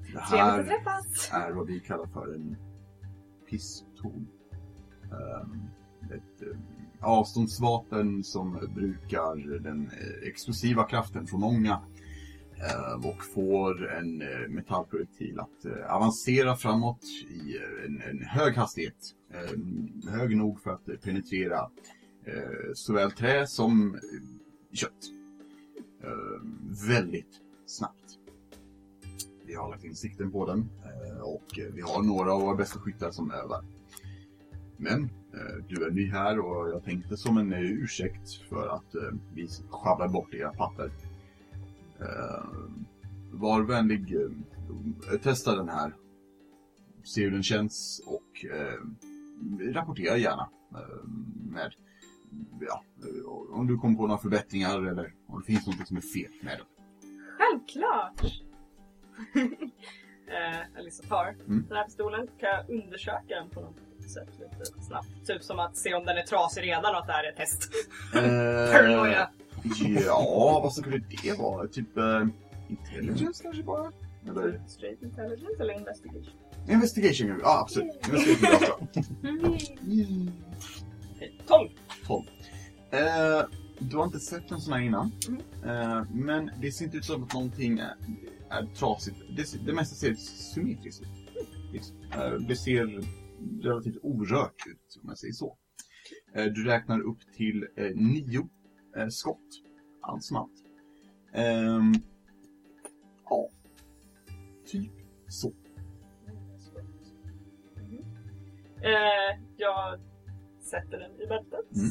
[0.00, 1.30] Det Trevligt att här träffas!
[1.32, 2.56] är vad vi kallar för en
[3.50, 4.24] pistol.
[5.04, 5.60] Ehm,
[6.10, 6.58] ett eh,
[7.00, 11.80] avståndsvapen som brukar den eh, explosiva kraften från ånga
[12.56, 19.14] eh, och får en eh, metallprojektil att eh, avancera framåt i en, en hög hastighet.
[19.30, 21.70] Eh, hög nog för att penetrera
[22.74, 23.98] såväl trä som
[24.74, 25.10] kött.
[26.02, 26.42] Eh,
[26.88, 28.18] väldigt snabbt.
[29.46, 32.78] vi har lagt in sikten på den eh, och vi har några av våra bästa
[32.78, 33.64] skyttar som övar.
[34.76, 38.94] Men eh, du är ny här och jag tänkte som en eh, ursäkt för att
[38.94, 40.90] eh, vi sjabblar bort era papper.
[42.00, 42.44] Eh,
[43.32, 45.94] var vänlig, eh, testa den här.
[47.02, 48.80] Se hur den känns och eh,
[49.72, 51.08] rapportera gärna eh,
[51.50, 51.74] med
[52.60, 56.00] ja, eh, om du kommer på några förbättringar eller om det finns något som är
[56.00, 56.66] fel med den.
[57.38, 58.22] Självklart!
[60.26, 61.64] eh, Alissa tar Mm.
[61.68, 62.26] den här pistolen.
[62.40, 63.76] Kan jag undersöka den på något
[64.14, 65.26] sätt lite snabbt?
[65.26, 67.36] Typ som att se om den är trasig redan och att det här är ett
[67.36, 67.70] test.
[68.72, 69.28] Paranoia.
[70.06, 71.68] Ja, vad skulle det vara?
[71.68, 72.26] Typ eh,
[72.68, 73.92] intelligence kanske bara?
[74.28, 76.32] Eller Straight intelligence eller investigation?
[76.68, 77.40] investigation?
[77.42, 78.06] Ja, absolut.
[78.08, 78.78] Investigation är bra.
[81.16, 81.70] Okej, 12!
[82.06, 82.24] 12.
[82.90, 83.42] Eh,
[83.78, 85.12] du har inte sett en sån här innan.
[85.28, 85.40] Mm.
[85.64, 87.96] Eh, men det ser inte ut som att någonting är,
[88.50, 89.16] är trasigt.
[89.36, 91.08] Det, det mesta ser symmetriskt ut.
[91.72, 91.96] Liksom.
[92.12, 93.04] Eh, det ser
[93.62, 95.56] relativt orört ut, om jag säger så.
[96.34, 98.48] Eh, du räknar upp till eh, nio
[99.10, 99.38] skott.
[100.00, 100.64] Allt som allt.
[101.32, 101.94] Ehm,
[103.24, 103.48] ja,
[104.66, 104.92] typ
[105.28, 105.52] så.
[108.82, 110.00] Eh, jag
[110.74, 111.76] sätter den i bältet.
[111.76, 111.90] Mm.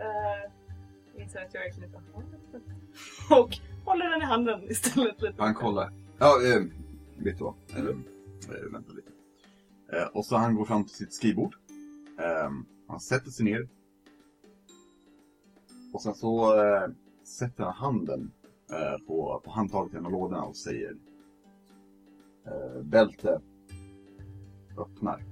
[0.00, 2.62] Eh, inser att jag verkligen inte har bältet.
[3.30, 5.22] Och håller den i handen istället.
[5.22, 5.42] Lite.
[5.42, 5.92] Han kollar.
[6.18, 6.62] Ja, eh,
[7.16, 7.54] vet du vad?
[7.70, 9.10] Eh, eh, vänta lite.
[9.92, 11.56] Eh, och så han går fram till sitt skrivbord.
[12.18, 12.50] Eh,
[12.88, 13.68] han sätter sig ner.
[15.92, 16.54] Och sen så
[17.24, 18.32] sätter han handen
[19.06, 20.96] på, på handtaget i en av lådorna och säger
[22.82, 23.40] Bälte.
[24.78, 25.24] Öppnar.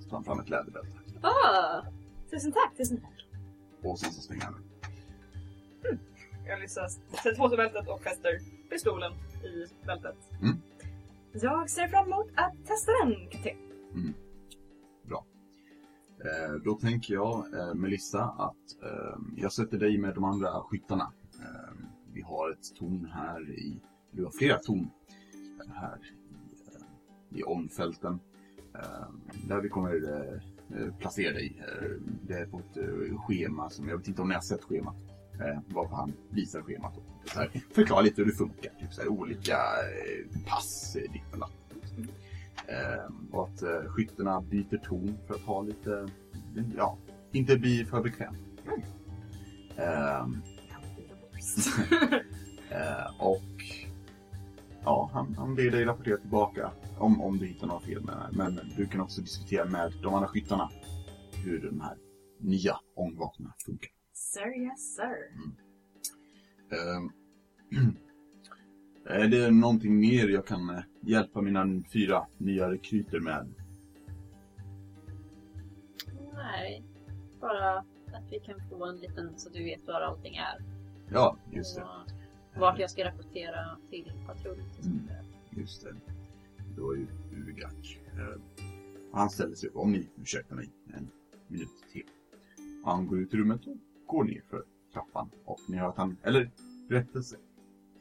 [0.00, 0.99] Så tar han fram ett läderbälte.
[1.22, 1.82] Ah,
[2.30, 3.26] Tusen tack, tusen tack.
[3.82, 4.54] Och sen så stänger han
[6.60, 8.38] liksom sätter på sig bältet och fäster
[8.70, 9.12] pistolen
[9.44, 10.16] i bältet.
[10.42, 10.56] Mm.
[11.32, 13.56] Jag ser fram emot att testa den, kapten.
[16.24, 21.12] Eh, då tänker jag, eh, Melissa, att eh, jag sätter dig med de andra skyttarna.
[21.40, 21.74] Eh,
[22.12, 24.90] vi har ett torn här i, vi har flera torn
[25.66, 26.74] eh, här i,
[27.34, 28.20] eh, i omfälten.
[29.48, 29.90] Där vi kommer
[30.98, 31.52] placera dig.
[31.58, 31.88] Eh,
[32.22, 34.96] det är på ett eh, schema som, jag vet inte om ni har sett schemat.
[35.40, 36.96] Eh, varför han visar schemat.
[36.96, 38.70] Och så här, förklara lite hur det funkar.
[38.80, 41.50] Typ så här, olika eh, pass, eh, ditt och.
[42.66, 46.08] Eh, och att eh, skyttarna byter ton för att ha lite,
[46.76, 46.98] ja,
[47.32, 48.34] inte bli för bekväm.
[52.72, 53.42] Eh, och
[54.84, 58.20] ja, han, han ber dig rapportera tillbaka om, om du hittar några fel med det
[58.20, 58.32] här.
[58.32, 60.70] Men du kan också diskutera med de andra skyttarna
[61.44, 61.96] hur de här
[62.38, 63.90] nya ångvapnen funkar.
[64.12, 65.30] Sir, yes sir.
[66.76, 67.10] Ehm,
[69.06, 73.54] är det någonting mer jag kan eh, hjälpa mina fyra nya rekryter med?
[76.52, 76.84] nej.
[77.40, 77.78] Bara
[78.12, 80.64] att vi kan få en liten så du vet var allting är.
[81.12, 81.82] Ja, just det.
[81.82, 82.10] Och
[82.56, 85.16] vart jag ska rapportera till patrull till exempel.
[85.50, 85.94] Just det.
[86.76, 87.06] Då är ju
[87.48, 87.98] Ugak.
[88.12, 88.40] Eh,
[89.12, 91.08] han ställer sig upp, om ni ursäktar mig, en
[91.48, 92.04] minut till.
[92.84, 95.30] Han går ut i rummet och går ner för trappan.
[95.44, 96.50] Och ni hör att han, eller
[96.88, 97.36] rättelse,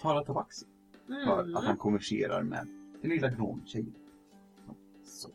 [0.01, 0.65] talar tabaxi.
[1.07, 1.55] För Mm.
[1.55, 2.67] att han konverserar med
[3.01, 3.93] den lilla gnomtjejen.
[5.05, 5.29] Så.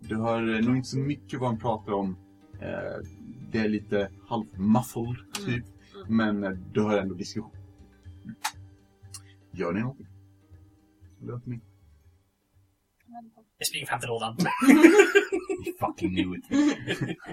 [0.00, 2.16] Du hör eh, nog inte så mycket vad han pratar om.
[2.60, 3.06] Eh,
[3.50, 5.16] det är lite halvmuffled,
[5.46, 5.64] typ.
[6.06, 6.16] Mm.
[6.16, 7.50] Men eh, du hör ändå diskussion.
[9.56, 10.06] Gör ni någonting?
[11.22, 11.60] Eller inte ni?
[13.58, 14.36] Jag springer fram till lådan.
[15.66, 16.44] You fucking knew it.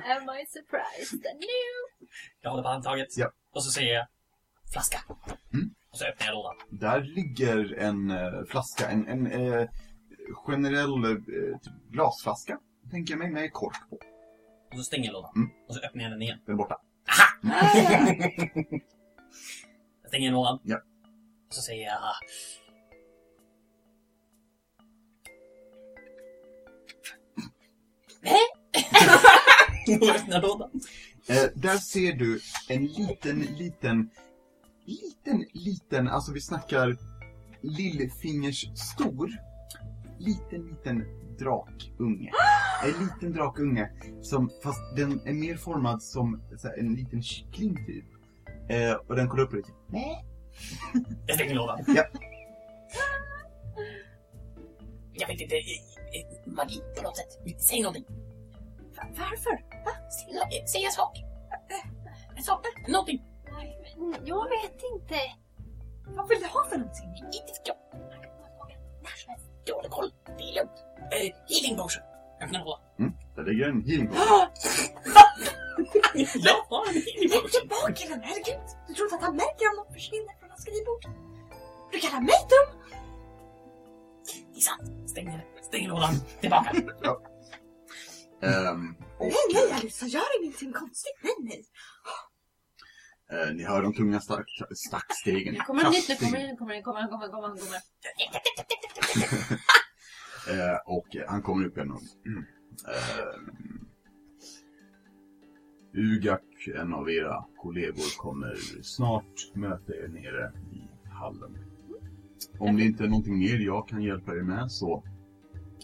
[0.05, 1.21] Am I surprised?
[1.23, 2.03] Nu!
[2.41, 3.17] Jag håller på handtaget.
[3.17, 3.31] Ja.
[3.51, 4.07] Och så säger jag
[4.73, 4.99] flaska.
[5.53, 5.73] Mm.
[5.89, 6.55] Och så öppnar jag lådan.
[6.69, 9.69] Där ligger en eh, flaska, en, en eh,
[10.45, 11.17] generell eh,
[11.61, 12.59] typ glasflaska,
[12.91, 13.95] tänker jag mig, med kork på.
[14.71, 15.31] Och så stänger jag lådan.
[15.35, 15.49] Mm.
[15.67, 16.39] Och så öppnar jag den igen.
[16.45, 16.77] Den är borta.
[20.01, 20.59] Jag stänger lådan.
[20.63, 20.81] Ja.
[21.53, 21.99] Så säger jag...
[30.01, 30.69] Och öppnar lådan.
[31.27, 32.39] Eh, där ser du
[32.69, 34.09] en liten, liten,
[34.85, 36.97] liten, liten, alltså vi snackar
[37.61, 39.31] lillfingers stor,
[40.19, 41.05] liten, liten
[41.39, 42.31] drakunge.
[42.84, 47.85] En liten drakunge, som, fast den är mer formad som så här, en liten kyckling
[47.85, 48.05] typ.
[48.69, 49.71] Eh, och den kollar upp och lite.
[51.27, 51.85] Jag stänger lådan.
[51.88, 52.03] Ja.
[55.13, 57.61] Jag vet inte, eh, eh, magi på något sätt.
[57.61, 58.05] Säg någonting.
[58.95, 59.51] Varför?
[59.85, 59.91] Va?
[60.11, 61.17] Säg, säg en sak.
[62.35, 63.23] En sak, någonting.
[64.25, 65.19] Jag vet inte.
[66.07, 67.09] Vad vill du ha för någonting?
[67.15, 67.77] Inte vet jag.
[69.65, 70.11] Dålig koll.
[70.38, 70.77] Det är lugnt.
[71.11, 72.03] Eh, healing potion.
[72.41, 72.80] Öppna hålla.
[73.35, 74.23] Där ligger en healing potion.
[76.47, 77.61] Jag har en healing Lägg potion.
[77.61, 78.67] tillbaka den, herregud!
[78.88, 81.03] Du tror inte att han märker om någon försvinner hans skrivbord?
[81.91, 82.69] Du kallar mig dum?
[84.53, 85.09] Det är sant.
[85.09, 86.13] Stäng Stäng lådan.
[86.41, 86.71] Tillbaka.
[88.43, 91.13] Ehm, och Nej, nej Alice, gör ingenting konstigt.
[91.21, 91.65] Nej, nej.
[93.31, 95.53] eh, ni hör de tunga stark, stackstegen.
[95.53, 97.49] Nu kommer den hit, nu kommer den, nu kommer den, kommer den, kommer den, kommer
[97.49, 97.80] den, kommer
[99.49, 99.59] den.
[100.49, 102.01] Eh, och eh, han kommer upp igen och...
[102.25, 102.45] Mm.
[102.88, 103.35] Eh,
[105.95, 111.57] Ugak, en av era kollegor, kommer snart möta er nere i hallen.
[112.57, 115.03] Om det inte är någonting mer jag kan hjälpa er med så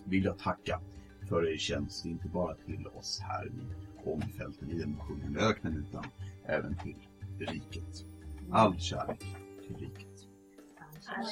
[0.06, 0.82] vill jag tacka
[1.30, 3.52] för er tjänst, inte bara till oss här i
[4.06, 6.04] Holmfälten i den sjungande öknen utan
[6.46, 6.96] även till
[7.40, 8.06] riket.
[8.52, 9.20] All kärlek
[9.68, 10.28] till riket.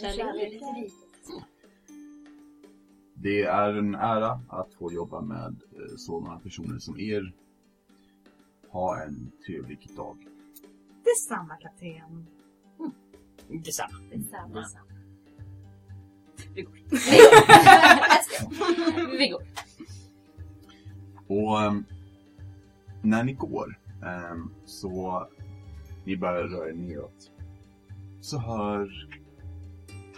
[0.02, 0.94] Kärlek till riket.
[3.14, 7.34] Det är en ära att få jobba med eh, sådana personer som er.
[8.70, 10.18] Ha en trevlig dag.
[11.04, 12.28] Detsamma, kapten.
[13.48, 14.00] Detsamma.
[14.12, 14.68] Detsamma.
[16.54, 16.78] Vi går.
[19.18, 19.44] Vi går.
[21.28, 21.86] Och ehm,
[23.02, 25.28] när ni går ehm, så
[26.06, 27.32] ni börjar röra er neråt
[28.22, 29.08] så hör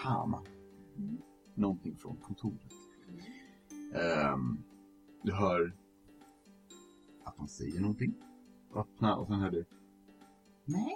[0.03, 0.41] Tama
[1.55, 2.73] någonting från kontoret.
[3.93, 4.63] Ehm,
[5.23, 5.73] du hör
[7.23, 8.13] att han säger någonting.
[8.75, 9.65] Öppna och sen hör du
[10.65, 10.95] Nej.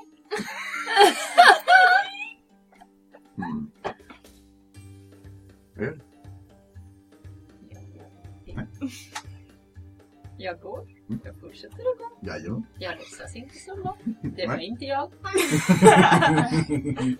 [3.38, 3.72] Mm.
[5.76, 6.00] Gör du?
[10.38, 10.82] Jag går.
[11.10, 11.22] Mm.
[11.24, 12.12] Jag fortsätter att gå.
[12.22, 12.66] Jajamän.
[12.80, 13.98] Jag låtsas inte som något.
[14.22, 14.66] Det var Nej.
[14.66, 15.12] inte jag.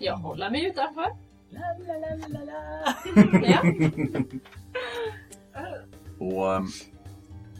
[0.00, 1.16] Jag håller mig utanför.
[3.42, 3.62] Ja.
[6.18, 6.66] Och ehm,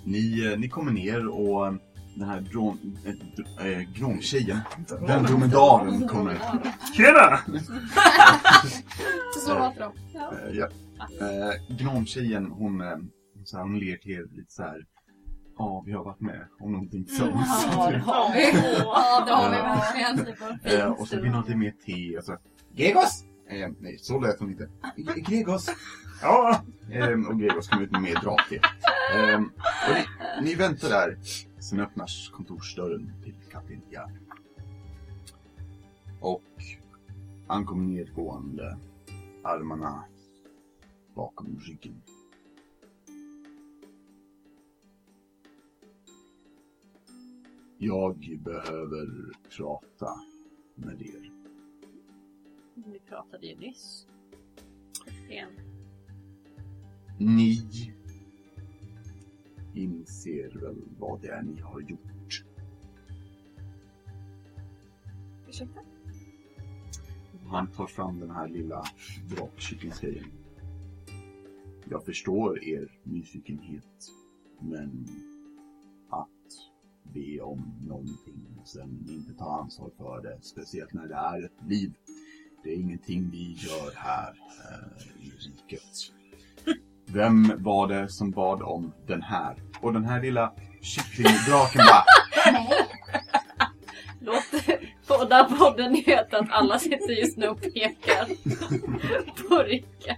[0.05, 1.81] ni, eh, ni kommer ner och ehm,
[2.15, 4.59] den här dron, äh, dr- äh, gnomtjejen,
[5.07, 6.39] den dromedaren kommer.
[6.97, 7.39] Tjena!
[9.47, 9.93] Så låter de.
[10.17, 10.69] Eh, ja.
[11.21, 12.97] Eh, gnomtjejen hon, eh,
[13.45, 14.85] så här, hon ler till er lite så här.
[15.59, 17.31] Ja, vi har varit med om någonting sånt.
[17.73, 18.53] Ja, det har vi.
[18.79, 20.81] Ja, det har vi verkligen.
[20.81, 22.37] Eh, och så vill hon lite mer te och så.
[22.77, 23.25] Gregos!
[23.51, 24.69] Eh, nej, så lät hon inte.
[25.27, 25.71] Gregos!
[26.23, 26.63] Ja!
[26.93, 28.61] Eh, och Gregos kommer ut med mer drake.
[29.15, 29.35] Eh,
[29.89, 30.05] och ni,
[30.49, 31.19] ni väntar där.
[31.65, 34.11] Sen öppnas kontorsdörren till kapten Jan.
[36.21, 36.43] Och
[37.47, 38.79] han kommer nedgående.
[39.43, 40.05] Armarna
[41.15, 42.03] bakom ryggen.
[47.79, 50.21] Jag behöver prata
[50.75, 51.33] med er.
[52.75, 54.07] Vi pratade ju nyss.
[55.31, 55.51] Igen.
[57.19, 57.57] Ni
[59.75, 62.45] inser väl vad det är ni har gjort.
[65.49, 65.81] Ursäkta?
[67.47, 68.85] Han tar fram den här lilla
[69.29, 70.27] drakkycklingsgrejen.
[71.91, 74.11] Jag förstår er nyfikenhet,
[74.61, 75.07] men
[76.11, 76.29] att
[77.03, 81.69] be om någonting och sen inte ta ansvar för det, speciellt när det är ett
[81.69, 81.95] liv.
[82.63, 86.13] Det är ingenting vi gör här eh, i riket.
[87.07, 89.64] Vem var det som bad om den här?
[89.85, 92.05] Och den här lilla kycklingdraken bara
[94.21, 94.45] Låt
[95.09, 98.27] båda podden heta att alla sitter just nu och pekar
[99.49, 100.17] på Rickard.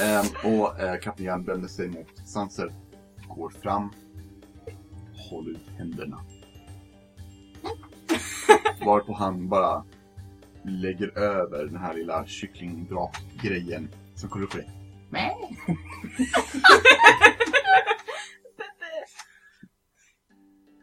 [0.00, 2.72] Ehm, och eh, kapten Jan vänder sig mot Sanser,
[3.28, 3.92] går fram,
[5.30, 6.20] håller ut händerna.
[8.84, 9.84] Varpå han bara
[10.62, 14.70] lägger över den här lilla kycklingdrak-grejen som kollar upp på dig.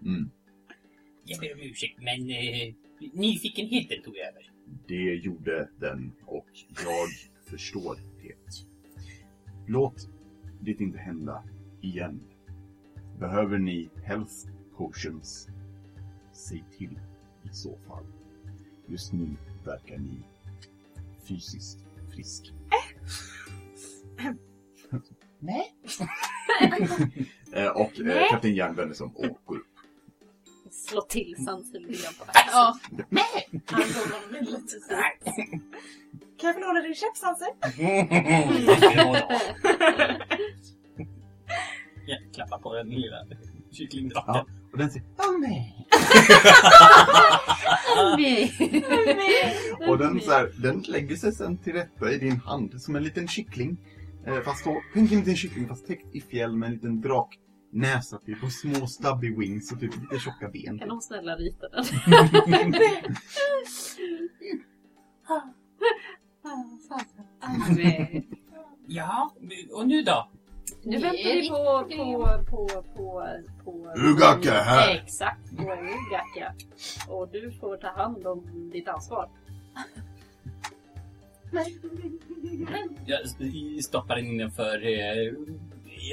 [0.05, 0.29] Mm,
[1.25, 2.73] Jag ber om ursäkt, men eh,
[3.13, 4.51] nyfikenheten tog över.
[4.87, 6.47] det gjorde den och
[6.85, 7.09] jag
[7.49, 8.35] förstår det.
[9.67, 10.09] Låt
[10.59, 11.43] det inte hända
[11.81, 12.21] igen.
[13.19, 14.33] Behöver ni health
[14.77, 15.47] potions?
[16.33, 16.99] Säg till
[17.43, 18.03] i så fall.
[18.87, 19.27] Just nu
[19.65, 20.17] verkar ni
[21.23, 21.77] fysiskt
[22.15, 22.51] frisk.
[25.39, 25.75] Nej.
[27.53, 28.27] Eh, och eh, Nej.
[28.31, 29.67] kapten Yang vänder sig om och går upp.
[30.71, 31.63] Slå till grann
[32.19, 32.77] på Ja.
[33.65, 34.95] Han går honom lite så.
[36.37, 37.47] Kan jag få låna din käpp Sanser?
[42.05, 43.25] Jag klappar på den lilla
[43.71, 44.33] kycklingdraken.
[44.35, 44.45] Ja.
[44.71, 45.87] Och den säger Åh nej!
[49.87, 53.03] Och den, så här, den lägger sig sen till rätta i din hand som en
[53.03, 53.77] liten kyckling.
[54.27, 57.01] Eh, fast så, tänk en liten kyckling fast täckt i fjäll med en liten
[57.71, 60.79] draknäsa typ och små stubby wings och typ lite tjocka ben.
[60.79, 61.85] Kan någon snälla rita den?
[68.87, 69.31] Ja,
[69.73, 70.29] och nu då?
[70.83, 73.23] Nu väntar vi på, på, på, på,
[73.63, 73.93] på...
[73.97, 74.95] Ugak är här.
[74.95, 76.53] Exakt, på Ugak ja.
[77.07, 79.29] Och du får ta hand om ditt ansvar.
[83.05, 83.19] Jag
[83.83, 84.77] stoppar in den för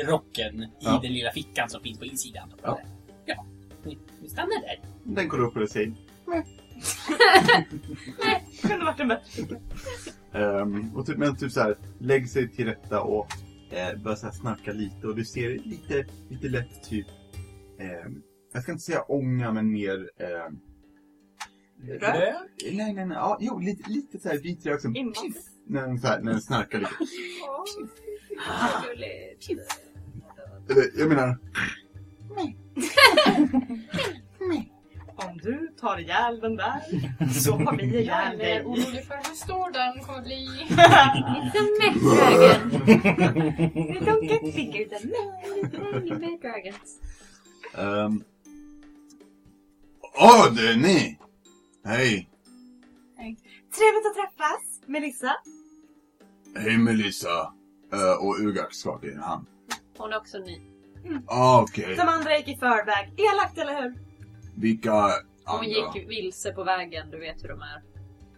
[0.06, 1.01] rocken i Ja.
[1.02, 2.52] den lilla fickan som finns på insidan.
[2.62, 2.81] Ja.
[3.27, 3.47] Ja,
[3.85, 4.81] ni, ni stannar där.
[5.05, 5.93] Den går upp och säger
[8.62, 9.60] Kunde varit en bättre.
[10.32, 13.27] Ehm, och typ, men typ så här, lägg sig till rätta och
[13.70, 17.06] eh, så här snarka lite och du ser lite, lite lätt typ,
[17.78, 20.59] ehm, jag ska inte säga ånga men mer, ehm,
[22.01, 22.35] Rök?
[22.73, 25.32] nej nej nej, ja, jo lite, lite så här vit rök som Invandrare.
[25.69, 26.95] När den, så här, när den snarkar lite.
[30.70, 31.39] Eller, jag menar,
[35.16, 36.81] Om du tar ihjäl den där
[37.32, 38.65] så har vi Jag ihjäl är dig.
[38.65, 40.49] orolig för hur stor den kommer bli.
[40.69, 42.70] It's a mech dragon!
[44.07, 46.19] Don't get bigger than me.
[46.19, 47.01] Mech dragons.
[47.74, 48.24] ehm,
[50.20, 51.19] åh det är ni!
[51.85, 52.28] Hej!
[53.77, 55.36] Trevligt att träffas, Melissa.
[56.57, 57.53] Hej Melissa!
[57.93, 59.47] Eh, och Ugak skakar i din hand.
[59.99, 60.61] Hon är också ny.
[61.27, 63.15] Ah, Okej, De andra gick i förväg.
[63.16, 63.95] Elakt, eller hur?
[64.57, 65.11] vilka Hon
[65.45, 65.66] andra?
[65.66, 67.83] gick vilse på vägen, du vet hur de är.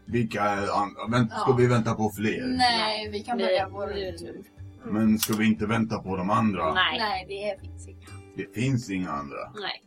[0.07, 1.07] Vilka är andra?
[1.19, 1.57] Vänt, ska Ja.
[1.59, 2.47] vi vänta på fler?
[2.47, 4.43] Nej, vi kan Nej, börja vår nu- tur.
[4.85, 6.75] Men ska vi inte vänta på de andra?
[6.75, 6.99] Nej.
[6.99, 8.07] Nej, det finns inga.
[8.37, 9.53] Det finns inga andra.
[9.61, 9.85] Nej.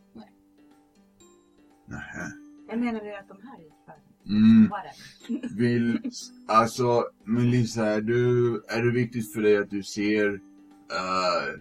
[1.88, 2.26] Nähä.
[2.70, 3.73] Jag menar det att de här förväg.
[4.30, 4.72] Mm,
[5.58, 6.00] vill...
[6.48, 8.56] Alltså, Melissa, är du...
[8.68, 10.30] Är det viktigt för dig att du ser...
[10.34, 11.60] Uh,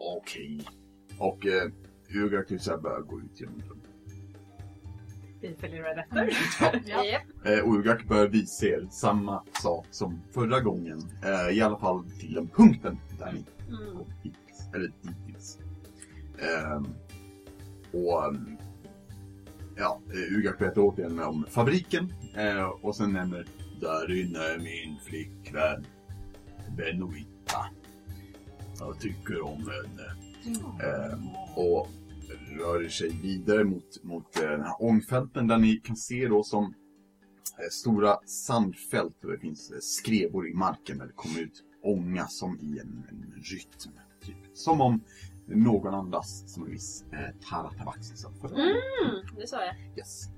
[0.00, 0.66] Okej.
[1.18, 3.78] Och uh, typ såhär börjar gå ut genom dörren.
[5.40, 6.82] Vi följer rätt efter.
[6.86, 7.20] Ja.
[7.44, 11.02] Eh, och Ugak börjar visa er samma sak som förra gången.
[11.24, 13.96] Eh, I alla fall till den punkten där ni Mm.
[13.96, 14.68] kom hittills.
[14.74, 15.58] Eller dittills.
[16.38, 16.86] Ehm,
[17.92, 18.34] och
[19.82, 22.12] ja, eh, Ugak berättar återigen om fabriken.
[22.36, 23.46] Eh, och sen nämner
[23.80, 25.86] där inne är min flickvän
[26.76, 27.66] Benoita.
[28.78, 30.16] Jag tycker om henne.
[30.84, 31.88] Ehm, och
[32.58, 36.64] rör sig vidare mot, mot eh, den här ångfälten där ni kan se då som
[36.64, 42.26] eh, stora sandfält och det finns eh, skrevor i marken där det kommer ut ånga
[42.26, 43.92] som i en, en rytm.
[44.22, 44.36] Typ.
[44.54, 45.00] Som om
[45.54, 47.18] någon andas som en viss eh,
[48.14, 48.68] sa förra gången.
[48.68, 49.74] Mm, det sa jag.
[49.98, 50.28] Yes.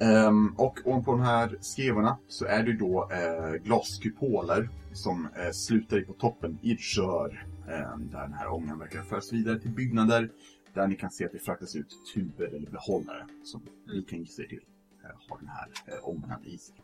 [0.00, 5.98] Ehm, och ovanpå de här skrevorna så är det då eh, glaskupoler som eh, slutar
[5.98, 9.70] i på toppen i ett rör eh, där den här ångan verkar föras vidare till
[9.70, 10.30] byggnader
[10.74, 14.42] där ni kan se att det fraktas ut tuber eller behållare som ni kan gissa
[14.42, 14.60] till
[15.04, 16.74] eh, har den här eh, ångan i sig.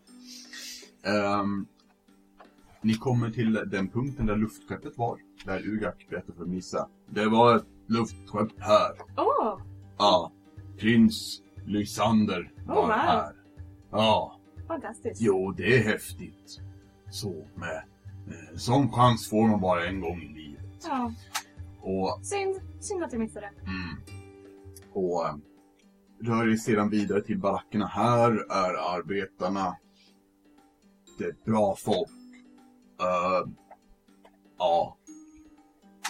[1.02, 1.66] Ehm,
[2.82, 6.88] ni kommer till den punkten där luftskeppet var, där Ugak berättar för Missa.
[7.10, 8.92] Det var ett luftskepp här.
[9.16, 9.60] Åh,
[9.98, 10.32] Ja,
[10.78, 12.90] prins Lysander var Oh, wow.
[12.90, 13.32] här.
[13.90, 14.38] Ja,
[14.68, 15.20] fantastiskt.
[15.22, 16.60] jo det är häftigt.
[17.10, 17.76] Så med
[18.28, 20.86] eh, sån chans får man bara en gång i livet.
[20.88, 21.12] Ja,
[21.80, 22.60] Och, synd.
[22.80, 23.46] Synd att du missade.
[23.46, 23.96] mm,
[24.92, 25.34] och eh,
[26.22, 27.86] rör er sedan vidare till barackerna.
[27.86, 29.76] Här är arbetarna.
[31.18, 32.08] Det är bra folk.
[33.00, 33.48] Eh,
[34.58, 34.96] ja.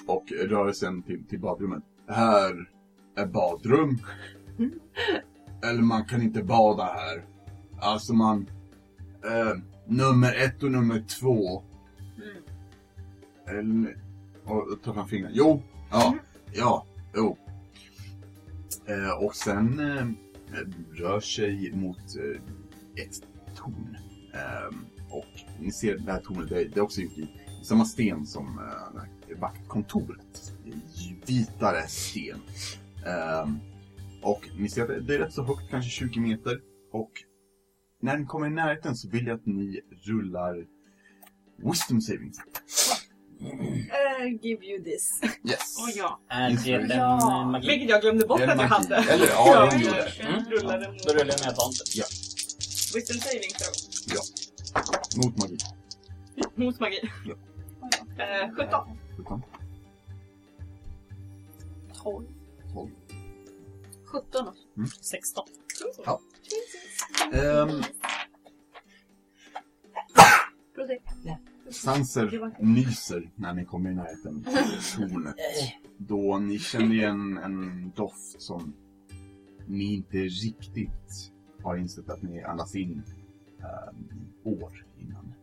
[0.06, 1.82] Och rör sedan till, till badrummet.
[2.08, 2.70] Här
[3.16, 3.98] är badrum.
[5.62, 7.24] Eller man kan inte bada här.
[7.80, 8.46] Alltså man...
[9.24, 11.62] Eh, nummer ett och nummer två.
[12.16, 12.42] Mm.
[13.58, 13.96] Eller...
[14.44, 15.34] Och ta fram fingrarna.
[15.36, 16.14] Jo, ja,
[16.52, 17.36] ja, jo.
[18.86, 19.80] Eh, och sen
[20.92, 22.16] rör sig mot
[22.96, 23.22] ett
[23.56, 23.96] torn.
[25.58, 27.28] Eh, ni ser det här tornet, det, det är också gjort i
[27.64, 30.52] samma sten som eh, här vaktkontoret.
[30.66, 32.40] I vitare sten.
[33.06, 33.48] Eh,
[34.22, 36.60] och ni ser att det- det är rätt så högt, kanske 20 meter.
[36.92, 37.10] Och
[38.02, 40.64] när ni kommer i närheten så vill jag att ni rullar
[41.64, 42.32] Wisdom saving.
[43.40, 45.20] Uh, give you this.
[45.44, 45.76] Yes.
[45.80, 46.20] Åh ja.
[46.28, 47.40] Är det en Ja.
[47.42, 47.68] eh, magi?
[47.68, 48.96] Vilket jag glömde bort att jag hade.
[48.96, 50.22] Eller ja, Ja, jag gjorde det.
[50.26, 50.44] Mm.
[50.50, 50.84] rullade.
[51.06, 51.76] Då rullar jag med ett sånt.
[52.94, 54.22] Wisdom saving throw.
[55.16, 55.58] Mot magi.
[56.54, 57.10] Mot magi.
[57.24, 57.34] Ja.
[58.24, 58.98] Eh, 17.
[59.16, 59.42] 17.
[62.02, 62.26] 12.
[62.72, 62.90] 12.
[64.06, 64.62] 17 också.
[65.00, 65.44] 16.
[67.32, 67.82] Ehm,
[70.74, 71.02] Prosit.
[71.70, 74.52] Sanser nyser när ni kommer i närheten av
[74.96, 75.34] tornet.
[75.96, 78.74] Då ni känner igen en doft som
[79.66, 81.32] ni inte riktigt
[81.62, 83.02] har insett att ni andas in
[83.58, 83.87] ehm,
[84.48, 85.34] år innan.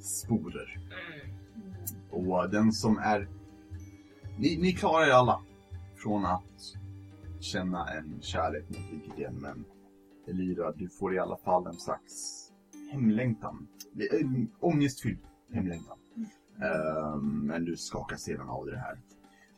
[0.00, 0.78] Sporer.
[2.10, 3.28] Och den som är...
[4.38, 5.42] Ni, ni klarar er alla
[5.96, 6.76] från att
[7.40, 9.64] känna en kärlek mot igen, men
[10.28, 12.48] Elira, du får i alla fall en slags
[12.92, 13.68] hemlängtan.
[14.10, 15.18] En ångestfylld
[15.52, 15.98] hemlängtan.
[16.62, 19.00] Ehm, men du skakar sedan av det här.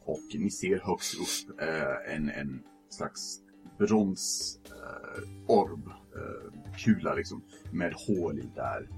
[0.05, 3.41] Och ni ser högst upp eh, en, en slags
[3.79, 8.89] brons eh, orb, eh, kula liksom, med hål i där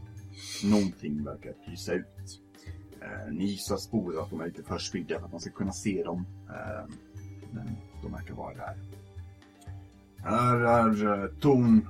[0.64, 2.40] någonting verkar pysa ut.
[3.00, 5.72] Eh, ni gissar spår att de är lite för spridda för att man ska kunna
[5.72, 6.26] se dem.
[6.48, 6.94] Eh,
[7.52, 8.76] men de verkar vara där.
[10.16, 11.88] Här är eh, torn.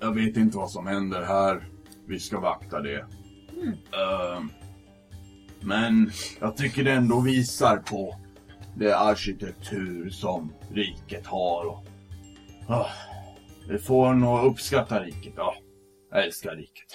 [0.00, 1.68] Jag vet inte vad som händer här.
[2.06, 2.98] Vi ska vakta det.
[3.92, 4.42] Eh,
[5.60, 6.10] men
[6.40, 8.16] jag tycker det ändå visar på
[8.76, 11.66] det arkitektur som riket har.
[11.66, 11.84] Och,
[12.66, 12.90] ah,
[13.70, 15.32] det får en att uppskatta riket.
[15.36, 15.54] Ja,
[16.10, 16.88] jag älskar riket.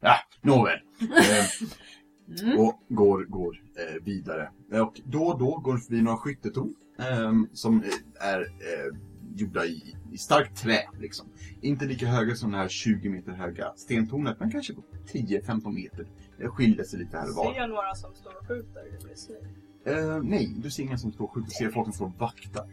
[0.00, 0.78] Ja, nåväl.
[1.00, 4.50] Eh, och går, går eh, vidare.
[4.82, 7.84] Och då och då går förbi några skyttetorn eh, som
[8.20, 8.96] är eh,
[9.36, 10.80] gjorda i, i starkt trä.
[10.98, 11.26] Liksom.
[11.60, 16.06] Inte lika höga som det här 20 meter höga stentornet, men kanske på 10-15 meter.
[16.38, 17.52] Det skiljer sig lite här och var.
[17.52, 19.38] Ser jag några som står och skjuter Brisney?
[19.84, 21.48] Eh, nej, du ser ingen som står och skjuter.
[21.48, 22.68] Du ser folk som står och vaktar.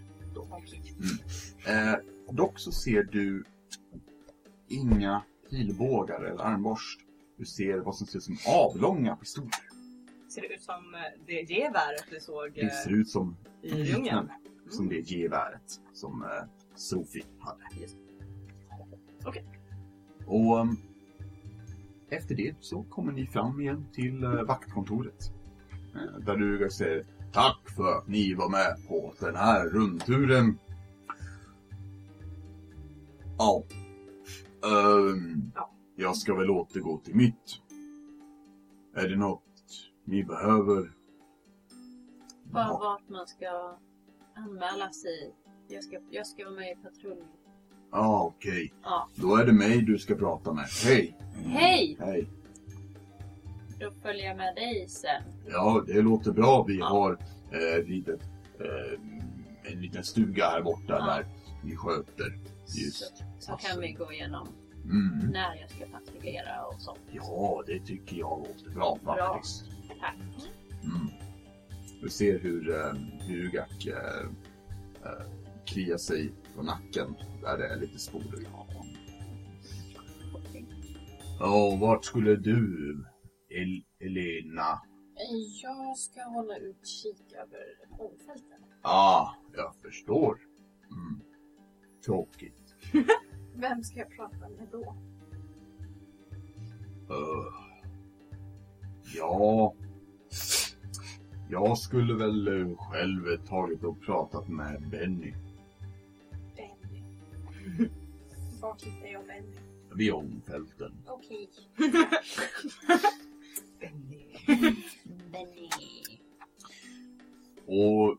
[1.68, 1.96] Eh,
[2.32, 3.44] dock så ser du
[4.68, 7.00] inga pilbågar eller armborst.
[7.38, 9.52] Du ser vad som ser ut som avlånga pistoler.
[10.30, 13.68] Ser det ut som eh, det geväret vi såg Det eh, ser ut som i
[13.68, 14.04] djungeln?
[14.04, 14.34] liknande
[14.70, 16.30] som det geväret som eh,
[16.76, 17.64] Sophie hade.
[19.26, 19.46] Okej.
[20.26, 20.78] Och um,
[22.10, 25.32] efter det så kommer ni fram igen till uh, vaktkontoret.
[25.96, 30.60] Eh, där du säger tack för att ni var med på den här rundturen.
[33.38, 33.64] Ja.
[34.64, 35.72] Ehm, Ja.
[35.96, 37.62] Jag ska väl återgå till mitt.
[38.96, 39.44] Är det något
[40.06, 40.92] ni behöver?
[42.44, 43.78] Bara vart man ska
[44.36, 45.34] anmäla sig.
[45.68, 47.24] Jag ska, jag ska vara med i patrull.
[47.92, 48.74] Ja, okej.
[48.84, 49.10] Ja.
[49.16, 50.66] Då är det mig du ska prata med.
[50.86, 51.18] Hej!
[51.46, 51.98] Hej!
[52.00, 52.28] Hej!
[53.80, 55.24] Då följer jag med dig sen.
[55.48, 56.64] Ja, det låter bra.
[56.68, 56.86] Vi Ja.
[56.86, 57.12] har
[57.52, 58.22] eh, litet,
[58.60, 59.00] eh,
[59.74, 61.06] en liten stuga här borta Ja.
[61.06, 61.26] där
[61.64, 62.38] vi sköter.
[62.76, 63.18] Just.
[63.18, 64.48] Så, så kan vi gå igenom
[64.84, 65.32] Mm.
[65.32, 66.98] när jag ska patrullera och så.
[67.12, 69.34] Ja, det tycker jag låter bra Bra.
[69.34, 69.66] faktiskt.
[70.00, 70.16] Tack.
[70.84, 71.08] Mm.
[72.02, 72.94] Du ser hur eh,
[73.28, 74.30] Hugak eh,
[75.06, 75.28] eh,
[75.66, 78.48] kliar sig på nacken där det är lite sporer.
[81.40, 82.98] Ja, vart skulle du,
[83.50, 84.82] El- Elena?
[85.64, 88.60] Jag ska hålla utkik över ångfälten.
[88.82, 90.40] Ah, jag förstår.
[90.92, 91.22] Mm.
[92.08, 92.76] Tråkigt.
[93.56, 94.96] Vem ska jag prata med då?
[97.10, 97.54] Uh,
[99.16, 99.74] ja,
[101.50, 105.34] jag skulle väl eh, själv tagit och pratat med Benny.
[106.56, 107.04] Benny.
[108.62, 109.58] Vart hittar jag Benny?
[109.96, 110.94] Vid ångfälten.
[111.08, 111.50] Okej.
[115.32, 115.68] Benny.
[117.66, 118.18] Och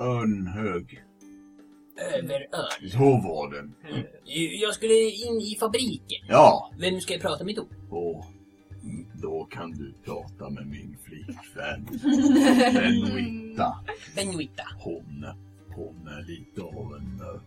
[0.00, 1.05] Örnhög,
[1.96, 2.90] Överörn.
[2.90, 2.98] så
[3.28, 3.74] var den.
[4.60, 6.26] Jag skulle in i fabriken.
[6.28, 7.66] Ja, Vem ska jag prata med då?
[7.96, 8.24] och
[9.22, 11.86] då kan du prata med min flickvän
[12.74, 13.76] Benwitta.
[14.16, 14.62] Benjuita.
[14.78, 15.26] Hon,
[15.74, 17.40] hon är lite av en eh,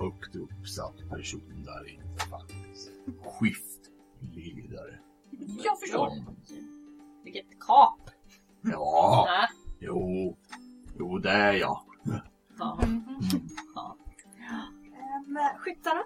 [0.00, 2.90] högt uppsatt person där inne faktiskt.
[3.24, 4.98] Skiftledare.
[5.64, 6.10] Jag förstår.
[7.24, 8.10] Vilket kap!
[8.62, 9.48] Ja, Ja.
[9.80, 10.36] jo,
[10.98, 11.80] jo det är jag.
[12.58, 12.78] Ja.
[12.82, 13.04] Ehm,
[15.58, 16.02] skyttarna?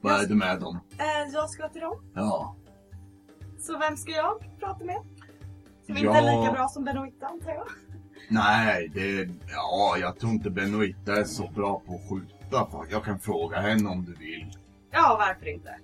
[0.00, 0.78] Vad är det med dem?
[0.98, 1.96] Eh, jag ska till dem.
[2.14, 2.56] Ja,
[3.60, 4.96] Så vem ska jag prata med?
[5.86, 5.98] Som Ja.
[5.98, 7.66] inte är lika bra som Benoita antar jag.
[8.28, 12.86] nej, det, ja, jag tror inte Benoita är så bra på att skjuta.
[12.90, 14.52] Jag kan fråga henne om du vill.
[14.90, 15.78] Ja, varför inte?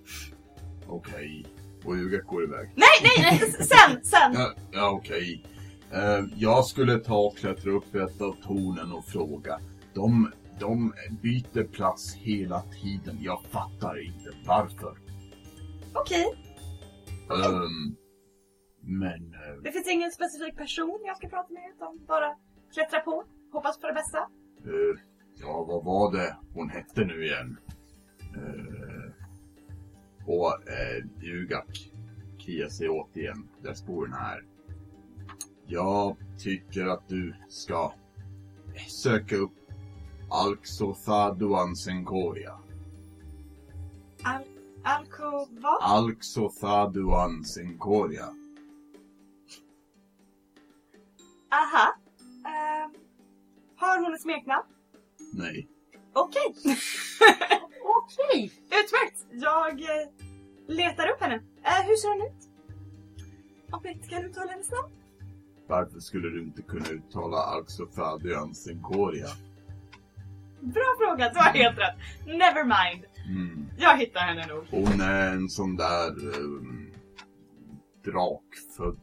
[0.88, 1.46] Okej.
[1.84, 2.70] Och Hugo går iväg.
[2.74, 3.38] Nej, nej!
[3.38, 4.32] Sen, sen!
[4.34, 5.46] Ja, ja okej.
[5.92, 9.60] Eh, jag skulle ta och klättra upp i ett av tornen och fråga.
[9.94, 10.92] De, de
[11.22, 13.18] byter plats hela tiden.
[13.20, 14.98] Jag fattar inte varför.
[15.94, 16.26] Okej,
[17.30, 17.96] Ehm,
[18.80, 19.34] men...
[19.34, 22.36] eh, det finns ingen specifik person jag ska prata med utan bara
[22.74, 23.24] klättra på.
[23.52, 24.18] hoppas på det bästa.
[24.64, 25.00] Eh,
[25.40, 27.56] ja, vad var det hon hette nu igen?
[28.36, 29.12] Eh,
[30.26, 31.90] och eh, Ugak
[32.38, 34.44] kliar sig åt igen där spåren är.
[35.72, 37.92] Jag tycker att du ska
[38.88, 39.52] söka upp
[40.30, 42.58] Alxothaduan Senkoria.
[44.22, 44.42] Al
[44.84, 45.82] Alko vad?
[45.82, 48.24] Alxothaduan Senkoria.
[51.50, 51.96] Aha.
[52.46, 52.94] Ehm,
[53.76, 54.66] har hon ett smeknamn?
[55.32, 55.68] Nej.
[56.12, 56.54] Okej.
[57.82, 58.52] Okej!
[58.64, 59.26] Utmärkt!
[59.30, 60.08] Jag eh,
[60.66, 61.34] letar upp henne.
[61.62, 62.48] Eh, hur ser hon ut?
[63.70, 65.01] Om jag inte kan uttala hennes namn?
[65.72, 69.26] Varför skulle du inte kunna uttala Alxothaduan Senkoria?
[70.60, 71.94] Bra fråga, du har helt rätt.
[72.26, 73.04] Never mind.
[73.28, 73.66] Mm.
[73.78, 74.64] Jag hittar henne nog.
[74.70, 76.90] Hon är en sån där um,
[78.04, 79.00] drakfödd.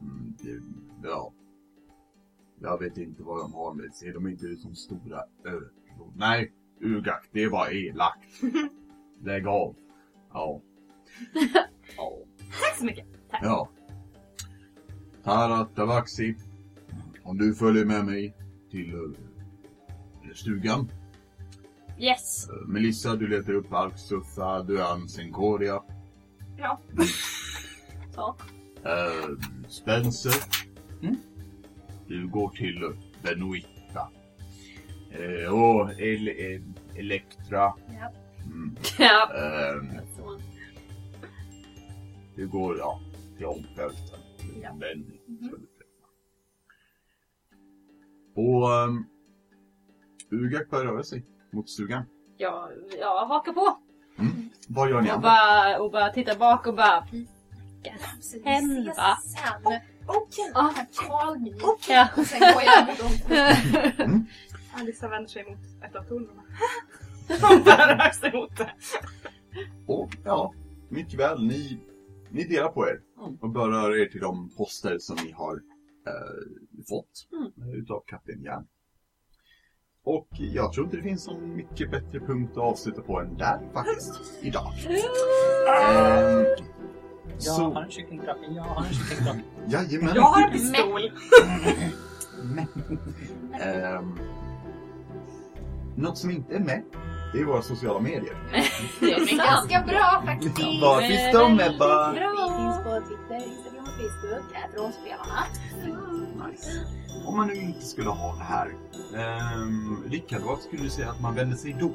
[0.00, 1.32] Mm, det- ja.
[2.60, 4.12] Jag vet inte vad de har med sig.
[4.12, 6.12] De inte ut som stora ödlor.
[6.16, 8.42] Nej, Ugak, det var elakt.
[9.24, 9.74] Lägg av.
[10.32, 10.60] Ja.
[11.96, 12.12] ja.
[12.60, 13.06] Tack så mycket.
[13.30, 13.40] Tack.
[13.44, 13.68] Ja.
[15.24, 16.34] Tara Tavaxi.
[17.22, 18.34] Om du följer med mig
[18.70, 20.90] till eh, stugan.
[21.98, 22.48] Yes!
[22.48, 25.82] Eh, Melissa, du letar upp Alxutha, Duan Senkoria.
[26.58, 26.78] Ja.
[28.14, 28.36] Så.
[28.84, 29.38] Uh,
[29.68, 30.34] Spencer.
[31.02, 31.16] Mm.
[32.08, 32.92] Du går till
[33.22, 34.08] Benoita.
[35.18, 36.62] Uh, och El El
[36.94, 37.72] Elektra.
[37.86, 38.12] Ja.
[38.44, 38.76] Mm.
[38.98, 39.28] Ja.
[40.16, 40.40] Så.
[42.36, 43.00] du går ja,
[43.36, 44.18] till omfälten.
[44.62, 44.72] Ja.
[44.72, 46.06] Benny ska du träffa.
[48.34, 49.06] Och um,
[50.30, 52.02] Ugak börjar röra sig mot stugan.
[52.36, 52.70] Ja,
[53.00, 53.78] ja, haka på!
[54.68, 55.28] Vad gör ni Och andra?
[55.28, 57.06] bara, och bara titta bak och bara...
[58.44, 59.18] Hen, ses va?
[59.24, 59.72] sen.
[60.06, 60.52] Okej.
[60.54, 61.54] Ah, Karlny.
[61.88, 62.08] ja.
[62.16, 62.98] Och sen går jag mot
[63.98, 64.26] dem.
[64.72, 66.28] Alissa vänder sig mot ett av tornen.
[67.42, 68.70] Hon börjar sig mot det.
[69.86, 70.54] Och ja,
[70.88, 71.46] mycket väl.
[71.46, 71.78] Ni,
[72.32, 73.36] ni delar på er Mm.
[73.40, 75.54] och börjar röra er till de poster som ni har
[76.06, 77.52] eh, fått Mm.
[77.72, 78.66] eh, utav Kapten Järn.
[80.04, 83.60] Och jag tror inte det finns så mycket bättre punkt att avsluta på än där
[83.72, 84.72] faktiskt, idag.
[84.88, 86.44] Ehm,
[87.34, 88.36] Jag så, har en kycklingtrapp.
[88.56, 89.36] Jag har en kycklingtrapp.
[89.68, 90.12] jajamän.
[90.14, 91.00] Jag har en pistol.
[93.60, 94.18] Ehm,
[95.96, 96.82] något som inte är med,
[97.32, 98.36] det är våra sociala medier.
[99.00, 100.58] Det är ganska bra faktiskt.
[100.82, 102.12] Var finns de Ebba?
[102.12, 102.18] Vi
[102.58, 105.44] finns på Twitter, Instagram och Facebook, att rollspelarna.
[106.48, 106.70] Nice.
[107.26, 108.74] Om man nu inte skulle ha det här,
[109.54, 111.90] um, Rickard, vad skulle du säga att man vänder sig då?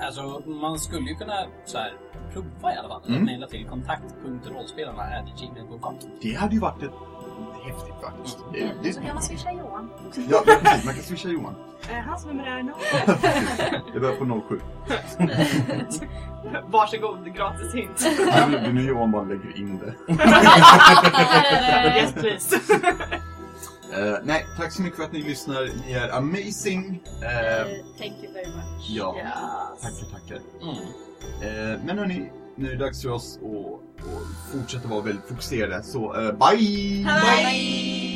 [0.00, 1.92] Alltså, man skulle ju kunna så här,
[2.32, 3.02] prova i alla fall.
[3.02, 3.14] Mm.
[3.14, 3.24] Mm.
[3.24, 6.92] Mejla till kontakt.rollspelarna.gmail.com Det hade ju varit ett
[7.64, 8.38] häftigt faktiskt.
[8.52, 9.90] Det, det, Så kan man swisha Johan.
[10.30, 11.54] ja, precis, man kan swisha Johan.
[11.90, 12.74] Eh, Hans nummer är noll.
[13.94, 14.60] Det börjar på 07.
[16.66, 18.06] Varsågod, gratis hint.
[18.50, 19.94] Nu nu Johan bara lägger in det.
[21.98, 22.56] yes please.
[23.96, 25.86] Eh, nej, tack så mycket för att ni lyssnar.
[25.86, 27.02] Ni är amazing.
[27.22, 27.66] Eh,
[27.98, 28.88] Thank you very much.
[28.88, 29.80] ja, Yes.
[29.82, 30.38] tackar, tackar.
[30.62, 31.80] Mm.
[31.86, 35.82] Men hörni, nu är det dags för oss att, att fortsätta vara väldigt fokuserade.
[35.82, 37.04] Så eh, bye!
[37.04, 38.11] Bye!